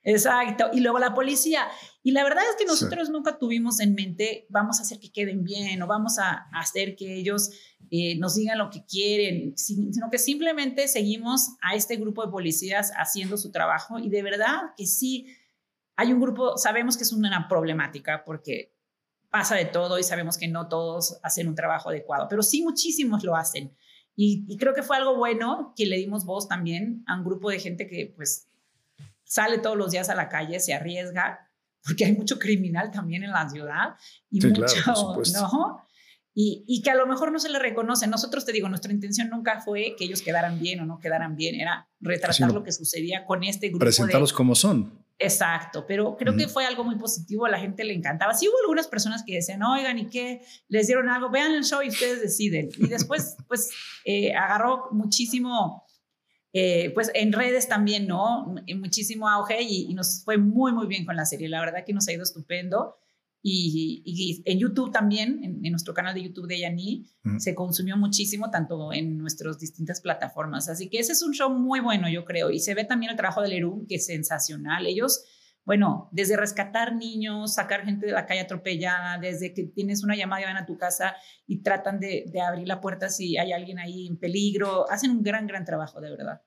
Exacto. 0.02 0.70
Y 0.72 0.80
luego 0.80 0.98
la 0.98 1.14
policía. 1.14 1.68
Y 2.04 2.10
la 2.10 2.24
verdad 2.24 2.42
es 2.50 2.56
que 2.56 2.64
nosotros 2.64 3.10
nunca 3.10 3.38
tuvimos 3.38 3.78
en 3.78 3.94
mente, 3.94 4.46
vamos 4.48 4.80
a 4.80 4.82
hacer 4.82 4.98
que 4.98 5.12
queden 5.12 5.44
bien 5.44 5.80
o 5.82 5.86
vamos 5.86 6.18
a 6.18 6.48
hacer 6.52 6.96
que 6.96 7.14
ellos 7.14 7.50
eh, 7.90 8.18
nos 8.18 8.34
digan 8.34 8.58
lo 8.58 8.70
que 8.70 8.84
quieren, 8.84 9.56
sino 9.56 10.10
que 10.10 10.18
simplemente 10.18 10.88
seguimos 10.88 11.50
a 11.62 11.76
este 11.76 11.96
grupo 11.96 12.24
de 12.24 12.32
policías 12.32 12.90
haciendo 12.96 13.36
su 13.36 13.52
trabajo 13.52 14.00
y 14.00 14.08
de 14.08 14.22
verdad 14.22 14.72
que 14.76 14.86
sí, 14.86 15.28
hay 15.94 16.12
un 16.12 16.20
grupo, 16.20 16.58
sabemos 16.58 16.96
que 16.96 17.04
es 17.04 17.12
una 17.12 17.46
problemática 17.48 18.24
porque 18.24 18.74
pasa 19.30 19.54
de 19.54 19.66
todo 19.66 19.98
y 19.98 20.02
sabemos 20.02 20.36
que 20.38 20.48
no 20.48 20.68
todos 20.68 21.20
hacen 21.22 21.46
un 21.46 21.54
trabajo 21.54 21.90
adecuado, 21.90 22.26
pero 22.28 22.42
sí 22.42 22.62
muchísimos 22.62 23.22
lo 23.22 23.36
hacen. 23.36 23.76
Y, 24.16 24.44
y 24.48 24.58
creo 24.58 24.74
que 24.74 24.82
fue 24.82 24.96
algo 24.96 25.16
bueno 25.16 25.72
que 25.76 25.86
le 25.86 25.96
dimos 25.96 26.24
voz 26.24 26.48
también 26.48 27.04
a 27.06 27.16
un 27.16 27.24
grupo 27.24 27.48
de 27.48 27.60
gente 27.60 27.86
que 27.86 28.12
pues 28.14 28.48
sale 29.22 29.58
todos 29.58 29.76
los 29.76 29.92
días 29.92 30.08
a 30.08 30.14
la 30.14 30.28
calle, 30.28 30.60
se 30.60 30.74
arriesga, 30.74 31.51
porque 31.84 32.04
hay 32.04 32.12
mucho 32.12 32.38
criminal 32.38 32.90
también 32.90 33.24
en 33.24 33.30
la 33.30 33.48
ciudad 33.48 33.94
y 34.30 34.40
mucho, 34.40 34.64
¿no? 35.34 35.82
Y, 36.34 36.64
y, 36.66 36.80
que 36.80 36.90
a 36.90 36.94
lo 36.94 37.06
mejor 37.06 37.30
no 37.30 37.38
se 37.38 37.50
le 37.50 37.58
reconoce. 37.58 38.06
Nosotros 38.06 38.46
te 38.46 38.52
digo, 38.52 38.66
nuestra 38.66 38.90
intención 38.90 39.28
nunca 39.28 39.60
fue 39.60 39.94
que 39.98 40.04
ellos 40.04 40.22
quedaran 40.22 40.58
bien 40.60 40.80
o 40.80 40.86
no 40.86 40.98
quedaran 40.98 41.36
bien, 41.36 41.60
era 41.60 41.90
retratar 42.00 42.52
lo 42.52 42.62
que 42.64 42.72
sucedía 42.72 43.26
con 43.26 43.44
este 43.44 43.68
grupo. 43.68 43.80
Presentarlos 43.80 44.32
como 44.32 44.54
son. 44.54 45.02
Exacto, 45.18 45.84
pero 45.86 46.16
creo 46.16 46.34
que 46.34 46.48
fue 46.48 46.66
algo 46.66 46.84
muy 46.84 46.96
positivo, 46.96 47.46
a 47.46 47.50
la 47.50 47.58
gente 47.58 47.84
le 47.84 47.94
encantaba. 47.94 48.34
Sí 48.34 48.48
hubo 48.48 48.56
algunas 48.62 48.88
personas 48.88 49.22
que 49.24 49.34
decían, 49.34 49.62
oigan, 49.62 49.98
¿y 49.98 50.08
qué? 50.08 50.40
Les 50.68 50.86
dieron 50.86 51.08
algo, 51.08 51.30
vean 51.30 51.52
el 51.52 51.64
show 51.64 51.80
y 51.82 51.88
ustedes 51.88 52.20
deciden. 52.22 52.70
Y 52.76 52.88
después, 52.88 53.36
pues, 53.46 53.70
eh, 54.04 54.34
agarró 54.34 54.88
muchísimo 54.90 55.84
eh, 56.52 56.90
pues 56.92 57.10
en 57.14 57.32
redes 57.32 57.68
también, 57.68 58.06
¿no? 58.06 58.54
Muchísimo 58.76 59.28
auge 59.28 59.62
y, 59.62 59.94
nos 59.94 60.22
fue 60.24 60.36
muy, 60.36 60.72
muy 60.72 60.86
bien 60.86 61.04
con 61.04 61.16
la 61.16 61.24
serie. 61.24 61.48
La 61.48 61.60
verdad 61.60 61.84
que 61.86 61.92
nos 61.92 62.06
ha 62.08 62.12
ido 62.12 62.22
estupendo. 62.22 62.96
Y, 63.44 64.42
en 64.44 64.58
YouTube 64.58 64.92
también, 64.92 65.40
en, 65.42 65.70
nuestro 65.72 65.94
canal 65.94 66.14
de 66.14 66.22
YouTube 66.22 66.46
de 66.46 66.60
Yani, 66.60 67.06
se 67.38 67.54
consumió 67.54 67.96
muchísimo, 67.96 68.50
tanto 68.50 68.92
en 68.92 69.18
nuestras 69.18 69.58
distintas 69.58 70.00
plataformas. 70.00 70.68
Así 70.68 70.88
que 70.88 70.98
ese 70.98 71.12
es 71.12 71.22
un 71.22 71.32
show 71.32 71.50
muy 71.50 71.80
bueno, 71.80 72.08
yo 72.08 72.24
creo. 72.24 72.50
Y 72.50 72.60
se 72.60 72.74
ve 72.74 72.84
también 72.84 73.10
el 73.10 73.16
trabajo 73.16 73.42
de 73.42 73.48
Lerum, 73.48 73.86
que 73.86 73.96
es 73.96 74.06
sensacional. 74.06 74.86
Ellos 74.86 75.24
bueno, 75.64 76.08
desde 76.12 76.36
rescatar 76.36 76.96
niños, 76.96 77.54
sacar 77.54 77.84
gente 77.84 78.06
de 78.06 78.12
la 78.12 78.26
calle 78.26 78.40
atropellada, 78.40 79.18
desde 79.18 79.54
que 79.54 79.64
tienes 79.64 80.02
una 80.02 80.16
llamada 80.16 80.42
y 80.42 80.44
van 80.44 80.56
a 80.56 80.66
tu 80.66 80.76
casa 80.76 81.14
y 81.46 81.62
tratan 81.62 82.00
de, 82.00 82.24
abrir 82.46 82.66
la 82.66 82.80
puerta 82.80 83.08
si 83.08 83.38
hay 83.38 83.52
alguien 83.52 83.78
ahí 83.78 84.08
en 84.08 84.16
peligro, 84.16 84.90
hacen 84.90 85.12
un 85.12 85.22
gran, 85.22 85.46
gran 85.46 85.64
trabajo, 85.64 86.00
de 86.00 86.10
verdad. 86.10 86.42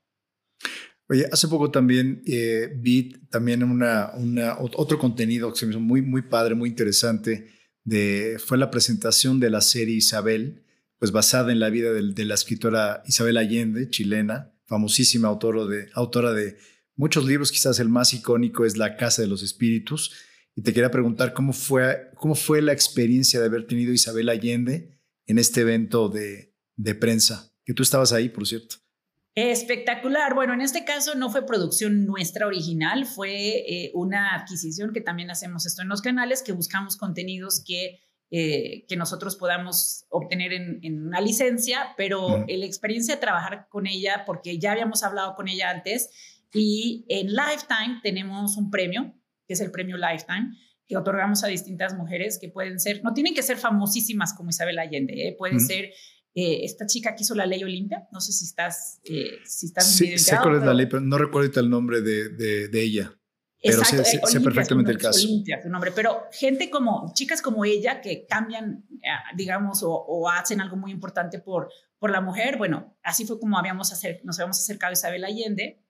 Oye, 1.07 1.27
hace 1.31 1.47
poco 1.47 1.71
también 1.71 2.23
eh, 2.25 2.73
vi 2.75 3.13
también 3.29 3.63
una, 3.63 4.11
otro 4.57 4.99
contenido 4.99 5.51
que 5.53 5.59
se 5.59 5.65
me 5.65 5.71
hizo 5.71 5.79
muy, 5.79 6.01
muy 6.01 6.23
padre, 6.23 6.55
muy 6.55 6.69
interesante, 6.69 7.47
de, 7.83 8.37
fue 8.43 8.57
la 8.57 8.71
presentación 8.71 9.39
de 9.39 9.51
la 9.51 9.61
serie 9.61 9.95
Isabel, 9.95 10.65
pues 10.97 11.11
basada 11.11 11.51
en 11.51 11.59
la 11.59 11.69
vida 11.69 11.93
de, 11.93 12.25
la 12.25 12.33
escritora 12.33 13.03
Isabel 13.05 13.37
Allende, 13.37 13.89
chilena, 13.89 14.51
famosísima 14.65 15.27
autora 15.27 16.33
de 16.33 16.57
muchos 16.95 17.25
libros, 17.25 17.51
quizás 17.51 17.79
el 17.79 17.89
más 17.89 18.13
icónico 18.13 18.65
es 18.65 18.77
La 18.77 18.97
Casa 18.97 19.21
de 19.21 19.27
los 19.27 19.43
Espíritus. 19.43 20.13
Y 20.55 20.61
te 20.61 20.73
quería 20.73 20.91
preguntar 20.91 21.33
cómo 21.33 21.51
fue, 21.51 22.11
cómo 22.15 22.35
fue 22.35 22.61
la 22.61 22.71
experiencia 22.71 23.39
de 23.39 23.47
haber 23.47 23.67
tenido 23.67 23.91
Isabel 23.91 24.29
Allende 24.29 24.97
en 25.25 25.37
este 25.37 25.61
evento 25.61 26.07
de, 26.07 26.53
de 26.75 26.95
prensa, 26.95 27.51
que 27.65 27.73
tú 27.73 27.83
estabas 27.83 28.13
ahí, 28.13 28.29
por 28.29 28.47
cierto. 28.47 28.77
Espectacular. 29.35 30.33
Bueno, 30.33 30.53
en 30.53 30.61
este 30.61 30.85
caso 30.85 31.13
no 31.15 31.29
fue 31.29 31.45
producción 31.45 32.05
nuestra 32.05 32.47
original, 32.47 33.05
fue 33.05 33.65
eh, 33.67 33.91
una 33.93 34.33
adquisición 34.33 34.93
que 34.93 35.01
también 35.01 35.29
hacemos 35.29 35.65
esto 35.65 35.81
en 35.81 35.89
los 35.89 36.01
canales, 36.01 36.41
que 36.41 36.53
buscamos 36.53 36.95
contenidos 36.95 37.61
que, 37.61 37.99
eh, 38.31 38.85
que 38.87 38.95
nosotros 38.95 39.35
podamos 39.35 40.05
obtener 40.07 40.53
en, 40.53 41.05
una 41.05 41.19
licencia, 41.19 41.93
pero 41.97 42.45
la 42.47 42.65
experiencia 42.65 43.15
de 43.15 43.21
trabajar 43.21 43.67
con 43.69 43.87
ella, 43.87 44.23
porque 44.25 44.57
ya 44.57 44.71
habíamos 44.71 45.03
hablado 45.03 45.35
con 45.35 45.49
ella 45.49 45.69
antes, 45.69 46.09
y 46.55 47.05
en 47.09 47.27
Lifetime 47.27 47.99
tenemos 48.01 48.57
un 48.57 48.71
premio, 48.71 49.13
que 49.47 49.53
es 49.53 49.61
el 49.61 49.71
premio 49.71 49.97
Lifetime, 49.97 50.51
que 50.87 50.97
otorgamos 50.97 51.43
a 51.43 51.47
distintas 51.47 51.95
mujeres 51.95 52.37
que 52.39 52.49
pueden 52.49 52.79
ser, 52.79 53.03
no 53.03 53.13
tienen 53.13 53.33
que 53.33 53.43
ser 53.43 53.57
famosísimas 53.57 54.33
como 54.33 54.49
Isabel 54.49 54.79
Allende, 54.79 55.13
¿eh? 55.27 55.35
pueden 55.37 55.59
ser 55.59 55.85
eh, 56.35 56.63
esta 56.63 56.85
chica 56.85 57.15
que 57.15 57.23
hizo 57.23 57.35
la 57.35 57.45
ley 57.45 57.63
Olimpia, 57.63 58.07
no 58.11 58.21
sé 58.21 58.31
si 58.31 58.45
estás... 58.45 59.01
Eh, 59.05 59.39
si 59.45 59.67
estás 59.67 59.95
sí, 59.95 60.17
sé 60.17 60.37
cuál 60.41 60.57
es 60.57 60.63
la 60.63 60.73
ley, 60.73 60.85
pero 60.85 61.01
no 61.01 61.17
recuerdo 61.17 61.59
el 61.59 61.69
nombre 61.69 62.01
de, 62.01 62.29
de, 62.29 62.81
ella. 62.81 63.17
Pero 63.63 63.83
sé, 63.83 64.03
sé, 64.05 64.41
perfectamente 64.41 64.91
el 64.91 64.97
caso. 64.99 65.25
Olimpia, 65.25 65.59
su 65.61 65.69
nombre, 65.69 65.91
pero 65.91 66.25
gente 66.31 66.69
como, 66.69 67.11
chicas 67.15 67.41
como 67.41 67.65
ella 67.65 67.99
que 67.99 68.27
cambian, 68.27 68.85
digamos, 69.35 69.81
o, 69.81 69.91
o, 69.91 70.29
hacen 70.29 70.61
algo 70.61 70.77
muy 70.77 70.91
importante 70.91 71.39
por, 71.39 71.69
por 71.97 72.11
la 72.11 72.21
mujer, 72.21 72.57
bueno, 72.57 72.95
así 73.01 73.25
fue 73.25 73.39
como 73.39 73.57
habíamos 73.57 73.91
hacer, 73.91 74.21
nos 74.23 74.37
habíamos 74.37 74.59
acercado 74.59 74.91
a 74.91 74.93
Isabel 74.93 75.23
Allende 75.23 75.84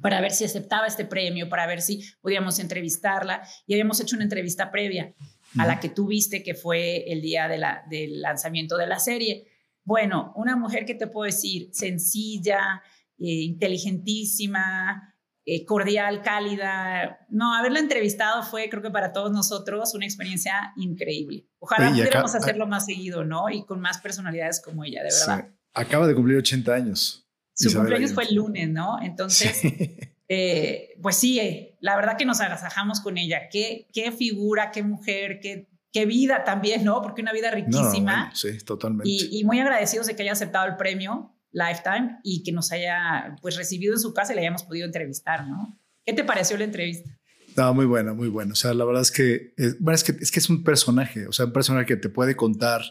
para 0.00 0.20
ver 0.20 0.32
si 0.32 0.44
aceptaba 0.44 0.86
este 0.86 1.04
premio, 1.04 1.48
para 1.48 1.66
ver 1.66 1.80
si 1.80 2.04
podíamos 2.20 2.58
entrevistarla. 2.58 3.42
Y 3.66 3.74
habíamos 3.74 4.00
hecho 4.00 4.16
una 4.16 4.24
entrevista 4.24 4.70
previa 4.70 5.14
a 5.58 5.66
la 5.66 5.78
que 5.80 5.88
tú 5.88 6.08
viste, 6.08 6.42
que 6.42 6.54
fue 6.54 7.10
el 7.12 7.20
día 7.20 7.48
de 7.48 7.58
la, 7.58 7.84
del 7.88 8.20
lanzamiento 8.20 8.76
de 8.76 8.86
la 8.86 8.98
serie. 8.98 9.46
Bueno, 9.84 10.32
una 10.36 10.56
mujer 10.56 10.84
que 10.84 10.94
te 10.94 11.06
puedo 11.06 11.26
decir, 11.26 11.68
sencilla, 11.72 12.82
eh, 13.18 13.42
inteligentísima, 13.42 15.14
eh, 15.46 15.64
cordial, 15.64 16.22
cálida. 16.22 17.26
No, 17.28 17.54
haberla 17.54 17.78
entrevistado 17.78 18.42
fue, 18.42 18.68
creo 18.70 18.82
que 18.82 18.90
para 18.90 19.12
todos 19.12 19.30
nosotros, 19.30 19.94
una 19.94 20.06
experiencia 20.06 20.72
increíble. 20.76 21.46
Ojalá 21.58 21.90
pudiéramos 21.90 22.34
hacerlo 22.34 22.66
más 22.66 22.86
seguido, 22.86 23.24
¿no? 23.24 23.50
Y 23.50 23.64
con 23.66 23.80
más 23.80 23.98
personalidades 23.98 24.60
como 24.62 24.84
ella, 24.84 25.02
de 25.02 25.10
verdad. 25.10 25.48
Acaba 25.74 26.06
de 26.06 26.14
cumplir 26.14 26.38
80 26.38 26.72
años. 26.72 27.23
Su 27.54 27.72
cumpleaños 27.72 28.12
fue 28.12 28.24
el 28.24 28.34
lunes, 28.34 28.68
¿no? 28.68 29.00
Entonces, 29.00 29.60
eh, 30.28 30.90
pues 31.00 31.16
sí, 31.16 31.38
eh, 31.38 31.76
la 31.80 31.96
verdad 31.96 32.16
que 32.16 32.24
nos 32.24 32.40
agasajamos 32.40 33.00
con 33.00 33.16
ella. 33.16 33.48
Qué, 33.50 33.86
qué 33.92 34.10
figura, 34.10 34.70
qué 34.72 34.82
mujer, 34.82 35.38
qué, 35.40 35.68
qué 35.92 36.06
vida 36.06 36.44
también, 36.44 36.84
¿no? 36.84 37.00
Porque 37.00 37.22
una 37.22 37.32
vida 37.32 37.50
riquísima. 37.52 38.32
sí, 38.34 38.58
totalmente. 38.58 39.08
Y, 39.08 39.44
muy 39.44 39.60
agradecidos 39.60 40.08
de 40.08 40.16
que 40.16 40.22
haya 40.22 40.32
aceptado 40.32 40.66
el 40.66 40.76
premio 40.76 41.32
Lifetime 41.52 42.18
y 42.24 42.42
que 42.42 42.50
nos 42.50 42.72
haya 42.72 43.36
pues 43.40 43.56
recibido 43.56 43.94
en 43.94 44.00
su 44.00 44.12
casa 44.12 44.32
y 44.32 44.34
le 44.34 44.42
hayamos 44.42 44.64
podido 44.64 44.86
entrevistar, 44.86 45.46
¿no? 45.46 45.78
¿Qué 46.04 46.12
te 46.12 46.24
pareció 46.24 46.58
la 46.58 46.64
entrevista? 46.64 47.16
No, 47.56 47.72
muy 47.72 47.86
buena, 47.86 48.12
muy 48.12 48.28
buena. 48.28 48.52
O 48.52 48.56
sea, 48.56 48.74
la 48.74 48.84
verdad 48.84 49.02
es 49.02 49.12
que, 49.12 49.54
es, 49.56 49.78
bueno, 49.78 49.94
es 49.94 50.02
que, 50.02 50.12
es 50.20 50.32
que 50.32 50.40
es 50.40 50.50
un 50.50 50.64
personaje, 50.64 51.28
o 51.28 51.32
sea, 51.32 51.46
un 51.46 51.52
personaje 51.52 51.86
que 51.86 51.96
te 51.96 52.08
puede 52.08 52.34
contar, 52.34 52.82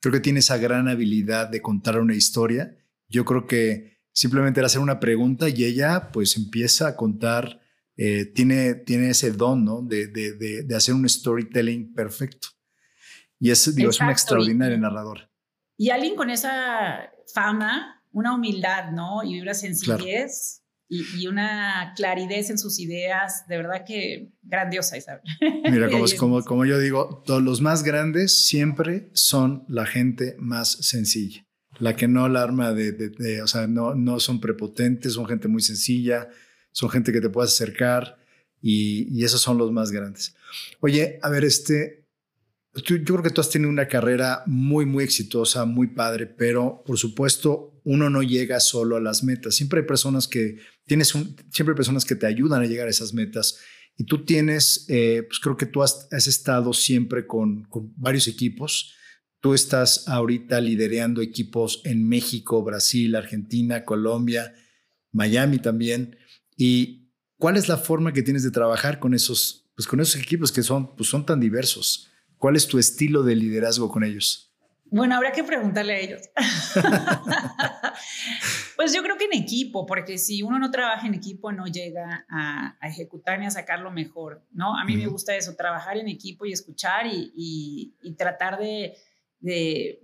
creo 0.00 0.12
que 0.12 0.20
tiene 0.20 0.40
esa 0.40 0.58
gran 0.58 0.88
habilidad 0.88 1.48
de 1.48 1.62
contar 1.62 2.00
una 2.00 2.16
historia. 2.16 2.76
Yo 3.08 3.24
creo 3.24 3.46
que 3.46 3.97
simplemente 4.18 4.58
era 4.58 4.66
hacer 4.66 4.80
una 4.80 4.98
pregunta 4.98 5.48
y 5.48 5.64
ella 5.64 6.10
pues 6.12 6.36
empieza 6.36 6.88
a 6.88 6.96
contar, 6.96 7.60
eh, 7.96 8.24
tiene, 8.24 8.74
tiene 8.74 9.10
ese 9.10 9.30
don, 9.30 9.64
¿no? 9.64 9.80
De, 9.80 10.08
de, 10.08 10.64
de, 10.64 10.76
hacer 10.76 10.94
un 10.94 11.08
storytelling 11.08 11.94
perfecto. 11.94 12.48
Y 13.38 13.52
es, 13.52 13.72
digo, 13.76 13.90
es 13.90 14.00
una 14.00 14.10
extraordinaria 14.10 14.76
narradora. 14.76 15.30
Y 15.76 15.90
alguien 15.90 16.16
con 16.16 16.30
esa 16.30 17.12
fama, 17.32 18.02
una 18.10 18.34
humildad, 18.34 18.90
¿no? 18.90 19.22
Y 19.22 19.40
una 19.40 19.54
sencillez. 19.54 20.64
Y, 20.90 21.04
y, 21.20 21.26
una 21.28 21.92
claridad 21.94 22.50
en 22.50 22.58
sus 22.58 22.80
ideas, 22.80 23.46
de 23.46 23.58
verdad 23.58 23.84
que 23.86 24.32
grandiosa, 24.42 24.96
Isabel. 24.96 25.22
Mira, 25.70 25.90
como, 25.90 26.06
como, 26.18 26.42
como 26.42 26.64
yo 26.64 26.80
digo, 26.80 27.22
todos 27.24 27.42
los 27.42 27.60
más 27.60 27.84
grandes 27.84 28.46
siempre 28.46 29.10
son 29.12 29.64
la 29.68 29.86
gente 29.86 30.34
más 30.40 30.72
sencilla 30.72 31.47
la 31.80 31.96
que 31.96 32.08
no 32.08 32.24
alarma 32.24 32.72
de, 32.72 32.92
de, 32.92 33.42
o 33.42 33.46
sea, 33.46 33.66
no, 33.66 33.94
no 33.94 34.20
son 34.20 34.40
prepotentes, 34.40 35.12
son 35.14 35.26
gente 35.26 35.48
muy 35.48 35.62
sencilla, 35.62 36.28
son 36.72 36.90
gente 36.90 37.12
que 37.12 37.20
te 37.20 37.30
puedes 37.30 37.52
acercar 37.52 38.18
y, 38.60 39.24
esos 39.24 39.40
son 39.40 39.58
los 39.58 39.72
más 39.72 39.90
grandes. 39.90 40.34
Oye, 40.80 41.18
a 41.22 41.30
ver, 41.30 41.44
este, 41.44 42.06
yo 42.84 43.02
creo 43.04 43.22
que 43.22 43.30
tú 43.30 43.40
has 43.40 43.50
tenido 43.50 43.70
una 43.70 43.88
carrera 43.88 44.42
muy, 44.46 44.86
muy 44.86 45.04
exitosa, 45.04 45.64
muy 45.64 45.88
padre, 45.88 46.26
pero 46.26 46.82
por 46.84 46.98
supuesto 46.98 47.80
uno 47.84 48.10
no 48.10 48.22
llega 48.22 48.60
solo 48.60 48.96
a 48.96 49.00
las 49.00 49.22
metas. 49.22 49.54
Siempre 49.54 49.80
hay 49.80 49.86
personas 49.86 50.26
que 50.26 50.58
tienes 50.84 51.14
siempre 51.50 51.74
personas 51.74 52.04
que 52.04 52.16
te 52.16 52.26
ayudan 52.26 52.62
a 52.62 52.66
llegar 52.66 52.88
a 52.88 52.90
esas 52.90 53.14
metas. 53.14 53.58
Y 53.96 54.04
tú 54.04 54.24
tienes, 54.24 54.84
eh, 54.88 55.24
pues 55.26 55.40
creo 55.40 55.56
que 55.56 55.66
tú 55.66 55.82
has, 55.82 56.06
estado 56.12 56.72
siempre 56.72 57.26
con 57.26 57.66
varios 57.96 58.28
equipos 58.28 58.94
Tú 59.40 59.54
estás 59.54 60.08
ahorita 60.08 60.60
liderando 60.60 61.22
equipos 61.22 61.80
en 61.84 62.08
México, 62.08 62.64
Brasil, 62.64 63.14
Argentina, 63.14 63.84
Colombia, 63.84 64.52
Miami 65.12 65.60
también. 65.60 66.18
¿Y 66.56 67.12
cuál 67.36 67.56
es 67.56 67.68
la 67.68 67.76
forma 67.76 68.12
que 68.12 68.22
tienes 68.22 68.42
de 68.42 68.50
trabajar 68.50 68.98
con 68.98 69.14
esos, 69.14 69.70
pues 69.76 69.86
con 69.86 70.00
esos 70.00 70.20
equipos 70.20 70.50
que 70.50 70.64
son, 70.64 70.96
pues 70.96 71.08
son 71.08 71.24
tan 71.24 71.38
diversos? 71.38 72.10
¿Cuál 72.36 72.56
es 72.56 72.66
tu 72.66 72.80
estilo 72.80 73.22
de 73.22 73.36
liderazgo 73.36 73.88
con 73.88 74.02
ellos? 74.02 74.52
Bueno, 74.90 75.14
habrá 75.14 75.30
que 75.30 75.44
preguntarle 75.44 75.92
a 75.92 75.98
ellos. 75.98 76.22
pues 78.76 78.92
yo 78.92 79.02
creo 79.02 79.18
que 79.18 79.26
en 79.26 79.34
equipo, 79.34 79.86
porque 79.86 80.18
si 80.18 80.42
uno 80.42 80.58
no 80.58 80.72
trabaja 80.72 81.06
en 81.06 81.14
equipo 81.14 81.52
no 81.52 81.66
llega 81.66 82.26
a, 82.28 82.76
ejecutar 82.82 83.38
ni 83.38 83.46
a 83.46 83.52
sacar 83.52 83.80
lo 83.80 83.92
mejor, 83.92 84.42
¿no? 84.50 84.76
A 84.76 84.84
mí 84.84 84.96
me 84.96 85.06
gusta 85.06 85.36
eso, 85.36 85.54
trabajar 85.54 85.96
en 85.96 86.08
equipo 86.08 86.44
y 86.44 86.52
escuchar 86.52 87.06
y 87.06 88.14
tratar 88.16 88.58
de, 88.58 88.96
de, 89.40 90.00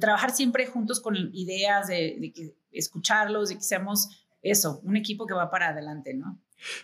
trabajar 0.00 0.34
siempre 0.34 0.66
juntos 0.66 1.00
con 1.00 1.16
ideas, 1.32 1.88
de, 1.88 2.32
que 2.34 2.54
escucharlos, 2.72 3.48
de 3.48 3.56
que 3.56 3.62
seamos 3.62 4.26
eso, 4.42 4.80
un 4.84 4.96
equipo 4.96 5.26
que 5.26 5.34
va 5.34 5.50
para 5.50 5.68
adelante, 5.68 6.14
¿no? 6.14 6.40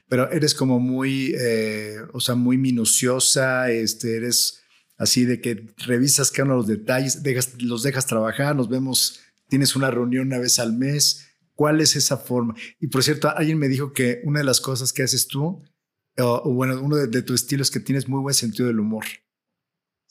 Pero 0.09 0.30
eres 0.30 0.55
como 0.55 0.78
muy, 0.78 1.34
eh, 1.38 1.96
o 2.12 2.20
sea, 2.20 2.34
muy 2.34 2.59
minuciosa, 2.59 3.70
este, 3.70 4.16
eres 4.16 4.62
así 4.96 5.24
de 5.24 5.40
que 5.40 5.72
revisas 5.78 6.30
cada 6.30 6.44
uno 6.44 6.55
de 6.55 6.59
los 6.59 6.66
detalles, 6.66 7.22
dejas, 7.22 7.62
los 7.62 7.82
dejas 7.82 8.07
trabajar, 8.07 8.55
nos 8.57 8.68
vemos, 8.68 9.20
tienes 9.48 9.76
una 9.76 9.90
reunión 9.90 10.26
una 10.26 10.38
vez 10.38 10.59
al 10.59 10.72
mes. 10.74 11.26
¿Cuál 11.55 11.82
es 11.82 11.94
esa 11.94 12.16
forma? 12.16 12.55
Y 12.78 12.86
por 12.86 13.03
cierto, 13.03 13.28
alguien 13.28 13.59
me 13.59 13.68
dijo 13.68 13.92
que 13.92 14.22
una 14.24 14.40
de 14.40 14.46
las 14.46 14.62
cosas 14.62 14.94
que 14.94 15.03
haces 15.03 15.26
tú, 15.28 15.62
o, 16.18 16.55
bueno, 16.55 16.80
uno 16.80 16.96
de, 16.96 17.07
de 17.07 17.22
tus 17.22 17.42
estilos 17.42 17.68
es 17.68 17.70
que 17.70 17.80
tienes 17.80 18.09
muy 18.09 18.20
buen 18.20 18.34
sentido 18.34 18.68
del 18.68 18.80
humor. 18.80 19.05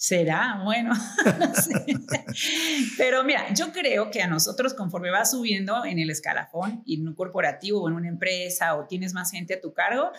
Será, 0.01 0.61
bueno, 0.63 0.93
Pero 2.97 3.25
mira, 3.25 3.53
yo 3.53 3.73
creo 3.73 4.09
que 4.09 4.21
a 4.21 4.27
nosotros 4.27 4.73
conforme 4.73 5.11
vas 5.11 5.31
subiendo 5.31 5.83
en 5.83 5.99
el 5.99 6.09
escalafón, 6.09 6.83
en 6.87 7.05
un 7.05 7.13
corporativo 7.15 7.81
o 7.81 7.89
en 7.89 7.95
una 7.95 8.07
empresa 8.07 8.77
o 8.77 8.87
tienes 8.87 9.13
más 9.13 9.29
gente 9.29 9.55
a 9.55 9.59
tu 9.59 9.73
cargo, 9.73 10.13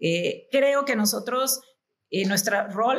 eh, 0.00 0.48
creo 0.50 0.86
que 0.86 0.96
nosotros, 0.96 1.60
eh, 2.08 2.24
nuestro 2.24 2.66
rol, 2.68 2.98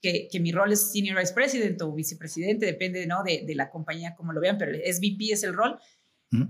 que, 0.00 0.26
que, 0.32 0.40
mi 0.40 0.52
rol 0.52 0.72
es 0.72 0.90
Senior 0.90 1.20
Vice 1.20 1.34
President 1.34 1.82
o 1.82 1.92
vicepresidente, 1.92 2.64
depende 2.64 3.06
¿no? 3.06 3.22
de, 3.22 3.44
de, 3.46 3.54
la 3.54 3.68
compañía 3.68 4.14
como 4.14 4.32
lo 4.32 4.40
vean, 4.40 4.56
pero 4.56 4.72
SVP 4.72 5.32
es 5.32 5.42
el 5.42 5.52
rol, 5.52 5.78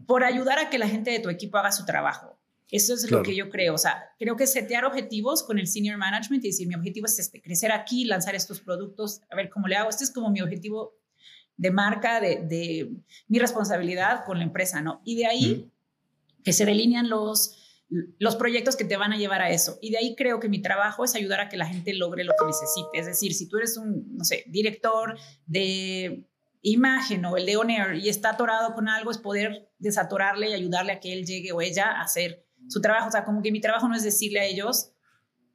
por 0.06 0.22
ayudar 0.22 0.60
a 0.60 0.70
que 0.70 0.78
la 0.78 0.86
gente 0.86 1.10
de 1.10 1.18
tu 1.18 1.28
equipo 1.28 1.58
haga 1.58 1.72
su 1.72 1.84
trabajo. 1.84 2.38
Eso 2.74 2.92
es 2.92 3.08
lo 3.08 3.22
que 3.22 3.36
yo 3.36 3.50
creo. 3.50 3.74
O 3.74 3.78
sea, 3.78 4.02
creo 4.18 4.34
que 4.34 4.48
setear 4.48 4.84
objetivos 4.84 5.44
con 5.44 5.60
el 5.60 5.68
senior 5.68 5.96
management 5.96 6.44
y 6.44 6.48
decir, 6.48 6.66
mi 6.66 6.74
objetivo 6.74 7.06
es 7.06 7.20
este, 7.20 7.40
crecer 7.40 7.70
aquí, 7.70 8.04
lanzar 8.04 8.34
estos 8.34 8.60
productos, 8.60 9.20
a 9.30 9.36
ver 9.36 9.48
cómo 9.48 9.68
le 9.68 9.76
hago. 9.76 9.88
Este 9.88 10.02
es 10.02 10.10
como 10.10 10.28
mi 10.28 10.40
objetivo 10.40 10.96
de 11.56 11.70
marca, 11.70 12.20
de, 12.20 12.90
mi 13.28 13.38
responsabilidad 13.38 14.24
con 14.26 14.38
la 14.38 14.42
empresa, 14.42 14.82
¿no? 14.82 15.02
Y 15.04 15.14
de 15.14 15.26
ahí 15.26 15.70
que 16.42 16.52
se 16.52 16.64
delinean 16.64 17.08
los, 17.08 17.84
los 18.18 18.34
proyectos 18.34 18.74
que 18.74 18.84
te 18.84 18.96
van 18.96 19.12
a 19.12 19.18
llevar 19.18 19.40
a 19.40 19.50
eso. 19.50 19.78
Y 19.80 19.92
de 19.92 19.98
ahí 19.98 20.16
creo 20.16 20.40
que 20.40 20.48
mi 20.48 20.60
trabajo 20.60 21.04
es 21.04 21.14
ayudar 21.14 21.38
a 21.38 21.48
que 21.48 21.56
la 21.56 21.66
gente 21.66 21.94
logre 21.94 22.24
lo 22.24 22.32
que 22.36 22.46
necesite. 22.46 22.98
Es 22.98 23.06
decir, 23.06 23.34
si 23.34 23.48
tú 23.48 23.58
eres 23.58 23.76
un, 23.76 24.16
no 24.16 24.24
sé, 24.24 24.42
director 24.48 25.16
de 25.46 26.26
imagen 26.62 27.24
o 27.24 27.36
el 27.36 27.46
de 27.46 27.56
On 27.56 27.70
y 27.70 28.08
está 28.08 28.30
atorado 28.30 28.74
con 28.74 28.88
algo, 28.88 29.12
es 29.12 29.18
poder 29.18 29.70
desatorarle 29.78 30.48
y 30.48 30.54
ayudarle 30.54 30.90
a 30.90 30.98
que 30.98 31.12
él 31.12 31.24
llegue 31.24 31.52
o 31.52 31.60
ella 31.60 31.92
a 31.92 32.02
hacer 32.02 32.43
su 32.68 32.80
trabajo. 32.80 33.08
O 33.08 33.10
sea, 33.10 33.24
como 33.24 33.42
que 33.42 33.52
mi 33.52 33.60
trabajo 33.60 33.88
no 33.88 33.94
es 33.94 34.02
decirle 34.02 34.40
a 34.40 34.44
ellos, 34.44 34.94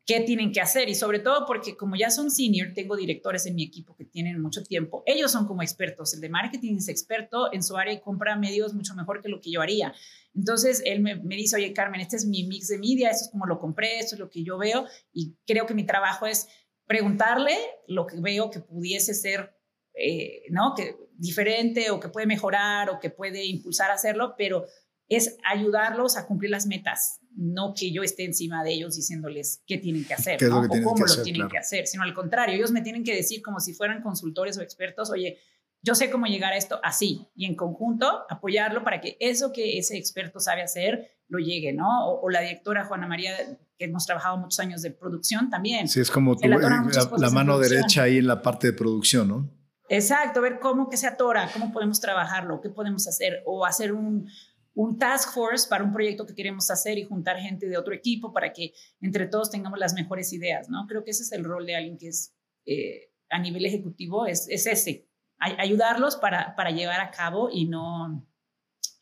qué 0.10 0.22
tienen 0.22 0.52
que 0.52 0.60
hacer 0.60 0.90
y 0.90 0.96
sobre 0.96 1.20
todo 1.20 1.46
porque 1.46 1.78
como 1.78 1.96
ya 1.96 2.10
son 2.10 2.32
senior, 2.32 2.70
tengo 2.74 2.98
directores 2.98 3.46
en 3.46 3.54
mi 3.54 3.64
equipo 3.64 3.96
que 3.96 4.06
tienen 4.06 4.42
mucho 4.42 4.64
tiempo, 4.64 5.04
ellos 5.06 5.32
son 5.32 5.46
como 5.46 5.62
expertos, 5.62 6.16
el 6.16 6.22
de 6.22 6.30
marketing 6.30 6.78
es 6.78 6.88
experto 6.88 7.54
en 7.54 7.62
su 7.62 7.78
área 7.78 7.94
y 7.94 8.02
compra 8.02 8.36
medios 8.36 8.74
mucho 8.74 8.96
mejor 8.96 9.22
que 9.22 9.30
lo 9.30 9.40
que 9.40 9.52
yo 9.52 9.62
haría. 9.62 9.94
Entonces 10.34 10.82
él 10.84 11.02
me, 11.02 11.16
dice, 11.36 11.58
oye 11.58 11.74
Carmen, 11.74 12.02
este 12.02 12.16
es 12.16 12.26
mi 12.26 12.44
mix 12.48 12.70
de 12.70 12.80
media, 12.80 13.12
esto 13.12 13.26
es 13.26 13.32
como 13.32 13.46
lo 13.46 13.60
compré, 13.60 14.00
esto 14.00 14.16
es 14.16 14.20
lo 14.20 14.32
que 14.32 14.44
yo 14.44 14.58
veo 14.58 14.88
y 15.14 15.36
creo 15.46 15.68
que 15.68 15.76
mi 15.76 15.86
trabajo 15.86 16.26
es 16.26 16.48
preguntarle 16.88 17.56
lo 17.88 18.08
que 18.08 18.20
veo 18.20 18.50
que 18.50 18.62
pudiese 18.62 19.14
ser, 19.14 19.56
eh, 19.94 20.42
¿no? 20.50 20.74
Que 20.76 20.96
diferente 21.18 21.92
o 21.92 22.00
que 22.00 22.10
puede 22.10 22.26
mejorar 22.26 22.90
o 22.90 23.00
que 23.00 23.12
puede 23.12 23.46
impulsar 23.46 23.92
a 23.92 23.94
hacerlo, 23.94 24.34
pero 24.36 24.66
es 25.10 25.38
ayudarlos 25.44 26.16
a 26.18 26.28
cumplir 26.28 26.52
las 26.52 26.68
metas, 26.68 27.20
no 27.36 27.74
que 27.76 27.92
yo 27.92 28.04
esté 28.04 28.26
encima 28.26 28.64
de 28.64 28.74
ellos 28.74 28.96
diciéndoles 28.96 29.64
qué 29.66 29.80
tienen 29.80 30.06
que 30.06 30.14
hacer 30.14 30.44
o 30.46 30.68
cómo 30.68 30.96
lo 30.96 31.24
tienen 31.24 31.50
que 31.50 31.58
hacer, 31.58 31.88
sino 31.88 32.04
al 32.04 32.14
contrario, 32.14 32.56
ellos 32.56 32.72
me 32.72 32.82
tienen 32.82 33.04
que 33.04 33.16
decir 33.16 33.42
como 33.42 33.60
si 33.60 33.74
fueran 33.74 34.02
consultores 34.02 34.58
o 34.58 34.62
expertos, 34.62 35.10
oye, 35.10 35.40
yo 35.82 35.96
sé 35.96 36.10
cómo 36.10 36.26
llegar 36.26 36.54
a 36.54 36.58
esto 36.58 36.80
así 36.84 37.28
y 37.36 37.46
en 37.46 37.56
conjunto 37.56 38.26
apoyarlo 38.30 38.84
para 38.84 39.02
que 39.02 39.18
eso 39.20 39.52
que 39.52 39.78
ese 39.78 39.98
experto 39.98 40.40
sabe 40.40 40.62
hacer 40.62 41.12
lo 41.28 41.40
llegue, 41.40 41.74
¿no? 41.74 42.08
O, 42.08 42.30
la 42.30 42.42
directora 42.42 42.86
Juana 42.86 43.08
María, 43.08 43.34
que 43.78 43.86
hemos 43.86 44.06
trabajado 44.06 44.38
muchos 44.38 44.60
años 44.60 44.82
de 44.82 44.92
producción 44.92 45.50
también. 45.50 45.88
Sí, 45.88 46.02
es 46.02 46.12
como 46.12 46.34
eh, 46.34 46.50
la, 46.50 47.30
mano 47.30 47.60
derecha 47.60 48.04
ahí 48.04 48.18
en 48.18 48.28
la 48.28 48.42
parte 48.42 48.68
de 48.68 48.74
producción, 48.74 49.28
¿no? 49.28 49.50
Exacto, 49.90 50.42
ver 50.42 50.60
cómo 50.60 50.90
que 50.90 50.98
se 50.98 51.08
atora, 51.08 51.50
cómo 51.54 51.72
podemos 51.72 52.00
trabajarlo, 52.00 52.62
qué 52.62 52.70
podemos 52.70 53.08
hacer, 53.08 53.42
o 53.46 53.66
hacer 53.66 53.94
un, 53.94 54.28
un 54.74 54.98
task 54.98 55.34
force 55.34 55.68
para 55.68 55.84
un 55.84 55.92
proyecto 55.92 56.26
que 56.26 56.36
queremos 56.36 56.70
hacer 56.72 56.98
y 56.98 57.04
juntar 57.04 57.38
gente 57.38 57.68
de 57.68 57.78
otro 57.78 57.94
equipo 57.94 58.32
para 58.32 58.54
que 58.54 58.74
entre 59.02 59.28
todos 59.28 59.50
tengamos 59.50 59.80
las 59.80 59.94
mejores 59.94 60.32
ideas, 60.34 60.70
¿no? 60.70 60.86
Creo 60.88 61.04
que 61.04 61.12
ese 61.12 61.24
es 61.24 61.32
el 61.32 61.44
rol 61.44 61.66
de 61.66 61.76
alguien 61.76 61.98
que 61.98 62.08
es 62.10 62.34
eh, 62.66 63.12
a 63.30 63.40
nivel 63.40 63.66
ejecutivo, 63.66 64.26
es, 64.26 64.48
es 64.50 64.66
ese, 64.68 65.08
ayudarlos 65.40 66.16
para, 66.16 66.56
para 66.56 66.72
llevar 66.72 67.02
a 67.02 67.12
cabo 67.12 67.50
y 67.52 67.66
no, 67.68 68.28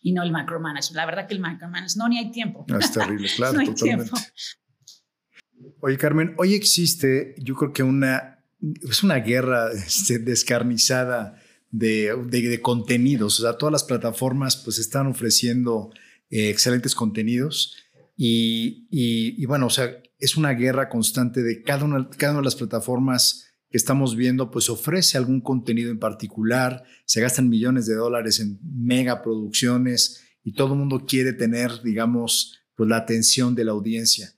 y 0.01 0.13
no 0.13 0.24
el 0.24 0.32
micromanage. 0.32 0.93
La 0.93 1.05
verdad 1.05 1.28
que 1.28 1.34
el 1.34 1.41
micromanage, 1.41 1.97
no, 1.97 2.07
ni 2.07 2.20
hay 2.20 2.32
tiempo. 2.32 2.65
No, 2.68 2.78
es 2.78 2.91
terrible, 2.91 3.28
claro, 3.36 3.53
no 3.53 3.59
hay 3.59 3.68
totalmente. 3.68 4.11
Tiempo. 4.11 5.78
Oye, 5.82 5.97
Carmen, 5.97 6.36
hoy 6.38 6.53
existe, 6.53 7.36
yo 7.39 7.55
creo 7.55 7.74
que 7.74 7.84
una, 7.84 8.43
es 8.89 9.03
una 9.03 9.15
guerra 9.15 9.72
este, 9.72 10.20
descarnizada 10.20 11.41
de, 11.78 12.59
contenidos. 12.61 13.39
O 13.39 13.43
sea, 13.43 13.57
todas 13.57 13.71
las 13.71 13.84
plataformas 13.84 14.57
pues 14.57 14.80
están 14.80 15.07
ofreciendo 15.07 15.91
eh, 16.30 16.49
excelentes 16.49 16.95
contenidos 16.95 17.75
y, 18.19 19.45
bueno, 19.45 19.67
o 19.67 19.69
sea, 19.69 20.01
es 20.17 20.38
una 20.38 20.51
guerra 20.53 20.89
constante 20.89 21.43
de 21.43 21.61
cada 21.61 21.86
una, 21.86 22.09
cada 22.09 22.34
una 22.34 22.41
de 22.41 22.45
las 22.45 22.55
plataformas 22.55 23.53
que 23.69 23.78
estamos 23.78 24.15
viendo, 24.15 24.49
pues 24.49 24.69
ofrece 24.69 25.17
algún 25.17 25.41
contenido 25.41 25.91
en 25.91 25.99
particular, 25.99 26.84
se 27.05 27.21
gastan 27.21 27.49
millones 27.49 27.86
de 27.86 27.95
dólares 27.95 28.39
en 28.39 28.59
mega 28.63 29.21
producciones 29.21 30.23
y 30.43 30.53
todo 30.53 30.73
el 30.73 30.80
mundo 30.80 31.05
quiere 31.05 31.34
tener, 31.34 31.84
digamos, 31.84 32.59
pues 32.75 32.89
la 32.89 32.97
atención 32.97 33.53
de 33.53 33.65
la 33.65 33.73
audiencia. 33.73 34.34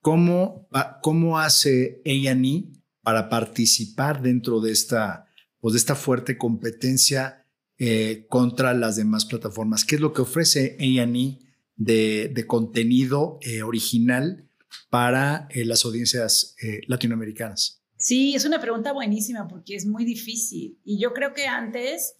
¿Cómo, 0.00 0.68
cómo 1.02 1.38
hace 1.38 2.00
A&E 2.06 2.64
para 3.02 3.28
participar 3.28 4.22
dentro 4.22 4.60
de 4.60 4.72
esta, 4.72 5.26
pues, 5.60 5.74
de 5.74 5.78
esta 5.78 5.94
fuerte 5.94 6.38
competencia 6.38 7.46
eh, 7.78 8.26
contra 8.28 8.74
las 8.74 8.96
demás 8.96 9.24
plataformas. 9.24 9.84
¿Qué 9.84 9.94
es 9.94 10.00
lo 10.00 10.12
que 10.12 10.22
ofrece 10.22 10.76
A&E 10.78 11.38
de, 11.76 12.44
contenido 12.46 13.38
eh, 13.40 13.62
original 13.62 14.46
para 14.90 15.48
eh, 15.50 15.64
las 15.64 15.84
audiencias 15.84 16.56
latinoamericanas? 16.86 17.82
Sí, 17.96 18.34
es 18.34 18.44
una 18.44 18.60
pregunta 18.60 18.92
buenísima 18.92 19.48
porque 19.48 19.76
es 19.76 19.86
muy 19.86 20.04
difícil. 20.04 20.78
Y 20.84 20.98
yo 20.98 21.12
creo 21.14 21.32
que 21.32 21.46
antes 21.46 22.16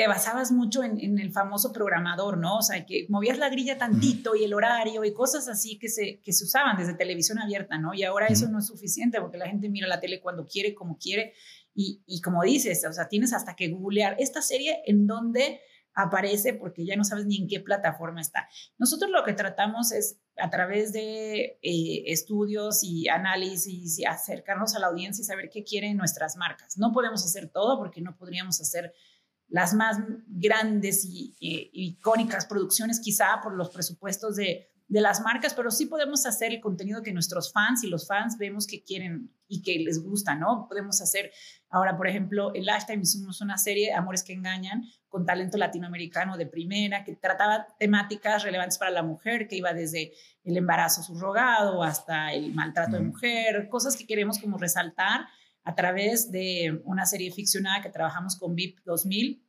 te 0.00 0.08
basabas 0.08 0.50
mucho 0.50 0.82
en, 0.82 1.18
el 1.18 1.30
famoso 1.30 1.74
programador, 1.74 2.38
¿no? 2.38 2.56
O 2.56 2.62
sea, 2.62 2.86
que 2.86 3.04
movías 3.10 3.36
la 3.36 3.50
grilla 3.50 3.76
tantito 3.76 4.34
y 4.34 4.44
el 4.44 4.54
horario 4.54 5.04
y 5.04 5.12
cosas 5.12 5.46
así 5.46 5.78
que 5.78 5.90
se, 5.90 6.20
que 6.20 6.32
se 6.32 6.44
usaban 6.44 6.78
desde 6.78 6.94
televisión 6.94 7.38
abierta, 7.38 7.76
¿no? 7.76 7.92
Y 7.92 8.04
ahora 8.04 8.28
eso 8.28 8.48
no 8.48 8.60
es 8.60 8.66
suficiente 8.66 9.20
porque 9.20 9.36
la 9.36 9.46
gente 9.46 9.68
mira 9.68 9.86
la 9.86 10.00
tele 10.00 10.22
cuando 10.22 10.46
quiere, 10.46 10.74
como 10.74 10.96
quiere. 10.96 11.34
Y, 11.74 12.20
como 12.20 12.42
dices, 12.42 12.84
o 12.84 12.92
sea, 12.92 13.08
tienes 13.08 13.32
hasta 13.32 13.56
que 13.56 13.68
googlear 13.68 14.16
esta 14.18 14.42
serie 14.42 14.82
en 14.86 15.06
donde 15.06 15.60
aparece 15.94 16.54
porque 16.54 16.84
ya 16.84 16.96
no 16.96 17.04
sabes 17.04 17.26
ni 17.26 17.36
en 17.36 17.48
qué 17.48 17.60
plataforma 17.60 18.20
está. 18.20 18.48
Nosotros 18.78 19.10
lo 19.10 19.24
que 19.24 19.32
tratamos 19.32 19.92
es 19.92 20.20
a 20.36 20.50
través 20.50 20.92
de 20.92 21.58
eh, 21.62 22.02
estudios 22.06 22.82
y 22.82 23.08
análisis 23.08 23.98
y 23.98 24.04
acercarnos 24.04 24.74
a 24.74 24.78
la 24.78 24.88
audiencia 24.88 25.22
y 25.22 25.24
saber 25.24 25.50
qué 25.50 25.64
quieren 25.64 25.96
nuestras 25.96 26.36
marcas. 26.36 26.76
No 26.76 26.92
podemos 26.92 27.24
hacer 27.24 27.48
todo 27.48 27.78
porque 27.78 28.00
no 28.00 28.16
podríamos 28.16 28.60
hacer 28.60 28.92
las 29.48 29.74
más 29.74 29.98
grandes 30.28 31.04
y 31.04 31.34
icónicas 31.40 32.46
producciones 32.46 33.00
quizá 33.00 33.40
por 33.42 33.54
los 33.54 33.70
presupuestos 33.70 34.36
de, 34.36 34.69
de 34.90 35.00
las 35.00 35.20
marcas, 35.20 35.54
pero 35.54 35.70
sí 35.70 35.86
podemos 35.86 36.26
hacer 36.26 36.52
el 36.52 36.60
contenido 36.60 37.00
que 37.00 37.12
nuestros 37.12 37.52
fans 37.52 37.84
y 37.84 37.88
los 37.88 38.08
fans 38.08 38.36
vemos 38.38 38.66
que 38.66 38.82
quieren 38.82 39.32
y 39.46 39.62
que 39.62 39.78
les 39.78 40.02
gusta, 40.02 40.34
¿no? 40.34 40.66
Podemos 40.68 41.00
hacer 41.00 41.30
ahora, 41.68 41.96
por 41.96 42.08
ejemplo, 42.08 42.50
en 42.56 42.64
Lifetime 42.64 43.02
hicimos 43.02 43.40
una 43.40 43.56
serie, 43.56 43.94
Amores 43.94 44.24
que 44.24 44.32
Engañan, 44.32 44.82
con 45.08 45.24
talento 45.24 45.58
latinoamericano 45.58 46.36
de 46.36 46.46
primera, 46.46 47.04
que 47.04 47.14
trataba 47.14 47.68
temáticas 47.78 48.42
relevantes 48.42 48.78
para 48.78 48.90
la 48.90 49.04
mujer, 49.04 49.46
que 49.46 49.54
iba 49.54 49.72
desde 49.72 50.12
el 50.42 50.56
embarazo 50.56 51.04
subrogado 51.04 51.84
hasta 51.84 52.32
el 52.32 52.52
maltrato 52.52 52.96
de 52.96 53.02
mujer, 53.02 53.68
cosas 53.68 53.96
que 53.96 54.08
queremos 54.08 54.40
como 54.40 54.58
resaltar 54.58 55.20
a 55.62 55.74
través 55.76 56.32
de 56.32 56.80
una 56.84 57.06
serie 57.06 57.30
ficcionada 57.30 57.80
que 57.80 57.90
trabajamos 57.90 58.36
con 58.36 58.56
VIP 58.56 58.80
2000 58.84 59.46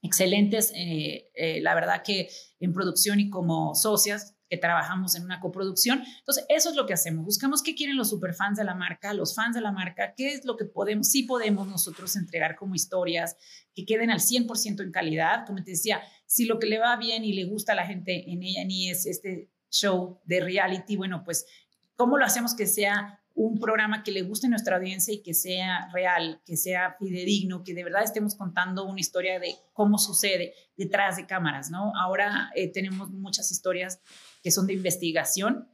excelentes, 0.00 0.72
eh, 0.74 1.30
eh, 1.34 1.60
la 1.60 1.74
verdad 1.74 2.02
que 2.02 2.28
en 2.60 2.72
producción 2.72 3.20
y 3.20 3.28
como 3.28 3.74
socias 3.74 4.37
que 4.48 4.56
trabajamos 4.56 5.14
en 5.14 5.24
una 5.24 5.40
coproducción. 5.40 6.02
Entonces, 6.18 6.44
eso 6.48 6.70
es 6.70 6.76
lo 6.76 6.86
que 6.86 6.94
hacemos. 6.94 7.24
Buscamos 7.24 7.62
qué 7.62 7.74
quieren 7.74 7.96
los 7.96 8.10
superfans 8.10 8.58
de 8.58 8.64
la 8.64 8.74
marca, 8.74 9.12
los 9.14 9.34
fans 9.34 9.54
de 9.54 9.60
la 9.60 9.72
marca, 9.72 10.14
qué 10.16 10.32
es 10.32 10.44
lo 10.44 10.56
que 10.56 10.64
podemos, 10.64 11.08
sí 11.08 11.24
podemos 11.24 11.66
nosotros 11.66 12.16
entregar 12.16 12.56
como 12.56 12.74
historias 12.74 13.36
que 13.74 13.84
queden 13.84 14.10
al 14.10 14.20
100% 14.20 14.82
en 14.82 14.92
calidad. 14.92 15.46
Como 15.46 15.62
te 15.62 15.72
decía, 15.72 16.00
si 16.26 16.46
lo 16.46 16.58
que 16.58 16.66
le 16.66 16.78
va 16.78 16.96
bien 16.96 17.24
y 17.24 17.32
le 17.32 17.44
gusta 17.44 17.72
a 17.72 17.76
la 17.76 17.86
gente 17.86 18.30
en 18.30 18.42
ella 18.42 18.64
ni 18.64 18.90
es 18.90 19.06
este 19.06 19.50
show 19.70 20.20
de 20.24 20.40
reality, 20.40 20.96
bueno, 20.96 21.22
pues, 21.24 21.46
¿cómo 21.96 22.16
lo 22.16 22.24
hacemos 22.24 22.54
que 22.54 22.66
sea 22.66 23.18
un 23.38 23.60
programa 23.60 24.02
que 24.02 24.10
le 24.10 24.22
guste 24.22 24.48
a 24.48 24.50
nuestra 24.50 24.76
audiencia 24.76 25.14
y 25.14 25.22
que 25.22 25.32
sea 25.32 25.88
real, 25.92 26.42
que 26.44 26.56
sea 26.56 26.96
fidedigno, 26.98 27.62
que 27.62 27.72
de 27.72 27.84
verdad 27.84 28.02
estemos 28.02 28.34
contando 28.34 28.84
una 28.84 28.98
historia 28.98 29.38
de 29.38 29.54
cómo 29.72 29.96
sucede 29.96 30.54
detrás 30.76 31.16
de 31.16 31.26
cámaras, 31.26 31.70
¿no? 31.70 31.92
Ahora 31.96 32.50
eh, 32.56 32.66
tenemos 32.72 33.10
muchas 33.10 33.52
historias 33.52 34.00
que 34.42 34.50
son 34.50 34.66
de 34.66 34.74
investigación 34.74 35.68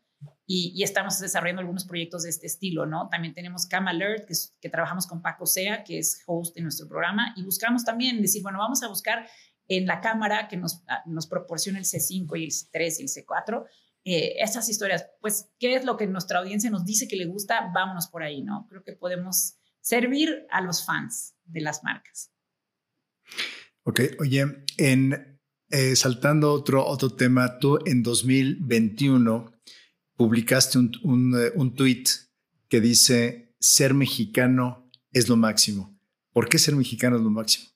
y, 0.47 0.83
estamos 0.83 1.19
desarrollando 1.19 1.61
algunos 1.61 1.85
proyectos 1.85 2.25
de 2.25 2.31
este 2.31 2.47
estilo, 2.47 2.87
¿no? 2.87 3.09
También 3.11 3.35
tenemos 3.35 3.67
Cam 3.67 3.89
Alert, 3.89 4.29
que, 4.61 4.69
trabajamos 4.69 5.07
con 5.07 5.23
Paco 5.23 5.47
Sea, 5.47 5.85
que 5.85 5.99
es 5.99 6.23
host 6.27 6.55
de 6.55 6.63
nuestro 6.63 6.87
programa, 6.87 7.33
y 7.37 7.43
buscamos 7.43 7.85
también 7.85 8.21
decir, 8.21 8.43
bueno, 8.43 8.59
vamos 8.59 8.83
a 8.83 8.89
buscar 8.89 9.27
en 9.69 9.87
la 9.87 10.01
cámara 10.01 10.49
que 10.49 10.57
nos, 10.57 10.83
ah, 10.89 11.03
nos 11.07 11.27
proporciona 11.27 11.79
el 11.79 11.85
C5 11.85 12.39
y 12.39 12.45
el 12.45 12.51
C3 12.51 12.99
y 12.99 13.03
el 13.03 13.09
C4, 13.09 13.65
eh, 14.05 14.35
esas 14.39 14.69
historias, 14.69 15.07
pues, 15.21 15.51
¿qué 15.59 15.77
es 15.77 15.85
lo 15.87 15.97
que 15.97 16.07
nuestra 16.07 16.41
audiencia 16.41 16.69
nos 16.71 16.85
dice 16.85 17.09
que 17.09 17.17
le 17.17 17.25
gusta? 17.25 17.71
Vámonos 17.75 18.09
por 18.09 18.23
ahí, 18.23 18.43
¿no? 18.43 18.67
Creo 18.69 18.85
que 18.85 18.93
podemos 18.93 19.57
servir 19.81 20.47
a 20.51 20.61
los 20.61 20.85
fans 20.85 21.35
de 21.45 21.63
las 21.63 21.83
marcas. 21.83 22.31
Ok, 23.85 24.01
oye, 24.21 24.45
en, 24.77 25.34
eh, 25.75 25.97
saltando 25.97 26.53
otro, 26.53 26.87
otro 26.87 27.11
tema, 27.11 27.59
tú 27.59 27.81
en 27.85 28.05
2021 28.05 29.53
publicaste 30.15 30.79
un, 30.79 30.93
un, 31.03 31.35
eh, 31.37 31.51
un 31.57 31.75
tweet 31.75 32.05
que 32.69 32.81
dice, 32.81 33.53
ser 33.59 33.93
mexicano 33.93 34.89
es 35.11 35.29
lo 35.29 35.37
máximo. 35.37 35.99
¿Por 36.33 36.49
qué 36.49 36.61
ser 36.61 36.77
mexicano 36.77 37.17
es 37.17 37.23
lo 37.23 37.31
máximo? 37.31 37.67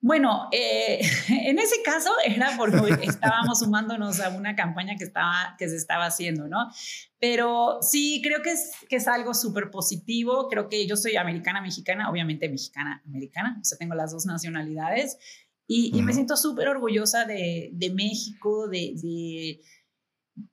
Bueno, 0.00 0.48
eh, 0.50 1.00
en 1.28 1.60
ese 1.60 1.82
caso 1.84 2.10
era 2.24 2.56
porque 2.56 2.76
estábamos 3.04 3.60
sumándonos 3.60 4.18
a 4.18 4.30
una 4.30 4.56
campaña 4.56 4.96
que, 4.96 5.04
estaba, 5.04 5.54
que 5.56 5.68
se 5.68 5.76
estaba 5.76 6.06
haciendo, 6.06 6.48
¿no? 6.48 6.68
Pero 7.20 7.78
sí, 7.80 8.20
creo 8.24 8.42
que 8.42 8.50
es, 8.50 8.72
que 8.88 8.96
es 8.96 9.06
algo 9.06 9.34
súper 9.34 9.70
positivo. 9.70 10.48
Creo 10.48 10.68
que 10.68 10.84
yo 10.88 10.96
soy 10.96 11.14
americana, 11.14 11.60
mexicana, 11.60 12.10
obviamente 12.10 12.48
mexicana, 12.48 13.02
americana, 13.06 13.58
o 13.60 13.64
sea, 13.64 13.78
tengo 13.78 13.94
las 13.94 14.10
dos 14.10 14.26
nacionalidades 14.26 15.16
y, 15.70 16.02
me 16.02 16.14
siento 16.14 16.34
súper 16.34 16.66
orgullosa 16.68 17.26
de, 17.26 17.68
de 17.74 17.90
México, 17.90 18.68
de, 18.68 18.94
de... 18.94 19.60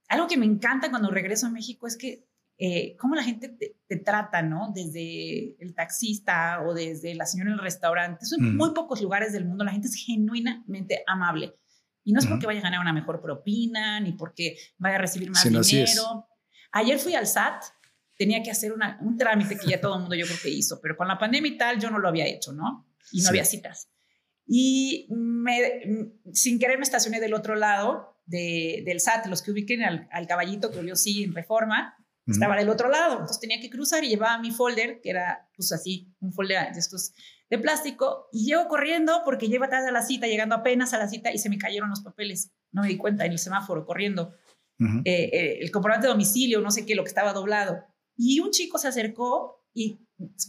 Algo 0.09 0.27
que 0.27 0.35
me 0.35 0.45
encanta 0.45 0.89
cuando 0.89 1.09
regreso 1.09 1.47
a 1.47 1.51
México 1.51 1.87
es 1.87 1.97
que 1.97 2.25
eh, 2.57 2.97
cómo 2.97 3.15
la 3.15 3.23
gente 3.23 3.49
te, 3.49 3.95
trata, 3.97 4.41
¿no? 4.41 4.73
Desde 4.75 5.55
el 5.61 5.73
taxista 5.73 6.61
o 6.65 6.73
desde 6.73 7.15
la 7.15 7.25
señora 7.25 7.51
en 7.51 7.55
el 7.55 7.61
restaurante. 7.61 8.25
En 8.37 8.57
muy 8.57 8.73
pocos 8.73 9.01
lugares 9.01 9.31
del 9.31 9.45
mundo 9.45 9.63
la 9.63 9.71
gente 9.71 9.87
es 9.87 9.95
genuinamente 9.95 11.01
amable. 11.07 11.55
Y 12.03 12.11
no 12.11 12.19
es 12.19 12.27
porque 12.27 12.45
vaya 12.45 12.59
a 12.59 12.63
ganar 12.63 12.81
una 12.81 12.93
mejor 12.93 13.21
propina, 13.21 13.99
ni 14.01 14.11
porque 14.11 14.57
vaya 14.77 14.97
a 14.97 14.99
recibir 14.99 15.31
más 15.31 15.43
dinero. 15.43 16.27
Ayer 16.73 16.99
fui 16.99 17.15
al 17.15 17.25
SAT, 17.25 17.63
tenía 18.17 18.43
que 18.43 18.51
hacer 18.51 18.73
un 18.73 19.17
trámite 19.17 19.57
que 19.57 19.67
ya 19.67 19.79
todo 19.79 19.95
el 19.95 20.01
mundo 20.01 20.15
yo 20.15 20.25
creo 20.25 20.37
que 20.43 20.49
hizo, 20.49 20.79
pero 20.81 20.97
con 20.97 21.07
la 21.07 21.17
pandemia 21.17 21.51
y 21.51 21.57
tal 21.57 21.79
yo 21.79 21.89
no 21.89 21.99
lo 21.99 22.09
había 22.09 22.27
hecho, 22.27 22.51
¿no? 22.51 22.85
Y 23.11 23.21
no 23.21 23.29
había 23.29 23.45
citas. 23.45 23.89
Y 24.47 25.07
me, 25.09 26.13
sin 26.33 26.59
querer 26.59 26.77
me 26.77 26.83
estacioné 26.83 27.19
del 27.19 27.33
otro 27.33 27.55
lado 27.55 28.15
del 28.25 28.99
SAT, 28.99 29.27
los 29.27 29.41
que 29.41 29.51
ubiquen 29.51 29.83
al, 29.83 30.07
al 30.11 30.27
caballito 30.27 30.71
que 30.71 30.85
yo 30.85 30.95
sí 30.95 31.23
en 31.23 31.33
reforma, 31.33 31.95
estaba 32.27 32.55
del 32.55 32.69
otro 32.69 32.89
lado, 32.89 33.13
entonces 33.13 33.39
tenía 33.39 33.59
que 33.59 33.69
cruzar 33.69 34.03
y 34.03 34.09
llevaba 34.09 34.39
mi 34.39 34.49
folder, 34.49 34.99
que 35.01 35.11
era 35.11 35.47
pues 35.55 35.71
así, 35.71 36.11
un 36.19 36.33
folder 36.33 36.73
de 36.73 36.79
estos 36.79 37.13
de 37.51 37.59
plástico, 37.59 38.27
y 38.31 38.47
llego 38.47 38.67
corriendo 38.67 39.21
porque 39.23 39.47
llevo 39.47 39.69
tarde 39.69 39.89
a 39.89 39.91
la 39.91 40.01
cita, 40.01 40.25
llegando 40.25 40.55
apenas 40.55 40.93
a 40.93 40.97
la 40.97 41.07
cita 41.07 41.31
y 41.31 41.37
se 41.37 41.49
me 41.49 41.59
cayeron 41.59 41.89
los 41.89 42.01
papeles. 42.01 42.51
No 42.71 42.81
me 42.81 42.87
di 42.87 42.97
cuenta 42.97 43.25
en 43.25 43.33
el 43.33 43.37
semáforo 43.37 43.85
corriendo. 43.85 44.33
Eh, 44.79 45.29
eh, 45.31 45.59
el 45.61 45.71
comprobante 45.71 46.07
de 46.07 46.13
domicilio, 46.13 46.59
no 46.61 46.71
sé 46.71 46.85
qué, 46.85 46.95
lo 46.95 47.03
que 47.03 47.09
estaba 47.09 47.31
doblado. 47.31 47.83
Y 48.17 48.39
un 48.39 48.49
chico 48.49 48.79
se 48.79 48.87
acercó 48.87 49.63
y 49.75 49.99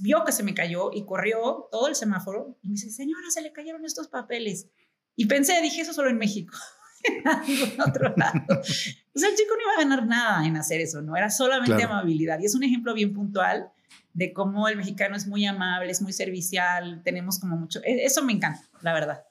vio 0.01 0.25
que 0.25 0.33
se 0.33 0.45
me 0.45 0.55
cayó 0.55 0.91
y 0.95 1.05
corrió 1.05 1.69
todo 1.71 1.89
el 1.89 1.97
semáforo 1.97 2.57
y 2.63 2.69
me 2.69 2.75
dice, 2.75 2.91
señora, 2.91 3.29
se 3.29 3.43
le 3.43 3.53
cayeron 3.53 3.85
estos 3.85 4.09
papeles. 4.09 4.69
Y 5.17 5.27
pensé, 5.27 5.61
dije, 5.61 5.83
eso 5.83 5.93
solo 5.93 6.09
en 6.09 6.17
México. 6.17 6.57
en 7.05 7.81
otro 7.81 8.15
lado. 8.17 8.41
O 8.49 9.19
sea, 9.19 9.29
el 9.29 9.37
chico 9.37 9.55
no 9.57 9.63
iba 9.63 9.73
a 9.73 9.85
ganar 9.85 10.07
nada 10.07 10.47
en 10.47 10.57
hacer 10.57 10.81
eso, 10.81 11.03
¿no? 11.03 11.17
Era 11.17 11.29
solamente 11.31 11.83
amabilidad. 11.83 12.39
Y 12.41 12.47
es 12.47 12.55
un 12.55 12.63
ejemplo 12.63 12.95
bien 12.95 13.13
puntual 13.13 13.71
de 14.13 14.33
cómo 14.33 14.69
el 14.69 14.77
mexicano 14.77 15.17
es 15.17 15.27
muy 15.27 15.45
amable, 15.45 15.91
es 15.91 16.01
muy 16.01 16.13
servicial, 16.13 17.03
tenemos 17.05 17.39
como 17.39 17.57
mucho... 17.57 17.81
E, 17.83 18.05
eso 18.05 18.25
me 18.25 18.33
encanta, 18.33 18.63
la 18.83 18.95
verdad. 18.95 19.25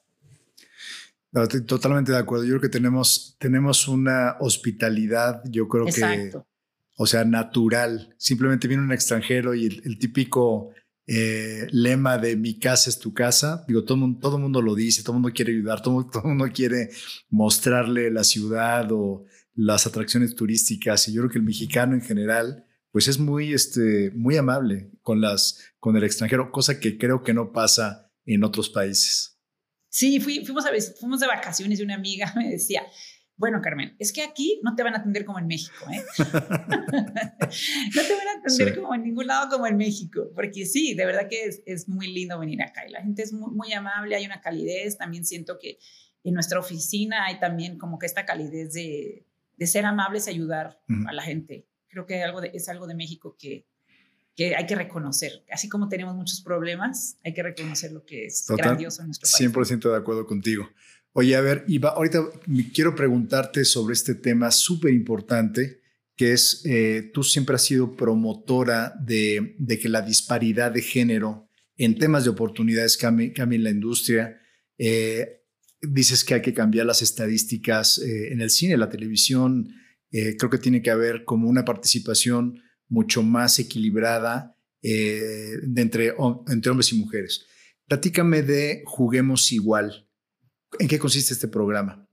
estoy 1.32 1.64
totalmente 1.64 2.12
de 2.12 2.18
acuerdo. 2.18 2.44
Yo 2.44 2.50
creo 2.50 2.60
que 2.62 2.68
tenemos, 2.68 3.36
tenemos 3.38 3.88
una 3.88 4.36
hospitalidad, 4.40 5.42
yo 5.46 5.68
creo 5.68 5.88
Exacto. 5.88 6.42
que, 6.42 6.55
o 6.96 7.06
sea, 7.06 7.24
natural. 7.24 8.14
Simplemente 8.18 8.68
viene 8.68 8.82
un 8.82 8.92
extranjero 8.92 9.54
y 9.54 9.66
el 9.66 9.98
típico 9.98 10.72
eh, 11.08 11.68
lema 11.70 12.18
de 12.18 12.36
mi 12.36 12.58
casa 12.58 12.90
es 12.90 12.98
tu 12.98 13.14
casa. 13.14 13.64
Digo, 13.68 13.84
todo 13.84 13.96
mundo, 13.96 14.18
todo 14.20 14.38
mundo 14.38 14.60
lo 14.60 14.74
dice, 14.74 15.02
todo 15.02 15.12
el 15.12 15.22
mundo 15.22 15.34
quiere 15.34 15.52
ayudar, 15.52 15.80
todo, 15.80 16.04
todo 16.12 16.24
mundo 16.24 16.46
quiere 16.52 16.90
mostrarle 17.28 18.10
la 18.10 18.24
ciudad 18.24 18.90
o 18.90 19.24
las 19.54 19.86
atracciones 19.86 20.34
turísticas. 20.34 21.08
Y 21.08 21.12
yo 21.12 21.22
creo 21.22 21.30
que 21.30 21.38
el 21.38 21.44
mexicano 21.44 21.94
en 21.94 22.02
general, 22.02 22.64
pues 22.90 23.08
es 23.08 23.18
muy, 23.18 23.52
este, 23.52 24.10
muy 24.12 24.36
amable 24.36 24.90
con, 25.02 25.20
las, 25.20 25.60
con 25.78 25.96
el 25.96 26.04
extranjero, 26.04 26.50
cosa 26.50 26.80
que 26.80 26.98
creo 26.98 27.22
que 27.22 27.34
no 27.34 27.52
pasa 27.52 28.10
en 28.24 28.42
otros 28.42 28.68
países. 28.68 29.38
Sí, 29.88 30.18
fuimos, 30.20 30.66
a, 30.66 30.70
fuimos 30.98 31.20
de 31.20 31.26
vacaciones 31.26 31.78
y 31.78 31.82
una 31.82 31.94
amiga 31.94 32.32
me 32.36 32.50
decía, 32.50 32.82
bueno, 33.38 33.60
Carmen, 33.60 33.94
es 33.98 34.12
que 34.12 34.22
aquí 34.22 34.60
no 34.62 34.74
te 34.74 34.82
van 34.82 34.94
a 34.94 34.98
atender 34.98 35.26
como 35.26 35.38
en 35.38 35.46
México, 35.46 35.84
¿eh? 35.92 36.02
no 36.18 38.02
te 38.02 38.14
van 38.14 38.28
a 38.28 38.40
atender 38.40 38.80
como 38.80 38.94
en 38.94 39.02
ningún 39.02 39.26
lado 39.26 39.50
como 39.50 39.66
en 39.66 39.76
México, 39.76 40.30
porque 40.34 40.64
sí, 40.64 40.94
de 40.94 41.04
verdad 41.04 41.28
que 41.28 41.50
es, 41.66 41.88
muy 41.88 42.12
lindo 42.12 42.38
venir 42.38 42.62
acá 42.62 42.86
y 42.86 42.90
la 42.90 43.02
gente 43.02 43.22
es 43.22 43.32
muy, 43.32 43.72
amable, 43.72 44.16
hay 44.16 44.24
una 44.24 44.40
calidez, 44.40 44.96
también 44.96 45.24
siento 45.24 45.58
que 45.58 45.78
en 46.24 46.34
nuestra 46.34 46.58
oficina 46.58 47.26
hay 47.26 47.38
también 47.38 47.78
como 47.78 47.98
que 47.98 48.06
esta 48.06 48.24
calidez 48.24 48.72
de, 48.72 49.26
ser 49.66 49.84
amables 49.84 50.26
y 50.26 50.30
ayudar 50.30 50.80
a 51.06 51.12
la 51.12 51.22
gente. 51.22 51.66
Creo 51.88 52.06
que 52.06 52.22
algo 52.22 52.42
es 52.42 52.68
algo 52.68 52.86
de 52.86 52.94
México 52.94 53.36
que, 53.38 53.66
que 54.34 54.54
hay 54.54 54.66
que 54.66 54.74
reconocer. 54.74 55.44
Así 55.50 55.68
como 55.68 55.88
tenemos 55.88 56.14
muchos 56.14 56.42
problemas, 56.42 57.18
hay 57.24 57.32
que 57.32 57.42
reconocer 57.42 57.92
lo 57.92 58.04
que 58.04 58.26
es 58.26 58.46
grandioso 58.48 59.02
en 59.02 59.08
nuestro 59.08 59.28
país. 59.30 59.78
100% 59.78 59.90
de 59.90 59.96
acuerdo 59.96 60.26
contigo. 60.26 60.68
Oye, 61.18 61.34
a 61.34 61.40
ver, 61.40 61.64
Iba, 61.66 61.88
ahorita 61.92 62.26
quiero 62.74 62.94
preguntarte 62.94 63.64
sobre 63.64 63.94
este 63.94 64.16
tema 64.16 64.50
súper 64.50 64.92
importante, 64.92 65.80
que 66.14 66.34
es, 66.34 66.60
eh, 66.66 67.10
tú 67.14 67.22
siempre 67.22 67.56
has 67.56 67.64
sido 67.64 67.96
promotora 67.96 68.92
de, 69.02 69.56
que 69.80 69.88
la 69.88 70.02
disparidad 70.02 70.72
de 70.72 70.82
género 70.82 71.48
en 71.78 71.96
temas 71.96 72.24
de 72.24 72.30
oportunidades 72.30 72.98
cambie, 72.98 73.32
en 73.34 73.64
la 73.64 73.70
industria. 73.70 74.38
Eh, 74.76 75.40
dices 75.80 76.22
que 76.22 76.34
hay 76.34 76.42
que 76.42 76.52
cambiar 76.52 76.84
las 76.84 77.00
estadísticas 77.00 77.98
eh, 77.98 78.30
en 78.32 78.42
el 78.42 78.50
cine, 78.50 78.76
la 78.76 78.90
televisión. 78.90 79.70
creo 80.10 80.50
que 80.50 80.58
tiene 80.58 80.82
que 80.82 80.90
haber 80.90 81.24
como 81.24 81.48
una 81.48 81.64
participación 81.64 82.60
mucho 82.88 83.22
más 83.22 83.58
equilibrada 83.58 84.54
entre, 84.82 86.12
entre 86.48 86.70
hombres 86.70 86.92
y 86.92 86.98
mujeres. 86.98 87.46
Platícame 87.88 88.42
de 88.42 88.82
Juguemos 88.84 89.50
Igual. 89.50 90.05
¿En 90.78 90.88
qué 90.88 90.98
consiste 90.98 91.34
este 91.34 91.48
programa? 91.48 92.06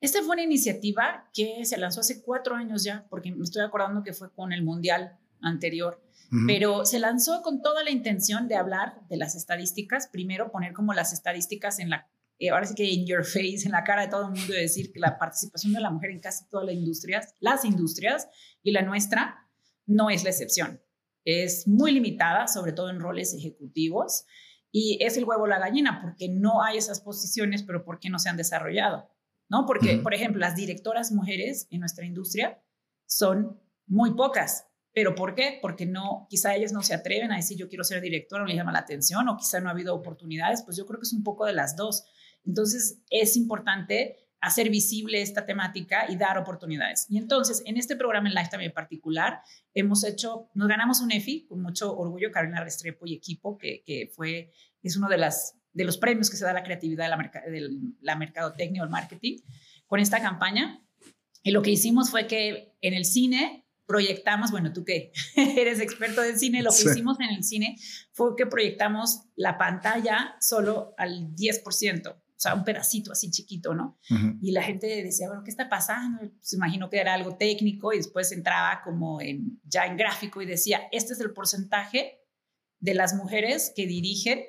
Esta 0.00 0.22
fue 0.22 0.32
una 0.32 0.42
iniciativa 0.42 1.28
que 1.34 1.64
se 1.64 1.76
lanzó 1.76 2.00
hace 2.00 2.22
cuatro 2.22 2.54
años 2.54 2.84
ya, 2.84 3.06
porque 3.10 3.30
me 3.32 3.42
estoy 3.42 3.62
acordando 3.62 4.02
que 4.02 4.14
fue 4.14 4.32
con 4.32 4.52
el 4.52 4.62
Mundial 4.62 5.18
anterior, 5.42 6.02
pero 6.46 6.86
se 6.86 7.00
lanzó 7.00 7.42
con 7.42 7.60
toda 7.60 7.82
la 7.82 7.90
intención 7.90 8.46
de 8.46 8.54
hablar 8.54 9.00
de 9.08 9.16
las 9.16 9.34
estadísticas, 9.34 10.08
primero 10.08 10.52
poner 10.52 10.72
como 10.72 10.94
las 10.94 11.12
estadísticas 11.12 11.80
en 11.80 11.90
la, 11.90 12.08
eh, 12.38 12.50
ahora 12.50 12.66
sí 12.66 12.74
que 12.74 12.90
en 12.90 13.04
your 13.04 13.24
face, 13.24 13.62
en 13.64 13.72
la 13.72 13.84
cara 13.84 14.02
de 14.02 14.08
todo 14.08 14.26
el 14.26 14.38
mundo, 14.38 14.54
y 14.54 14.60
decir 14.60 14.92
que 14.92 15.00
la 15.00 15.18
participación 15.18 15.72
de 15.72 15.80
la 15.80 15.90
mujer 15.90 16.10
en 16.10 16.20
casi 16.20 16.46
todas 16.48 16.66
las 16.66 16.74
industrias, 16.74 17.34
las 17.40 17.64
industrias 17.64 18.28
y 18.62 18.70
la 18.70 18.82
nuestra, 18.82 19.48
no 19.86 20.08
es 20.08 20.22
la 20.22 20.30
excepción. 20.30 20.80
Es 21.24 21.66
muy 21.66 21.92
limitada, 21.92 22.46
sobre 22.46 22.72
todo 22.72 22.90
en 22.90 23.00
roles 23.00 23.34
ejecutivos. 23.34 24.24
Y 24.72 24.98
es 25.04 25.16
el 25.16 25.24
huevo 25.24 25.46
la 25.46 25.58
gallina, 25.58 26.00
porque 26.02 26.28
no 26.28 26.62
hay 26.62 26.78
esas 26.78 27.00
posiciones, 27.00 27.62
pero 27.62 27.84
¿por 27.84 27.98
qué 27.98 28.08
no 28.08 28.18
se 28.18 28.28
han 28.28 28.36
desarrollado? 28.36 29.08
¿No? 29.48 29.66
Porque, 29.66 29.96
por 29.96 30.14
ejemplo, 30.14 30.38
las 30.38 30.54
directoras 30.54 31.10
mujeres 31.10 31.66
en 31.70 31.80
nuestra 31.80 32.06
industria 32.06 32.62
son 33.06 33.60
muy 33.86 34.14
pocas. 34.14 34.68
¿Pero 34.92 35.14
por 35.14 35.34
qué? 35.34 35.58
Porque 35.60 35.86
no, 35.86 36.26
quizá 36.28 36.54
ellas 36.54 36.72
no 36.72 36.82
se 36.82 36.94
atreven 36.94 37.32
a 37.32 37.36
decir 37.36 37.56
yo 37.56 37.68
quiero 37.68 37.84
ser 37.84 38.00
directora, 38.00 38.42
no 38.42 38.48
les 38.48 38.56
llama 38.56 38.72
la 38.72 38.80
atención, 38.80 39.28
o 39.28 39.36
quizá 39.36 39.60
no 39.60 39.68
ha 39.68 39.72
habido 39.72 39.94
oportunidades, 39.94 40.62
pues 40.62 40.76
yo 40.76 40.86
creo 40.86 40.98
que 40.98 41.04
es 41.04 41.12
un 41.12 41.22
poco 41.22 41.46
de 41.46 41.52
las 41.52 41.76
dos. 41.76 42.04
Entonces, 42.44 43.02
es 43.10 43.36
importante 43.36 44.16
hacer 44.40 44.70
visible 44.70 45.20
esta 45.20 45.44
temática 45.44 46.06
y 46.08 46.16
dar 46.16 46.38
oportunidades. 46.38 47.06
Y 47.08 47.18
entonces, 47.18 47.62
en 47.66 47.76
este 47.76 47.96
programa 47.96 48.28
en 48.28 48.34
Lifetime 48.34 48.64
en 48.64 48.72
particular, 48.72 49.40
hemos 49.74 50.04
hecho, 50.04 50.48
nos 50.54 50.68
ganamos 50.68 51.00
un 51.00 51.12
EFI 51.12 51.46
con 51.46 51.60
mucho 51.60 51.96
orgullo, 51.96 52.30
Carolina 52.30 52.64
Restrepo 52.64 53.06
y 53.06 53.14
equipo, 53.14 53.58
que, 53.58 53.82
que 53.84 54.10
fue, 54.14 54.50
es 54.82 54.96
uno 54.96 55.08
de, 55.08 55.18
las, 55.18 55.56
de 55.72 55.84
los 55.84 55.98
premios 55.98 56.30
que 56.30 56.36
se 56.36 56.44
da 56.44 56.52
a 56.52 56.54
la 56.54 56.62
creatividad 56.62 57.04
de 57.04 57.10
la, 57.10 57.42
de 57.50 57.70
la 58.00 58.16
mercadotecnia 58.16 58.82
o 58.82 58.84
el 58.84 58.90
marketing, 58.90 59.38
con 59.86 60.00
esta 60.00 60.20
campaña. 60.20 60.82
Y 61.42 61.50
lo 61.50 61.62
que 61.62 61.70
hicimos 61.70 62.10
fue 62.10 62.26
que 62.26 62.74
en 62.80 62.94
el 62.94 63.04
cine 63.04 63.66
proyectamos, 63.86 64.52
bueno, 64.52 64.72
tú 64.72 64.84
que 64.84 65.12
eres 65.36 65.80
experto 65.80 66.22
del 66.22 66.38
cine, 66.38 66.62
lo 66.62 66.70
que 66.70 66.88
hicimos 66.88 67.20
en 67.20 67.30
el 67.30 67.44
cine 67.44 67.76
fue 68.12 68.36
que 68.36 68.46
proyectamos 68.46 69.22
la 69.36 69.58
pantalla 69.58 70.36
solo 70.40 70.94
al 70.96 71.34
10% 71.34 72.08
o 72.08 72.22
sea, 72.42 72.54
un 72.54 72.64
pedacito 72.64 73.12
así 73.12 73.30
chiquito, 73.30 73.74
¿no? 73.74 73.98
Y 74.40 74.52
la 74.52 74.62
gente 74.62 74.86
decía, 74.86 75.28
bueno, 75.28 75.42
¿qué 75.44 75.50
está 75.50 75.68
pasando? 75.68 76.22
Se 76.40 76.56
imaginó 76.56 76.88
que 76.88 76.98
era 76.98 77.12
algo 77.12 77.36
técnico 77.36 77.92
y 77.92 77.98
después 77.98 78.32
entraba 78.32 78.80
como 78.82 79.20
en, 79.20 79.60
ya 79.64 79.84
en 79.84 79.96
gráfico 79.98 80.40
y 80.40 80.46
decía, 80.46 80.80
este 80.90 81.12
es 81.12 81.20
el 81.20 81.32
porcentaje 81.32 82.20
de 82.78 82.94
las 82.94 83.14
mujeres 83.14 83.72
que 83.76 83.86
dirigen 83.86 84.42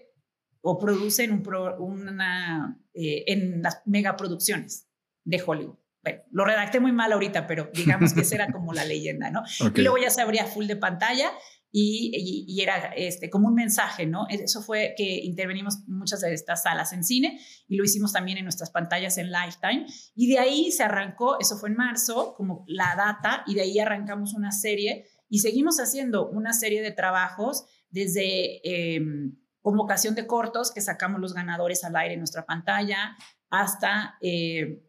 o 0.61 0.77
producen 0.77 1.33
un 1.33 1.43
una, 1.79 2.79
eh, 2.93 3.25
en 3.27 3.61
las 3.61 3.81
megaproducciones 3.85 4.87
de 5.25 5.43
Hollywood. 5.45 5.77
Bueno, 6.01 6.21
lo 6.31 6.45
redacté 6.45 6.79
muy 6.79 6.93
mal 6.93 7.11
ahorita, 7.11 7.45
pero 7.45 7.69
digamos 7.73 8.13
que 8.13 8.21
esa 8.21 8.35
era 8.35 8.51
como 8.51 8.73
la 8.73 8.85
leyenda, 8.85 9.29
¿no? 9.31 9.43
Y 9.75 9.81
luego 9.81 9.97
ya 9.97 10.09
se 10.09 10.21
abría 10.21 10.45
full 10.45 10.65
de 10.65 10.77
pantalla 10.77 11.29
y, 11.71 12.61
era 12.61 12.93
este, 12.95 13.29
como 13.29 13.47
un 13.47 13.55
mensaje, 13.55 14.05
¿no? 14.05 14.25
Eso 14.29 14.61
fue 14.61 14.93
que 14.97 15.21
intervenimos 15.23 15.79
muchas 15.87 16.21
de 16.21 16.33
estas 16.33 16.63
salas 16.63 16.91
en 16.93 17.03
cine 17.03 17.39
y 17.67 17.77
lo 17.77 17.83
hicimos 17.83 18.11
también 18.11 18.37
en 18.37 18.43
nuestras 18.43 18.71
pantallas 18.71 19.17
en 19.17 19.31
Lifetime. 19.31 19.85
Y 20.15 20.27
de 20.27 20.39
ahí 20.39 20.71
se 20.71 20.83
arrancó, 20.83 21.39
eso 21.39 21.57
fue 21.57 21.69
en 21.69 21.75
marzo, 21.75 22.33
como 22.35 22.65
la 22.67 22.95
data, 22.97 23.43
y 23.47 23.55
de 23.55 23.61
ahí 23.61 23.79
arrancamos 23.79 24.33
una 24.33 24.51
serie 24.51 25.05
y 25.29 25.39
seguimos 25.39 25.79
haciendo 25.79 26.29
una 26.29 26.53
serie 26.53 26.81
de 26.81 26.91
trabajos 26.91 27.65
desde... 27.89 28.61
Em, 28.95 29.37
convocación 29.61 30.15
de 30.15 30.27
cortos 30.27 30.71
que 30.71 30.81
sacamos 30.81 31.21
los 31.21 31.33
ganadores 31.33 31.83
al 31.83 31.95
aire 31.95 32.15
en 32.15 32.19
nuestra 32.19 32.45
pantalla, 32.45 33.15
hasta 33.49 34.17
eh, 34.21 34.83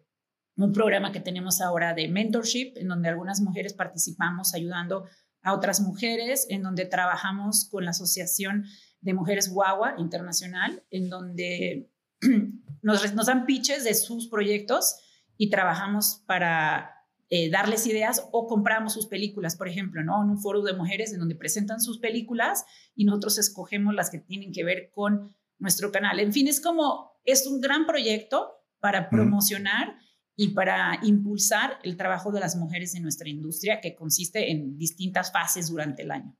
un 0.57 0.73
programa 0.73 1.13
que 1.13 1.21
tenemos 1.21 1.61
ahora 1.61 1.95
de 1.95 2.09
mentorship, 2.09 2.75
en 2.77 2.89
donde 2.89 3.09
algunas 3.09 3.41
mujeres 3.41 3.75
participamos 3.75 4.55
ayudando 4.55 5.07
a 5.43 5.55
otras 5.55 5.81
mujeres, 5.81 6.47
en 6.49 6.63
donde 6.63 6.85
trabajamos 6.85 7.69
con 7.71 7.85
la 7.85 7.91
Asociación 7.91 8.65
de 9.01 9.15
Mujeres 9.15 9.51
Guagua 9.51 9.95
Internacional, 9.99 10.85
en 10.91 11.11
donde 11.11 11.91
nos, 12.83 13.15
nos 13.15 13.27
dan 13.27 13.47
pitches 13.47 13.85
de 13.85 13.95
sus 13.95 14.29
proyectos 14.29 14.97
y 15.37 15.51
trabajamos 15.51 16.23
para 16.27 17.03
eh, 17.35 17.51
darles 17.51 17.87
ideas 17.87 18.29
o 18.31 18.47
compramos 18.47 18.93
sus 18.93 19.07
películas, 19.07 19.57
por 19.57 19.67
ejemplo, 19.67 20.05
¿no? 20.05 20.23
En 20.23 20.29
un 20.29 20.39
foro 20.39 20.63
de 20.63 20.75
mujeres 20.75 21.15
en 21.15 21.19
donde 21.19 21.35
presentan 21.35 21.81
sus 21.81 21.99
películas 21.99 22.67
y 22.95 23.07
nosotros 23.07 23.39
escogemos 23.39 23.95
las 23.95 24.11
que 24.11 24.19
tienen 24.19 24.53
que 24.53 24.65
ver 24.65 24.91
con 24.95 25.35
nuestro 25.59 25.91
canal. 25.91 26.21
En 26.21 26.33
fin, 26.33 26.47
es 26.47 26.61
como, 26.61 27.13
es 27.25 27.47
un 27.47 27.61
gran 27.63 27.87
proyecto 27.87 28.51
para 28.81 29.09
promocionar 29.09 29.97
y 30.37 30.49
para 30.49 30.99
impulsar 31.03 31.79
el 31.83 31.97
trabajo 31.97 32.33
de 32.33 32.41
las 32.41 32.57
mujeres 32.57 32.95
en 32.95 33.03
nuestra 33.03 33.29
industria, 33.29 33.81
que 33.81 33.95
consiste 33.95 34.51
en 34.51 34.79
distintas 34.79 35.31
fases 35.33 35.69
durante 35.69 36.03
el 36.03 36.11
año. 36.11 36.37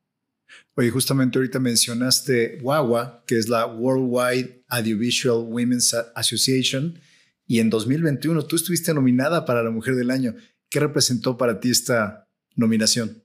Oye, 0.75 0.91
justamente 0.91 1.39
ahorita 1.39 1.59
mencionaste 1.59 2.59
WAWA, 2.63 3.25
que 3.27 3.39
es 3.39 3.49
la 3.49 3.67
Worldwide 3.67 4.65
Audiovisual 4.69 5.47
Women's 5.49 5.95
Association, 6.15 6.99
y 7.47 7.61
en 7.61 7.71
2021 7.71 8.47
tú 8.47 8.57
estuviste 8.57 8.95
nominada 8.95 9.45
para 9.45 9.63
la 9.63 9.71
Mujer 9.71 9.95
del 9.95 10.11
Año. 10.11 10.35
¿Qué 10.71 10.81
representó 10.81 11.37
para 11.37 11.61
ti 11.61 11.71
esta 11.71 12.29
nominación? 12.55 13.23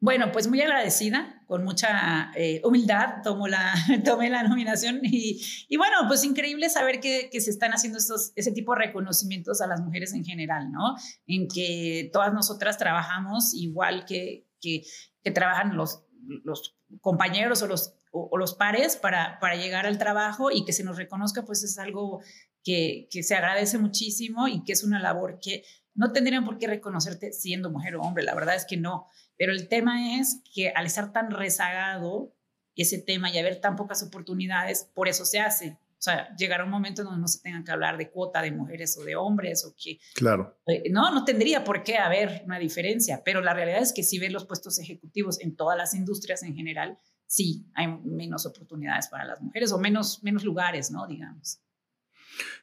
Bueno, 0.00 0.30
pues 0.32 0.48
muy 0.48 0.60
agradecida, 0.60 1.35
con 1.46 1.64
mucha 1.64 2.32
eh, 2.34 2.60
humildad 2.64 3.22
tomo 3.22 3.46
la, 3.46 3.72
tomé 4.04 4.28
la 4.30 4.42
nominación 4.42 5.00
y, 5.02 5.76
bueno, 5.76 5.96
pues 6.08 6.24
increíble 6.24 6.68
saber 6.68 7.00
que, 7.00 7.30
se 7.40 7.50
están 7.50 7.72
haciendo 7.72 7.98
estos, 7.98 8.32
ese 8.34 8.52
tipo 8.52 8.74
de 8.74 8.86
reconocimientos 8.86 9.60
a 9.60 9.66
las 9.66 9.80
mujeres 9.80 10.12
en 10.12 10.24
general, 10.24 10.72
¿no? 10.72 10.96
En 11.26 11.46
que 11.48 12.10
todas 12.12 12.32
nosotras 12.32 12.78
trabajamos 12.78 13.54
igual 13.54 14.04
que, 14.04 14.46
que, 14.60 14.82
trabajan 15.32 15.76
los, 15.76 16.04
los 16.44 16.76
compañeros 17.00 17.62
o 17.62 17.66
los, 17.66 17.94
o, 18.12 18.36
los 18.38 18.54
pares 18.54 18.96
para, 18.96 19.38
para 19.40 19.56
llegar 19.56 19.86
al 19.86 19.98
trabajo 19.98 20.50
y 20.50 20.64
que 20.64 20.72
se 20.72 20.84
nos 20.84 20.96
reconozca, 20.96 21.44
pues 21.44 21.62
es 21.62 21.78
algo 21.78 22.20
que, 22.64 23.08
que 23.10 23.22
se 23.22 23.34
agradece 23.34 23.78
muchísimo 23.78 24.48
y 24.48 24.64
que 24.64 24.72
es 24.72 24.82
una 24.82 25.00
labor 25.00 25.38
que 25.40 25.64
no 25.94 26.12
tendrían 26.12 26.44
por 26.44 26.58
qué 26.58 26.66
reconocerte 26.66 27.32
siendo 27.32 27.70
mujer 27.70 27.96
o 27.96 28.02
hombre, 28.02 28.22
la 28.22 28.34
verdad 28.34 28.54
es 28.54 28.66
que 28.66 28.76
no. 28.76 29.08
Pero 29.36 29.52
el 29.52 29.68
tema 29.68 30.18
es 30.18 30.42
que 30.54 30.70
al 30.70 30.86
estar 30.86 31.12
tan 31.12 31.30
rezagado 31.30 32.34
ese 32.74 32.98
tema 32.98 33.30
y 33.30 33.38
haber 33.38 33.60
tan 33.60 33.76
pocas 33.76 34.02
oportunidades, 34.02 34.90
por 34.94 35.08
eso 35.08 35.24
se 35.24 35.40
hace. 35.40 35.78
O 35.98 36.02
sea, 36.06 36.34
llegará 36.36 36.64
un 36.64 36.70
momento 36.70 37.02
donde 37.02 37.20
no 37.20 37.26
se 37.26 37.40
tengan 37.40 37.64
que 37.64 37.72
hablar 37.72 37.96
de 37.96 38.10
cuota 38.10 38.42
de 38.42 38.52
mujeres 38.52 38.96
o 38.98 39.02
de 39.02 39.16
hombres 39.16 39.64
o 39.64 39.74
que... 39.74 39.98
Claro. 40.14 40.58
Eh, 40.66 40.90
no, 40.90 41.10
no 41.12 41.24
tendría 41.24 41.64
por 41.64 41.82
qué 41.82 41.96
haber 41.96 42.42
una 42.44 42.58
diferencia, 42.58 43.22
pero 43.24 43.40
la 43.40 43.54
realidad 43.54 43.80
es 43.80 43.94
que 43.94 44.02
si 44.02 44.18
ves 44.18 44.30
los 44.30 44.44
puestos 44.44 44.78
ejecutivos 44.78 45.40
en 45.40 45.56
todas 45.56 45.76
las 45.76 45.94
industrias 45.94 46.42
en 46.42 46.54
general, 46.54 46.98
sí, 47.26 47.66
hay 47.74 47.88
menos 48.04 48.44
oportunidades 48.44 49.08
para 49.08 49.24
las 49.24 49.40
mujeres 49.40 49.72
o 49.72 49.78
menos, 49.78 50.22
menos 50.22 50.44
lugares, 50.44 50.90
¿no? 50.90 51.06
Digamos. 51.06 51.60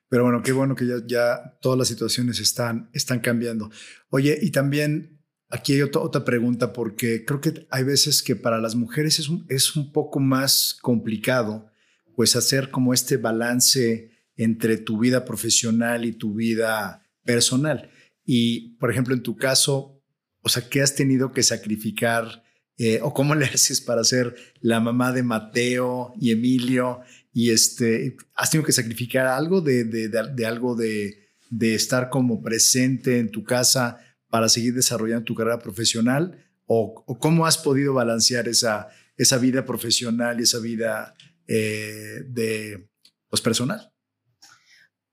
Pero 0.09 0.23
bueno, 0.25 0.43
qué 0.43 0.51
bueno 0.51 0.75
que 0.75 0.85
ya, 0.85 0.95
ya 1.05 1.57
todas 1.59 1.77
las 1.77 1.87
situaciones 1.87 2.39
están, 2.39 2.91
están 2.93 3.19
cambiando. 3.19 3.71
Oye, 4.09 4.37
y 4.39 4.51
también 4.51 5.12
aquí 5.53 5.73
hay 5.73 5.83
otra, 5.83 6.25
pregunta, 6.25 6.73
porque 6.73 7.25
creo 7.25 7.39
que 7.39 7.67
hay 7.69 7.83
veces 7.83 8.23
que 8.23 8.35
para 8.35 8.59
las 8.59 8.73
mujeres 8.73 9.19
es 9.19 9.29
un, 9.29 9.45
es 9.49 9.75
un 9.75 9.91
poco 9.91 10.19
más 10.19 10.75
complicado, 10.81 11.67
pues 12.15 12.35
hacer 12.35 12.71
como 12.71 12.91
este 12.91 13.17
balance 13.17 14.09
entre 14.35 14.77
tu 14.77 14.97
vida 14.97 15.25
profesional 15.25 16.05
y 16.05 16.13
tu 16.13 16.33
vida 16.33 17.07
personal. 17.23 17.91
Y, 18.25 18.75
por 18.77 18.89
ejemplo, 18.89 19.13
en 19.13 19.21
tu 19.21 19.35
caso, 19.35 20.01
o 20.41 20.49
sea, 20.49 20.67
¿qué 20.67 20.81
has 20.81 20.95
tenido 20.95 21.31
que 21.31 21.43
sacrificar 21.43 22.43
eh, 22.79 22.99
o 23.03 23.13
cómo 23.13 23.35
le 23.35 23.45
haces 23.53 23.79
para 23.79 24.03
ser 24.03 24.35
la 24.59 24.79
mamá 24.79 25.11
de 25.11 25.21
Mateo 25.21 26.13
y 26.19 26.31
Emilio 26.31 27.01
y 27.31 27.51
este, 27.51 28.17
has 28.35 28.49
tenido 28.49 28.65
que 28.65 28.71
sacrificar 28.71 29.27
algo 29.27 29.61
de, 29.61 29.83
de, 29.83 30.09
de, 30.09 30.45
algo 30.47 30.75
de, 30.75 31.27
de, 31.51 31.75
estar 31.75 32.09
como 32.09 32.41
presente 32.41 33.19
en 33.19 33.29
tu 33.29 33.43
casa 33.43 33.99
para 34.33 34.49
seguir 34.49 34.73
desarrollando 34.73 35.25
tu 35.25 35.35
carrera 35.35 35.59
profesional 35.59 36.43
o, 36.65 37.05
cómo 37.19 37.45
has 37.45 37.55
podido 37.55 37.93
balancear 37.93 38.47
esa, 38.47 38.87
esa 39.15 39.37
vida 39.37 39.63
profesional 39.63 40.39
y 40.39 40.41
esa 40.41 40.57
vida 40.57 41.13
eh, 41.47 42.23
de 42.25 42.89
pues, 43.29 43.43
personal. 43.43 43.93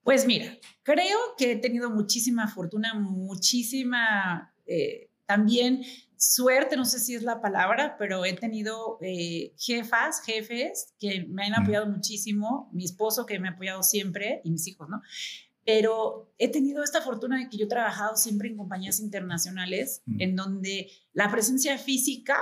Pues 0.02 0.26
mira, 0.26 0.56
creo 0.82 1.18
que 1.36 1.52
he 1.52 1.56
tenido 1.56 1.90
muchísima 1.90 2.48
fortuna, 2.48 2.94
muchísima 2.94 4.54
eh, 4.64 5.10
también 5.26 5.82
suerte, 6.16 6.78
no 6.78 6.86
sé 6.86 6.98
si 6.98 7.14
es 7.14 7.22
la 7.22 7.42
palabra, 7.42 7.96
pero 7.98 8.24
he 8.24 8.32
tenido 8.32 8.96
eh, 9.02 9.52
jefas, 9.58 10.22
jefes 10.24 10.94
que 10.98 11.26
me 11.28 11.44
han 11.44 11.54
apoyado 11.56 11.86
muchísimo, 11.88 12.70
mi 12.72 12.86
esposo 12.86 13.26
que 13.26 13.38
me 13.38 13.48
ha 13.48 13.50
apoyado 13.50 13.82
siempre 13.82 14.40
y 14.44 14.50
mis 14.50 14.66
hijos, 14.66 14.88
¿no? 14.88 15.02
Pero 15.70 16.34
he 16.36 16.48
tenido 16.48 16.82
esta 16.82 17.00
fortuna 17.00 17.38
de 17.38 17.48
que 17.48 17.56
yo 17.56 17.66
he 17.66 17.68
trabajado 17.68 18.16
siempre 18.16 18.48
en 18.48 18.56
compañías 18.56 18.98
internacionales 18.98 20.02
en 20.18 20.34
donde 20.34 20.90
la 21.12 21.30
presencia 21.30 21.78
física 21.78 22.36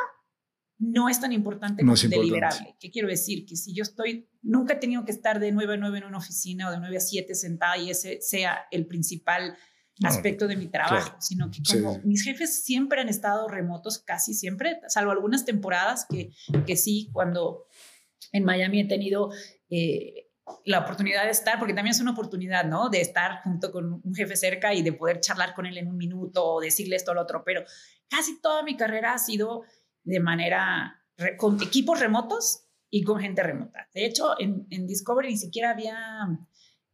no 0.78 1.10
es 1.10 1.20
tan 1.20 1.32
importante 1.32 1.82
como 1.82 1.94
deliberable. 1.94 2.76
¿Qué 2.80 2.90
quiero 2.90 3.08
decir? 3.08 3.44
Que 3.44 3.56
si 3.56 3.74
yo 3.74 3.82
estoy, 3.82 4.28
nunca 4.40 4.74
he 4.74 4.76
tenido 4.76 5.04
que 5.04 5.12
estar 5.12 5.40
de 5.40 5.52
9 5.52 5.74
a 5.74 5.76
9 5.76 5.98
en 5.98 6.04
una 6.04 6.18
oficina 6.18 6.68
o 6.68 6.70
de 6.70 6.78
9 6.78 6.96
a 6.96 7.00
7 7.00 7.34
sentada 7.34 7.76
y 7.76 7.90
ese 7.90 8.22
sea 8.22 8.60
el 8.70 8.86
principal 8.86 9.58
aspecto 10.04 10.46
de 10.46 10.56
mi 10.56 10.68
trabajo, 10.68 11.16
sino 11.20 11.50
que 11.50 11.60
como 11.70 11.98
mis 12.04 12.22
jefes 12.22 12.62
siempre 12.64 13.00
han 13.02 13.10
estado 13.10 13.46
remotos, 13.48 13.98
casi 13.98 14.32
siempre, 14.32 14.80
salvo 14.86 15.10
algunas 15.10 15.44
temporadas 15.44 16.06
que, 16.08 16.30
que 16.66 16.76
sí, 16.76 17.10
cuando 17.12 17.66
en 18.32 18.44
Miami 18.44 18.80
he 18.80 18.86
tenido 18.86 19.30
eh, 19.68 20.27
la 20.64 20.80
oportunidad 20.80 21.24
de 21.24 21.30
estar, 21.30 21.58
porque 21.58 21.74
también 21.74 21.92
es 21.92 22.00
una 22.00 22.12
oportunidad, 22.12 22.64
¿no? 22.64 22.88
De 22.88 23.00
estar 23.00 23.42
junto 23.42 23.70
con 23.70 24.00
un 24.04 24.14
jefe 24.14 24.36
cerca 24.36 24.74
y 24.74 24.82
de 24.82 24.92
poder 24.92 25.20
charlar 25.20 25.54
con 25.54 25.66
él 25.66 25.78
en 25.78 25.88
un 25.88 25.96
minuto 25.96 26.44
o 26.44 26.60
decirle 26.60 26.96
esto 26.96 27.12
o 27.12 27.14
lo 27.14 27.22
otro, 27.22 27.42
pero 27.44 27.62
casi 28.08 28.40
toda 28.40 28.62
mi 28.62 28.76
carrera 28.76 29.14
ha 29.14 29.18
sido 29.18 29.62
de 30.04 30.20
manera, 30.20 31.02
con 31.36 31.62
equipos 31.62 32.00
remotos 32.00 32.64
y 32.90 33.02
con 33.02 33.20
gente 33.20 33.42
remota. 33.42 33.88
De 33.92 34.06
hecho, 34.06 34.38
en, 34.38 34.66
en 34.70 34.86
Discovery 34.86 35.28
ni 35.28 35.38
siquiera 35.38 35.70
había... 35.70 35.96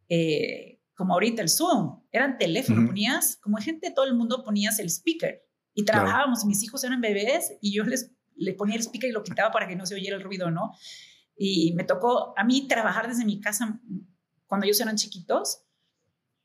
Eh, 0.09 0.81
como 0.95 1.15
ahorita 1.15 1.43
el 1.43 1.49
Zoom, 1.49 2.03
eran 2.13 2.39
teléfono, 2.39 2.87
ponías, 2.87 3.37
como 3.37 3.57
gente 3.57 3.89
de 3.89 3.95
todo 3.95 4.05
el 4.05 4.15
mundo 4.15 4.45
ponías 4.45 4.79
el 4.79 4.89
speaker 4.89 5.43
y 5.75 5.85
trabajábamos, 5.85 6.45
mis 6.45 6.63
hijos 6.63 6.85
eran 6.85 7.01
bebés 7.01 7.53
y 7.61 7.75
yo 7.75 7.83
les, 7.83 8.13
le 8.37 8.55
ponía 8.55 8.77
el 8.77 8.83
speaker 8.83 9.11
y 9.11 9.13
lo 9.13 9.25
quitaba 9.25 9.51
para 9.51 9.67
que 9.67 9.77
no 9.77 9.87
se 9.87 9.97
oyera 9.97 10.17
el 10.17 10.23
ruido, 10.23 10.51
¿no? 10.51 10.73
Y 11.37 11.73
me 11.75 11.85
tocó 11.85 12.35
a 12.37 12.45
mí 12.45 12.69
trabajar 12.69 13.09
desde 13.09 13.25
mi 13.25 13.41
casa 13.41 13.81
cuando 14.47 14.67
ellos 14.67 14.81
eran 14.81 14.97
chiquitos. 14.97 15.63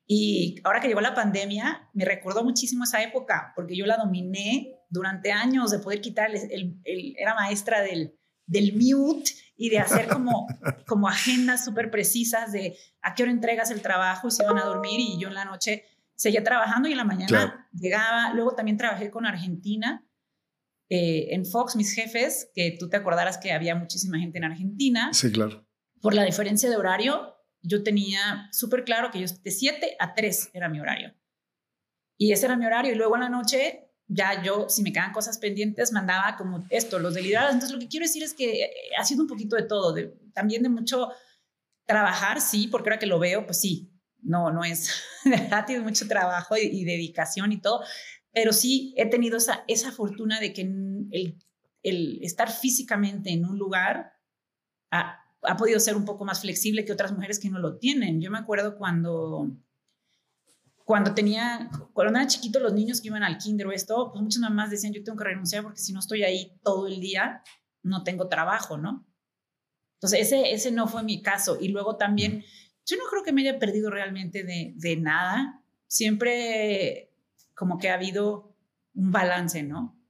Y 0.06 0.60
ahora 0.64 0.80
que 0.80 0.88
llegó 0.88 1.02
la 1.02 1.14
pandemia, 1.14 1.90
me 1.94 2.06
recordó 2.06 2.44
muchísimo 2.44 2.84
esa 2.84 3.04
época 3.04 3.54
porque 3.56 3.76
yo 3.76 3.86
la 3.86 3.98
dominé 3.98 4.76
durante 4.90 5.32
años 5.32 5.70
de 5.70 5.80
poder 5.80 6.02
quitar 6.02 6.32
el, 6.32 6.80
el 6.84 7.16
era 7.18 7.36
maestra 7.36 7.82
del, 7.82 8.20
del 8.48 8.74
mute 8.74 9.32
y 9.56 9.70
de 9.70 9.80
hacer 9.80 10.08
como, 10.08 10.48
como 10.88 11.08
agendas 11.08 11.64
súper 11.64 11.92
precisas 11.92 12.52
de 12.52 12.76
a 13.02 13.14
qué 13.14 13.24
hora 13.24 13.32
entregas 13.32 13.70
el 13.70 13.82
trabajo 13.82 14.28
y 14.28 14.32
se 14.32 14.44
iban 14.44 14.58
a 14.58 14.66
dormir 14.66 15.00
y 15.00 15.20
yo 15.20 15.28
en 15.28 15.36
la 15.36 15.46
noche 15.46 15.86
seguía 16.16 16.44
trabajando 16.44 16.90
y 16.90 16.92
en 16.92 16.98
la 16.98 17.06
mañana 17.06 17.70
llegaba, 17.72 18.34
luego 18.34 18.56
también 18.56 18.78
trabajé 18.78 19.12
con 19.12 19.26
Argentina, 19.26 20.04
eh, 20.90 21.28
en 21.32 21.46
Fox, 21.46 21.76
mis 21.76 21.94
jefes, 21.94 22.50
que 22.54 22.76
tú 22.80 22.90
te 22.90 22.98
acordarás 22.98 23.38
que 23.38 23.52
había 23.52 23.76
muchísima 23.76 24.20
gente 24.20 24.38
en 24.38 24.46
Argentina. 24.46 25.10
Sí, 25.14 25.32
claro. 25.32 25.68
Por 26.02 26.14
la 26.14 26.24
diferencia 26.24 26.70
de 26.70 26.78
horario, 26.78 27.36
yo 27.62 27.84
tenía 27.84 28.50
súper 28.52 28.84
claro 28.84 29.12
que 29.12 29.20
yo 29.20 29.28
de 29.44 29.52
7 29.52 29.98
a 30.00 30.14
3 30.14 30.52
era 30.54 30.70
mi 30.70 30.80
horario. 30.80 31.14
Y 32.18 32.32
ese 32.32 32.46
era 32.46 32.58
mi 32.58 32.66
horario. 32.66 32.92
Y 32.92 32.96
luego 32.96 33.16
en 33.16 33.22
la 33.22 33.30
noche 33.30 33.90
ya 34.10 34.42
yo, 34.42 34.68
si 34.70 34.82
me 34.82 34.92
quedan 34.92 35.14
cosas 35.14 35.38
pendientes, 35.38 35.92
mandaba 35.92 36.36
como 36.36 36.66
esto, 36.70 36.98
los 37.00 37.14
deliberados. 37.14 37.54
Entonces, 37.54 37.74
lo 37.74 37.80
que 37.80 37.88
quiero 37.88 38.06
decir 38.06 38.24
es 38.24 38.34
que 38.34 38.64
eh, 38.64 38.72
ha 38.98 39.06
sido 39.06 39.22
un 39.22 39.28
poquito 39.28 39.56
de 39.56 39.64
todo, 39.64 39.94
de, 39.94 40.18
también 40.34 40.64
de 40.64 40.70
mucho 40.70 41.10
trabajar, 41.86 42.42
sí, 42.42 42.68
porque 42.68 42.90
ahora 42.90 43.00
que 43.00 43.06
lo 43.06 43.20
veo, 43.20 43.46
pues 43.46 43.62
sí, 43.62 43.94
no, 44.22 44.52
no 44.52 44.64
es, 44.64 45.04
ha 45.52 45.66
tenido 45.66 45.84
mucho 45.84 46.08
trabajo 46.08 46.58
y, 46.58 46.84
dedicación 46.86 47.52
y 47.52 47.62
todo, 47.62 47.84
pero 48.34 48.54
sí 48.54 48.94
he 48.98 49.06
tenido 49.08 49.38
esa, 49.38 49.64
esa 49.68 49.92
fortuna 49.92 50.40
de 50.40 50.54
que 50.54 50.62
el, 50.62 51.38
el 51.84 52.20
estar 52.22 52.52
físicamente 52.52 53.32
en 53.32 53.46
un 53.46 53.58
lugar 53.58 54.14
ha, 54.92 55.20
ha 55.44 55.58
podido 55.58 55.80
ser 55.80 55.96
un 55.96 56.06
poco 56.06 56.26
más 56.26 56.42
flexible 56.42 56.86
que 56.86 56.92
otras 56.92 57.12
mujeres 57.12 57.40
que 57.40 57.50
no 57.50 57.60
lo 57.60 57.78
tienen. 57.78 58.22
Yo 58.22 58.32
me 58.32 58.38
acuerdo 58.38 58.78
cuando 58.78 59.50
cuando 60.90 61.14
tenía, 61.14 61.70
cuando 61.94 62.18
era 62.18 62.26
chiquito, 62.26 62.60
los 62.60 62.74
niños 62.74 63.00
que 63.00 63.10
iban 63.10 63.22
al 63.22 63.38
kinder 63.38 63.68
o 63.68 63.72
esto, 63.72 64.10
pues 64.12 64.24
muchas 64.24 64.42
mamás 64.42 64.72
decían, 64.72 64.92
yo 64.92 65.04
tengo 65.04 65.20
que 65.20 65.26
renunciar 65.26 65.62
porque 65.62 65.78
si 65.78 65.94
no 65.94 66.00
estoy 66.00 66.24
ahí 66.24 66.60
todo 66.64 66.88
el 66.88 67.00
día, 67.00 67.44
no 67.84 68.04
tengo 68.04 68.28
trabajo, 68.28 68.76
¿no? 68.76 69.08
Entonces, 69.98 70.22
ese, 70.22 70.52
ese 70.52 70.72
no 70.72 70.88
fue 70.88 71.04
mi 71.04 71.22
caso. 71.22 71.60
Y 71.62 71.68
luego 71.68 71.98
también, 71.98 72.44
yo 72.88 72.98
no 72.98 73.04
creo 73.08 73.22
que 73.22 73.32
me 73.32 73.42
haya 73.42 73.60
perdido 73.60 73.92
realmente 73.92 74.44
de, 74.44 74.74
de 74.78 74.96
nada. 74.96 75.64
Siempre 75.86 77.09
como 77.60 77.78
que 77.78 77.90
ha 77.90 77.96
habido 77.96 78.56
un 78.94 79.12
balance, 79.12 79.64
¿no? 79.64 80.02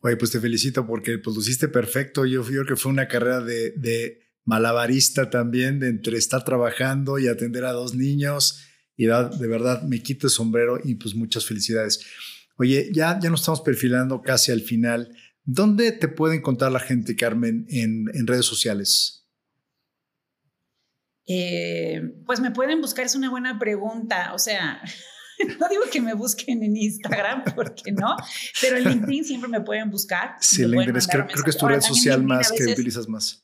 Oye, 0.00 0.16
pues 0.16 0.30
te 0.30 0.40
felicito 0.40 0.86
porque 0.86 1.18
pues, 1.18 1.36
lo 1.36 1.42
hiciste 1.42 1.68
perfecto. 1.68 2.24
Yo, 2.24 2.42
creo 2.42 2.64
que 2.64 2.76
fue 2.76 2.90
una 2.90 3.08
carrera 3.08 3.40
de, 3.40 3.72
de, 3.72 4.22
malabarista 4.44 5.28
también, 5.28 5.78
de 5.78 5.88
entre 5.88 6.16
estar 6.16 6.44
trabajando 6.44 7.18
y 7.18 7.28
atender 7.28 7.66
a 7.66 7.72
dos 7.72 7.94
niños. 7.94 8.64
Y 8.96 9.04
de 9.04 9.46
verdad, 9.46 9.82
me 9.82 10.02
quito 10.02 10.28
el 10.28 10.30
sombrero 10.30 10.78
y 10.82 10.94
pues 10.94 11.14
muchas 11.14 11.44
felicidades. 11.44 12.06
Oye, 12.56 12.88
ya, 12.94 13.18
ya 13.20 13.28
nos 13.28 13.40
estamos 13.40 13.60
perfilando 13.60 14.22
casi 14.22 14.52
al 14.52 14.62
final. 14.62 15.14
¿Dónde 15.44 15.92
te 15.92 16.08
puede 16.08 16.36
encontrar 16.36 16.72
la 16.72 16.80
gente, 16.80 17.16
Carmen, 17.16 17.66
en, 17.68 18.06
en 18.14 18.26
redes 18.26 18.46
sociales? 18.46 19.26
Eh, 21.26 22.00
pues 22.24 22.40
me 22.40 22.52
pueden 22.52 22.80
buscar, 22.80 23.04
es 23.04 23.14
una 23.14 23.28
buena 23.28 23.58
pregunta. 23.58 24.32
O 24.32 24.38
sea, 24.38 24.80
no 25.60 25.68
digo 25.68 25.82
que 25.90 26.00
me 26.00 26.14
busquen 26.14 26.62
en 26.62 26.76
Instagram, 26.76 27.44
porque 27.54 27.92
no, 27.92 28.16
pero 28.60 28.76
en 28.76 28.84
LinkedIn 28.84 29.24
siempre 29.24 29.48
me 29.48 29.60
pueden 29.60 29.90
buscar. 29.90 30.36
Sí, 30.40 30.64
LinkedIn 30.64 31.00
creo, 31.10 31.26
que 31.26 31.50
es 31.50 31.56
tu 31.56 31.66
red 31.66 31.80
social 31.80 32.22
más 32.22 32.52
que 32.52 32.64
utilizas 32.64 33.08
más. 33.08 33.42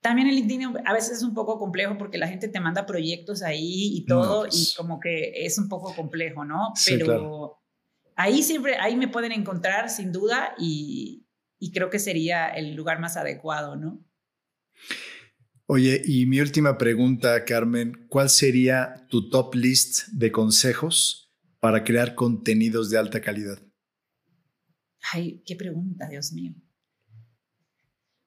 También 0.00 0.28
en 0.28 0.34
LinkedIn 0.34 0.78
a 0.84 0.92
veces 0.92 1.18
es 1.18 1.22
un 1.22 1.32
poco 1.32 1.58
complejo 1.58 1.96
porque 1.96 2.18
la 2.18 2.28
gente 2.28 2.48
te 2.48 2.60
manda 2.60 2.84
proyectos 2.84 3.42
ahí 3.42 3.96
y 3.96 4.04
todo, 4.04 4.46
y 4.46 4.50
pues 4.50 4.74
como 4.76 5.00
que 5.00 5.46
es 5.46 5.58
un 5.58 5.68
poco 5.68 5.94
complejo, 5.94 6.44
¿no? 6.44 6.74
Pero 6.86 7.62
ahí 8.14 8.42
siempre, 8.42 8.76
ahí 8.76 8.96
me 8.96 9.08
pueden 9.08 9.32
encontrar 9.32 9.88
sin 9.88 10.12
duda 10.12 10.54
y, 10.58 11.26
y 11.58 11.72
creo 11.72 11.88
que 11.88 11.98
sería 11.98 12.48
el 12.48 12.74
lugar 12.74 13.00
más 13.00 13.16
adecuado, 13.16 13.76
¿no? 13.76 14.04
Oye, 15.66 16.02
y 16.04 16.26
mi 16.26 16.40
última 16.40 16.76
pregunta, 16.76 17.46
Carmen, 17.46 18.06
¿cuál 18.10 18.28
sería 18.28 19.06
tu 19.08 19.30
top 19.30 19.54
list 19.54 20.08
de 20.08 20.30
consejos 20.30 21.23
para 21.64 21.82
crear 21.82 22.14
contenidos 22.14 22.90
de 22.90 22.98
alta 22.98 23.22
calidad? 23.22 23.58
Ay, 25.14 25.42
qué 25.46 25.56
pregunta, 25.56 26.06
Dios 26.10 26.30
mío. 26.30 26.52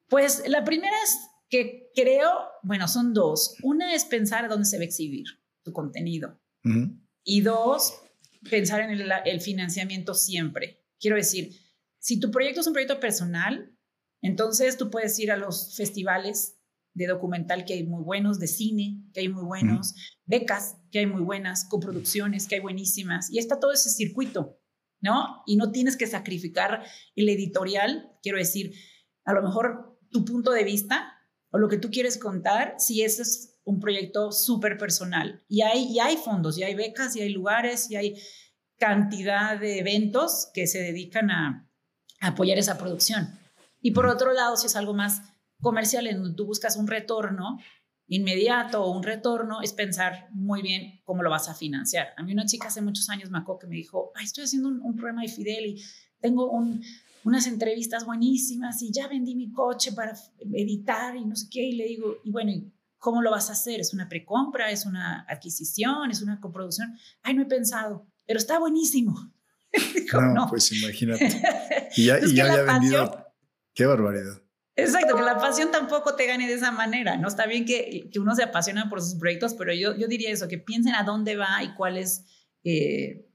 Pues 0.09 0.41
la 0.47 0.63
primera 0.63 0.95
es 1.03 1.19
que 1.47 1.91
creo, 1.93 2.31
bueno, 2.63 2.87
son 2.87 3.13
dos. 3.13 3.55
Una 3.61 3.93
es 3.93 4.05
pensar 4.05 4.49
dónde 4.49 4.65
se 4.65 4.77
va 4.77 4.81
a 4.81 4.85
exhibir 4.85 5.27
tu 5.61 5.71
contenido. 5.71 6.41
Y 7.23 7.41
dos, 7.41 7.93
pensar 8.49 8.81
en 8.81 8.89
el, 8.99 9.41
financiamiento 9.41 10.15
siempre. 10.15 10.83
Quiero 10.99 11.15
decir, 11.15 11.51
si 11.99 12.19
tu 12.19 12.31
proyecto 12.31 12.61
es 12.61 12.67
un 12.67 12.73
proyecto 12.73 12.99
personal, 12.99 13.71
entonces 14.23 14.77
tú 14.77 14.89
puedes 14.89 15.19
ir 15.19 15.31
a 15.31 15.37
los 15.37 15.75
festivales 15.75 16.56
de 16.97 17.07
documental 17.07 17.63
que 17.63 17.75
hay 17.75 17.83
muy 17.83 18.03
buenos, 18.03 18.39
de 18.39 18.47
cine 18.47 19.03
que 19.13 19.19
hay 19.19 19.29
muy 19.29 19.43
buenos, 19.43 19.93
becas 20.25 20.77
que 20.91 20.99
hay 20.99 21.05
muy 21.05 21.21
buenas, 21.21 21.65
coproducciones 21.69 22.47
que 22.47 22.55
hay 22.55 22.61
buenísimas, 22.61 23.29
y 23.31 23.37
está 23.37 23.59
todo 23.59 23.71
ese 23.71 23.91
circuito, 23.91 24.59
¿no? 24.99 25.43
Y 25.45 25.57
no 25.57 25.71
tienes 25.71 25.95
que 25.95 26.07
sacrificar 26.07 26.83
el 27.15 27.29
editorial, 27.29 28.11
quiero 28.23 28.39
decir, 28.39 28.73
a 29.25 29.33
lo 29.33 29.43
mejor 29.43 29.99
tu 30.09 30.25
punto 30.25 30.51
de 30.51 30.63
vista 30.63 31.13
o 31.51 31.59
lo 31.59 31.69
que 31.69 31.77
tú 31.77 31.91
quieres 31.91 32.17
contar, 32.17 32.75
si 32.79 33.03
ese 33.03 33.21
es 33.21 33.59
un 33.63 33.79
proyecto 33.79 34.31
súper 34.31 34.77
personal. 34.77 35.43
Y 35.47 35.61
hay, 35.61 35.83
y 35.91 35.99
hay 35.99 36.17
fondos, 36.17 36.57
y 36.57 36.63
hay 36.63 36.73
becas, 36.73 37.15
y 37.15 37.21
hay 37.21 37.29
lugares, 37.29 37.91
y 37.91 37.95
hay 37.95 38.15
cantidad 38.77 39.59
de 39.59 39.79
eventos 39.79 40.49
que 40.53 40.65
se 40.67 40.79
dedican 40.79 41.29
a, 41.29 41.69
apoyar 42.19 42.57
esa 42.57 42.79
producción. 42.79 43.37
Y 43.81 43.91
por 43.91 44.07
otro 44.07 44.33
lado, 44.33 44.57
si 44.57 44.65
es 44.65 44.75
algo 44.75 44.95
más 44.95 45.21
comercial 45.61 46.07
en 46.07 46.17
donde 46.17 46.35
tú 46.35 46.45
buscas 46.45 46.77
un 46.77 46.87
retorno 46.87 47.59
inmediato 48.07 48.83
o 48.83 48.95
un 48.95 49.03
retorno, 49.03 49.61
es 49.61 49.73
pensar 49.73 50.29
muy 50.31 50.61
bien 50.61 51.01
cómo 51.03 51.23
lo 51.23 51.29
vas 51.29 51.49
a 51.49 51.55
financiar. 51.55 52.09
A 52.15 52.23
mí 52.23 52.31
una 52.31 52.45
chica 52.45 52.69
hace 52.69 52.81
muchos 52.81 53.09
años 53.09 53.29
me 53.29 53.43
que 53.59 53.67
me 53.67 53.75
dijo, 53.75 54.11
Ay, 54.15 54.25
estoy 54.25 54.45
haciendo 54.45 54.69
un, 54.69 54.95
programa 54.95 55.23
de 55.23 55.27
Fidel 55.27 55.65
y 55.65 55.83
tengo 56.21 56.49
unas 57.23 57.47
entrevistas 57.47 58.05
buenísimas 58.05 58.81
y 58.81 58.91
ya 58.93 59.07
vendí 59.07 59.35
mi 59.35 59.51
coche 59.51 59.91
para 59.91 60.13
editar 60.53 61.17
y 61.17 61.25
no 61.25 61.35
sé 61.35 61.47
qué. 61.51 61.63
Y 61.63 61.73
le 61.73 61.85
digo, 61.85 62.15
y 62.23 62.31
bueno, 62.31 62.51
¿cómo 62.97 63.21
lo 63.21 63.31
vas 63.31 63.49
a 63.49 63.53
hacer? 63.53 63.81
¿Es 63.81 63.93
una 63.93 64.07
precompra? 64.07 64.71
¿Es 64.71 64.85
una 64.85 65.25
adquisición? 65.27 66.09
¿Es 66.09 66.21
una 66.21 66.39
coproducción? 66.39 66.97
Ay, 67.23 67.33
no 67.33 67.43
he 67.43 67.47
pensado 67.47 68.07
pero 68.27 68.37
está 68.37 68.59
buenísimo. 68.59 69.31
no, 70.35 70.47
pues 70.49 70.71
imagínate. 70.71 71.41
Y 71.95 72.05
ya, 72.05 72.19
y 72.19 72.35
ya 72.35 72.51
había 72.51 72.63
vendido. 72.63 73.33
Qué 73.73 73.85
barbaridad. 73.85 74.41
Exacto, 74.77 75.15
que 75.15 75.23
la 75.23 75.37
pasión 75.39 75.71
tampoco 75.71 76.15
te 76.15 76.27
gane 76.27 76.47
de 76.47 76.53
esa 76.53 76.71
manera, 76.71 77.17
¿no? 77.17 77.27
Está 77.27 77.47
bien 77.47 77.65
que, 77.65 78.09
que 78.11 78.19
uno 78.19 78.35
se 78.35 78.43
apasiona 78.43 78.89
por 78.89 79.01
sus 79.01 79.15
proyectos, 79.15 79.55
pero 79.55 79.73
yo, 79.73 79.95
yo 79.97 80.07
diría 80.07 80.29
eso, 80.29 80.47
que 80.47 80.59
piensen 80.59 80.93
a 80.93 81.01
dónde 81.01 81.35
va 81.35 81.63
y 81.63 81.73
cuál 81.73 81.97
es, 81.97 82.25
eh, 82.63 83.25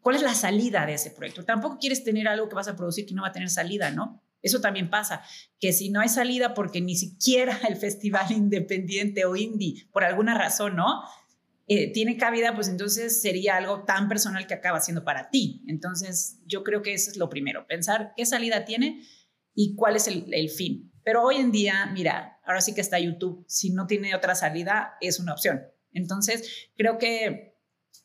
cuál 0.00 0.14
es 0.14 0.22
la 0.22 0.34
salida 0.34 0.86
de 0.86 0.94
ese 0.94 1.10
proyecto. 1.10 1.44
Tampoco 1.44 1.78
quieres 1.80 2.04
tener 2.04 2.28
algo 2.28 2.48
que 2.48 2.54
vas 2.54 2.68
a 2.68 2.76
producir 2.76 3.06
que 3.06 3.14
no 3.14 3.22
va 3.22 3.28
a 3.28 3.32
tener 3.32 3.50
salida, 3.50 3.90
¿no? 3.90 4.22
Eso 4.40 4.60
también 4.60 4.88
pasa, 4.88 5.22
que 5.58 5.72
si 5.72 5.90
no 5.90 6.00
hay 6.00 6.08
salida 6.08 6.54
porque 6.54 6.80
ni 6.80 6.94
siquiera 6.94 7.58
el 7.68 7.74
festival 7.74 8.26
independiente 8.30 9.24
o 9.24 9.34
indie, 9.34 9.88
por 9.90 10.04
alguna 10.04 10.38
razón, 10.38 10.76
¿no? 10.76 11.02
Eh, 11.66 11.92
tiene 11.92 12.16
cabida, 12.16 12.54
pues 12.54 12.68
entonces 12.68 13.20
sería 13.20 13.56
algo 13.56 13.82
tan 13.82 14.06
personal 14.06 14.46
que 14.46 14.54
acaba 14.54 14.80
siendo 14.80 15.02
para 15.02 15.30
ti. 15.30 15.64
Entonces, 15.66 16.38
yo 16.46 16.62
creo 16.62 16.82
que 16.82 16.94
eso 16.94 17.10
es 17.10 17.16
lo 17.16 17.28
primero, 17.28 17.66
pensar 17.66 18.12
qué 18.16 18.24
salida 18.26 18.64
tiene 18.64 19.02
y 19.54 19.74
cuál 19.74 19.96
es 19.96 20.08
el, 20.08 20.32
el, 20.32 20.50
fin. 20.50 20.92
Pero 21.04 21.22
hoy 21.22 21.36
en 21.36 21.52
día, 21.52 21.90
mira, 21.92 22.40
ahora 22.44 22.60
sí 22.60 22.74
que 22.74 22.80
está 22.80 22.98
YouTube, 22.98 23.44
si 23.48 23.70
no 23.70 23.86
tiene 23.86 24.14
otra 24.14 24.34
salida, 24.34 24.94
es 25.00 25.20
una 25.20 25.32
opción. 25.32 25.62
Entonces, 25.92 26.68
creo 26.76 26.98
que 26.98 27.54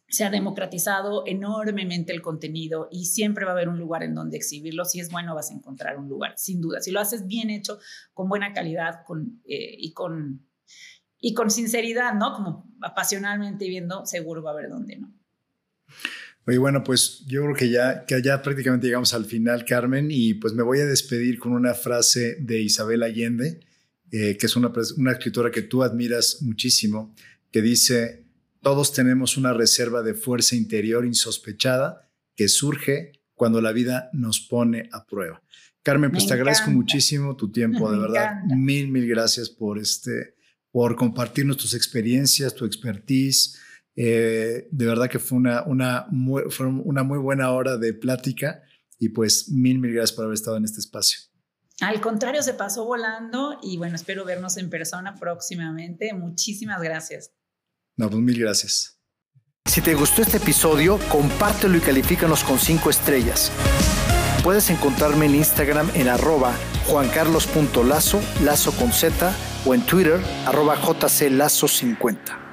se 0.10 0.26
ha 0.26 0.30
democratizado 0.30 1.24
enormemente 1.28 2.12
el 2.12 2.22
contenido 2.22 2.88
y 2.92 3.06
siempre 3.06 3.46
va 3.46 3.52
a 3.52 3.54
haber 3.54 3.70
un 3.70 3.78
lugar 3.78 4.04
en 4.04 4.16
donde 4.16 4.38
exhibirlo. 4.38 4.86
Si 4.86 5.00
es 5.00 5.12
bueno, 5.12 5.36
vas 5.36 5.52
a 5.52 5.54
encontrar 5.54 5.98
un 5.98 6.10
lugar, 6.10 6.34
sin 6.38 6.62
duda. 6.62 6.82
Si 6.82 6.92
lo 6.92 7.00
haces 7.00 7.28
bien 7.28 7.50
hecho, 7.50 7.80
con 8.14 8.28
buena 8.28 8.54
calidad 8.54 9.04
con, 9.06 9.42
eh, 9.46 9.76
y 9.78 9.94
con 9.94 10.50
y 11.22 11.34
con 11.34 11.52
sinceridad, 11.52 12.14
¿no? 12.14 12.34
Como 12.34 12.72
apasionalmente 12.82 13.68
viendo, 13.68 14.06
seguro 14.06 14.42
va 14.42 14.52
a 14.52 14.54
haber 14.54 14.70
dónde, 14.70 14.98
¿no? 14.98 15.14
Oye, 16.46 16.58
bueno, 16.58 16.84
pues 16.84 17.24
yo 17.28 17.44
creo 17.44 17.56
que 17.56 17.70
ya, 17.70 18.06
que 18.06 18.22
ya 18.22 18.42
prácticamente 18.42 18.88
llegamos 18.88 19.14
al 19.14 19.26
final, 19.26 19.66
Carmen, 19.66 20.10
y 20.10 20.34
pues 20.34 20.54
me 20.54 20.64
voy 20.64 20.80
a 20.80 20.86
despedir 20.86 21.38
con 21.38 21.52
una 21.52 21.74
frase 21.74 22.38
de 22.40 22.62
Isabel 22.62 23.04
Allende, 23.04 23.60
eh, 24.12 24.38
que 24.38 24.46
es 24.48 24.56
una, 24.56 24.72
una 24.98 25.12
escritora 25.12 25.52
que 25.52 25.62
tú 25.62 25.84
admiras 25.84 26.42
muchísimo, 26.42 27.14
que 27.52 27.62
dice, 27.62 28.26
todos 28.62 28.94
tenemos 28.94 29.38
una 29.38 29.54
reserva 29.54 30.02
de 30.02 30.16
fuerza 30.16 30.56
interior 30.56 31.06
insospechada 31.06 32.10
que 32.36 32.48
surge 32.48 33.12
cuando 33.36 33.62
la 33.62 33.72
vida 33.72 34.10
nos 34.14 34.40
pone 34.40 34.90
a 34.92 35.06
prueba. 35.06 35.42
Carmen, 35.82 36.12
pues 36.12 36.28
te 36.28 36.34
agradezco 36.34 36.72
muchísimo 36.72 37.36
tu 37.36 37.52
tiempo, 37.52 37.92
de 37.92 38.00
verdad. 38.02 38.44
Mil, 38.46 38.90
mil 38.90 39.08
gracias 39.08 39.50
por 39.50 39.80
este, 39.80 40.36
por 40.72 40.96
compartirnos 40.96 41.58
tus 41.58 41.74
experiencias, 41.74 42.54
tu 42.54 42.66
expertise. 42.66 43.58
Eh, 44.02 44.70
de 44.72 44.86
verdad 44.86 45.10
que 45.10 45.20
fue 45.20 45.38
una, 45.38 45.64
una, 45.64 46.06
muy, 46.10 46.44
fue 46.50 46.68
una 46.68 47.04
muy 47.04 47.18
buena 47.18 47.52
hora 47.52 47.76
de 47.76 47.94
plática 47.94 48.62
y 48.98 49.10
pues 49.10 49.50
mil, 49.50 49.78
mil 49.78 49.94
gracias 49.94 50.14
por 50.14 50.24
haber 50.24 50.36
estado 50.36 50.56
en 50.56 50.64
este 50.64 50.80
espacio. 50.80 51.20
Al 51.82 52.00
contrario, 52.00 52.42
se 52.42 52.54
pasó 52.54 52.86
volando 52.86 53.60
y 53.62 53.78
bueno, 53.78 53.98
espero 53.98 54.24
vernos 54.24 54.56
en 54.56 54.70
persona 54.70 55.16
próximamente. 55.16 56.14
Muchísimas 56.14 56.82
gracias. 56.82 57.34
No, 57.98 58.10
pues 58.10 58.22
mil 58.22 58.40
gracias. 58.40 59.02
Si 59.66 59.82
te 59.82 59.96
gustó 59.96 60.22
este 60.22 60.38
episodio, 60.38 60.98
compártelo 61.12 61.78
y 61.78 61.82
califícanos 61.82 62.46
con 62.46 62.58
cinco 62.58 62.90
estrellas. 62.90 63.52
Puedes 64.46 64.70
encontrarme 64.70 65.26
en 65.26 65.36
Instagram 65.36 65.90
en 65.94 66.08
arroba 66.08 66.56
juancarlos.lazo, 66.88 68.22
lazo 68.46 68.72
con 68.72 68.94
Z, 68.94 69.36
o 69.66 69.74
en 69.74 69.86
Twitter 69.86 70.22
arroba 70.46 70.78
jclazo50. 70.78 72.49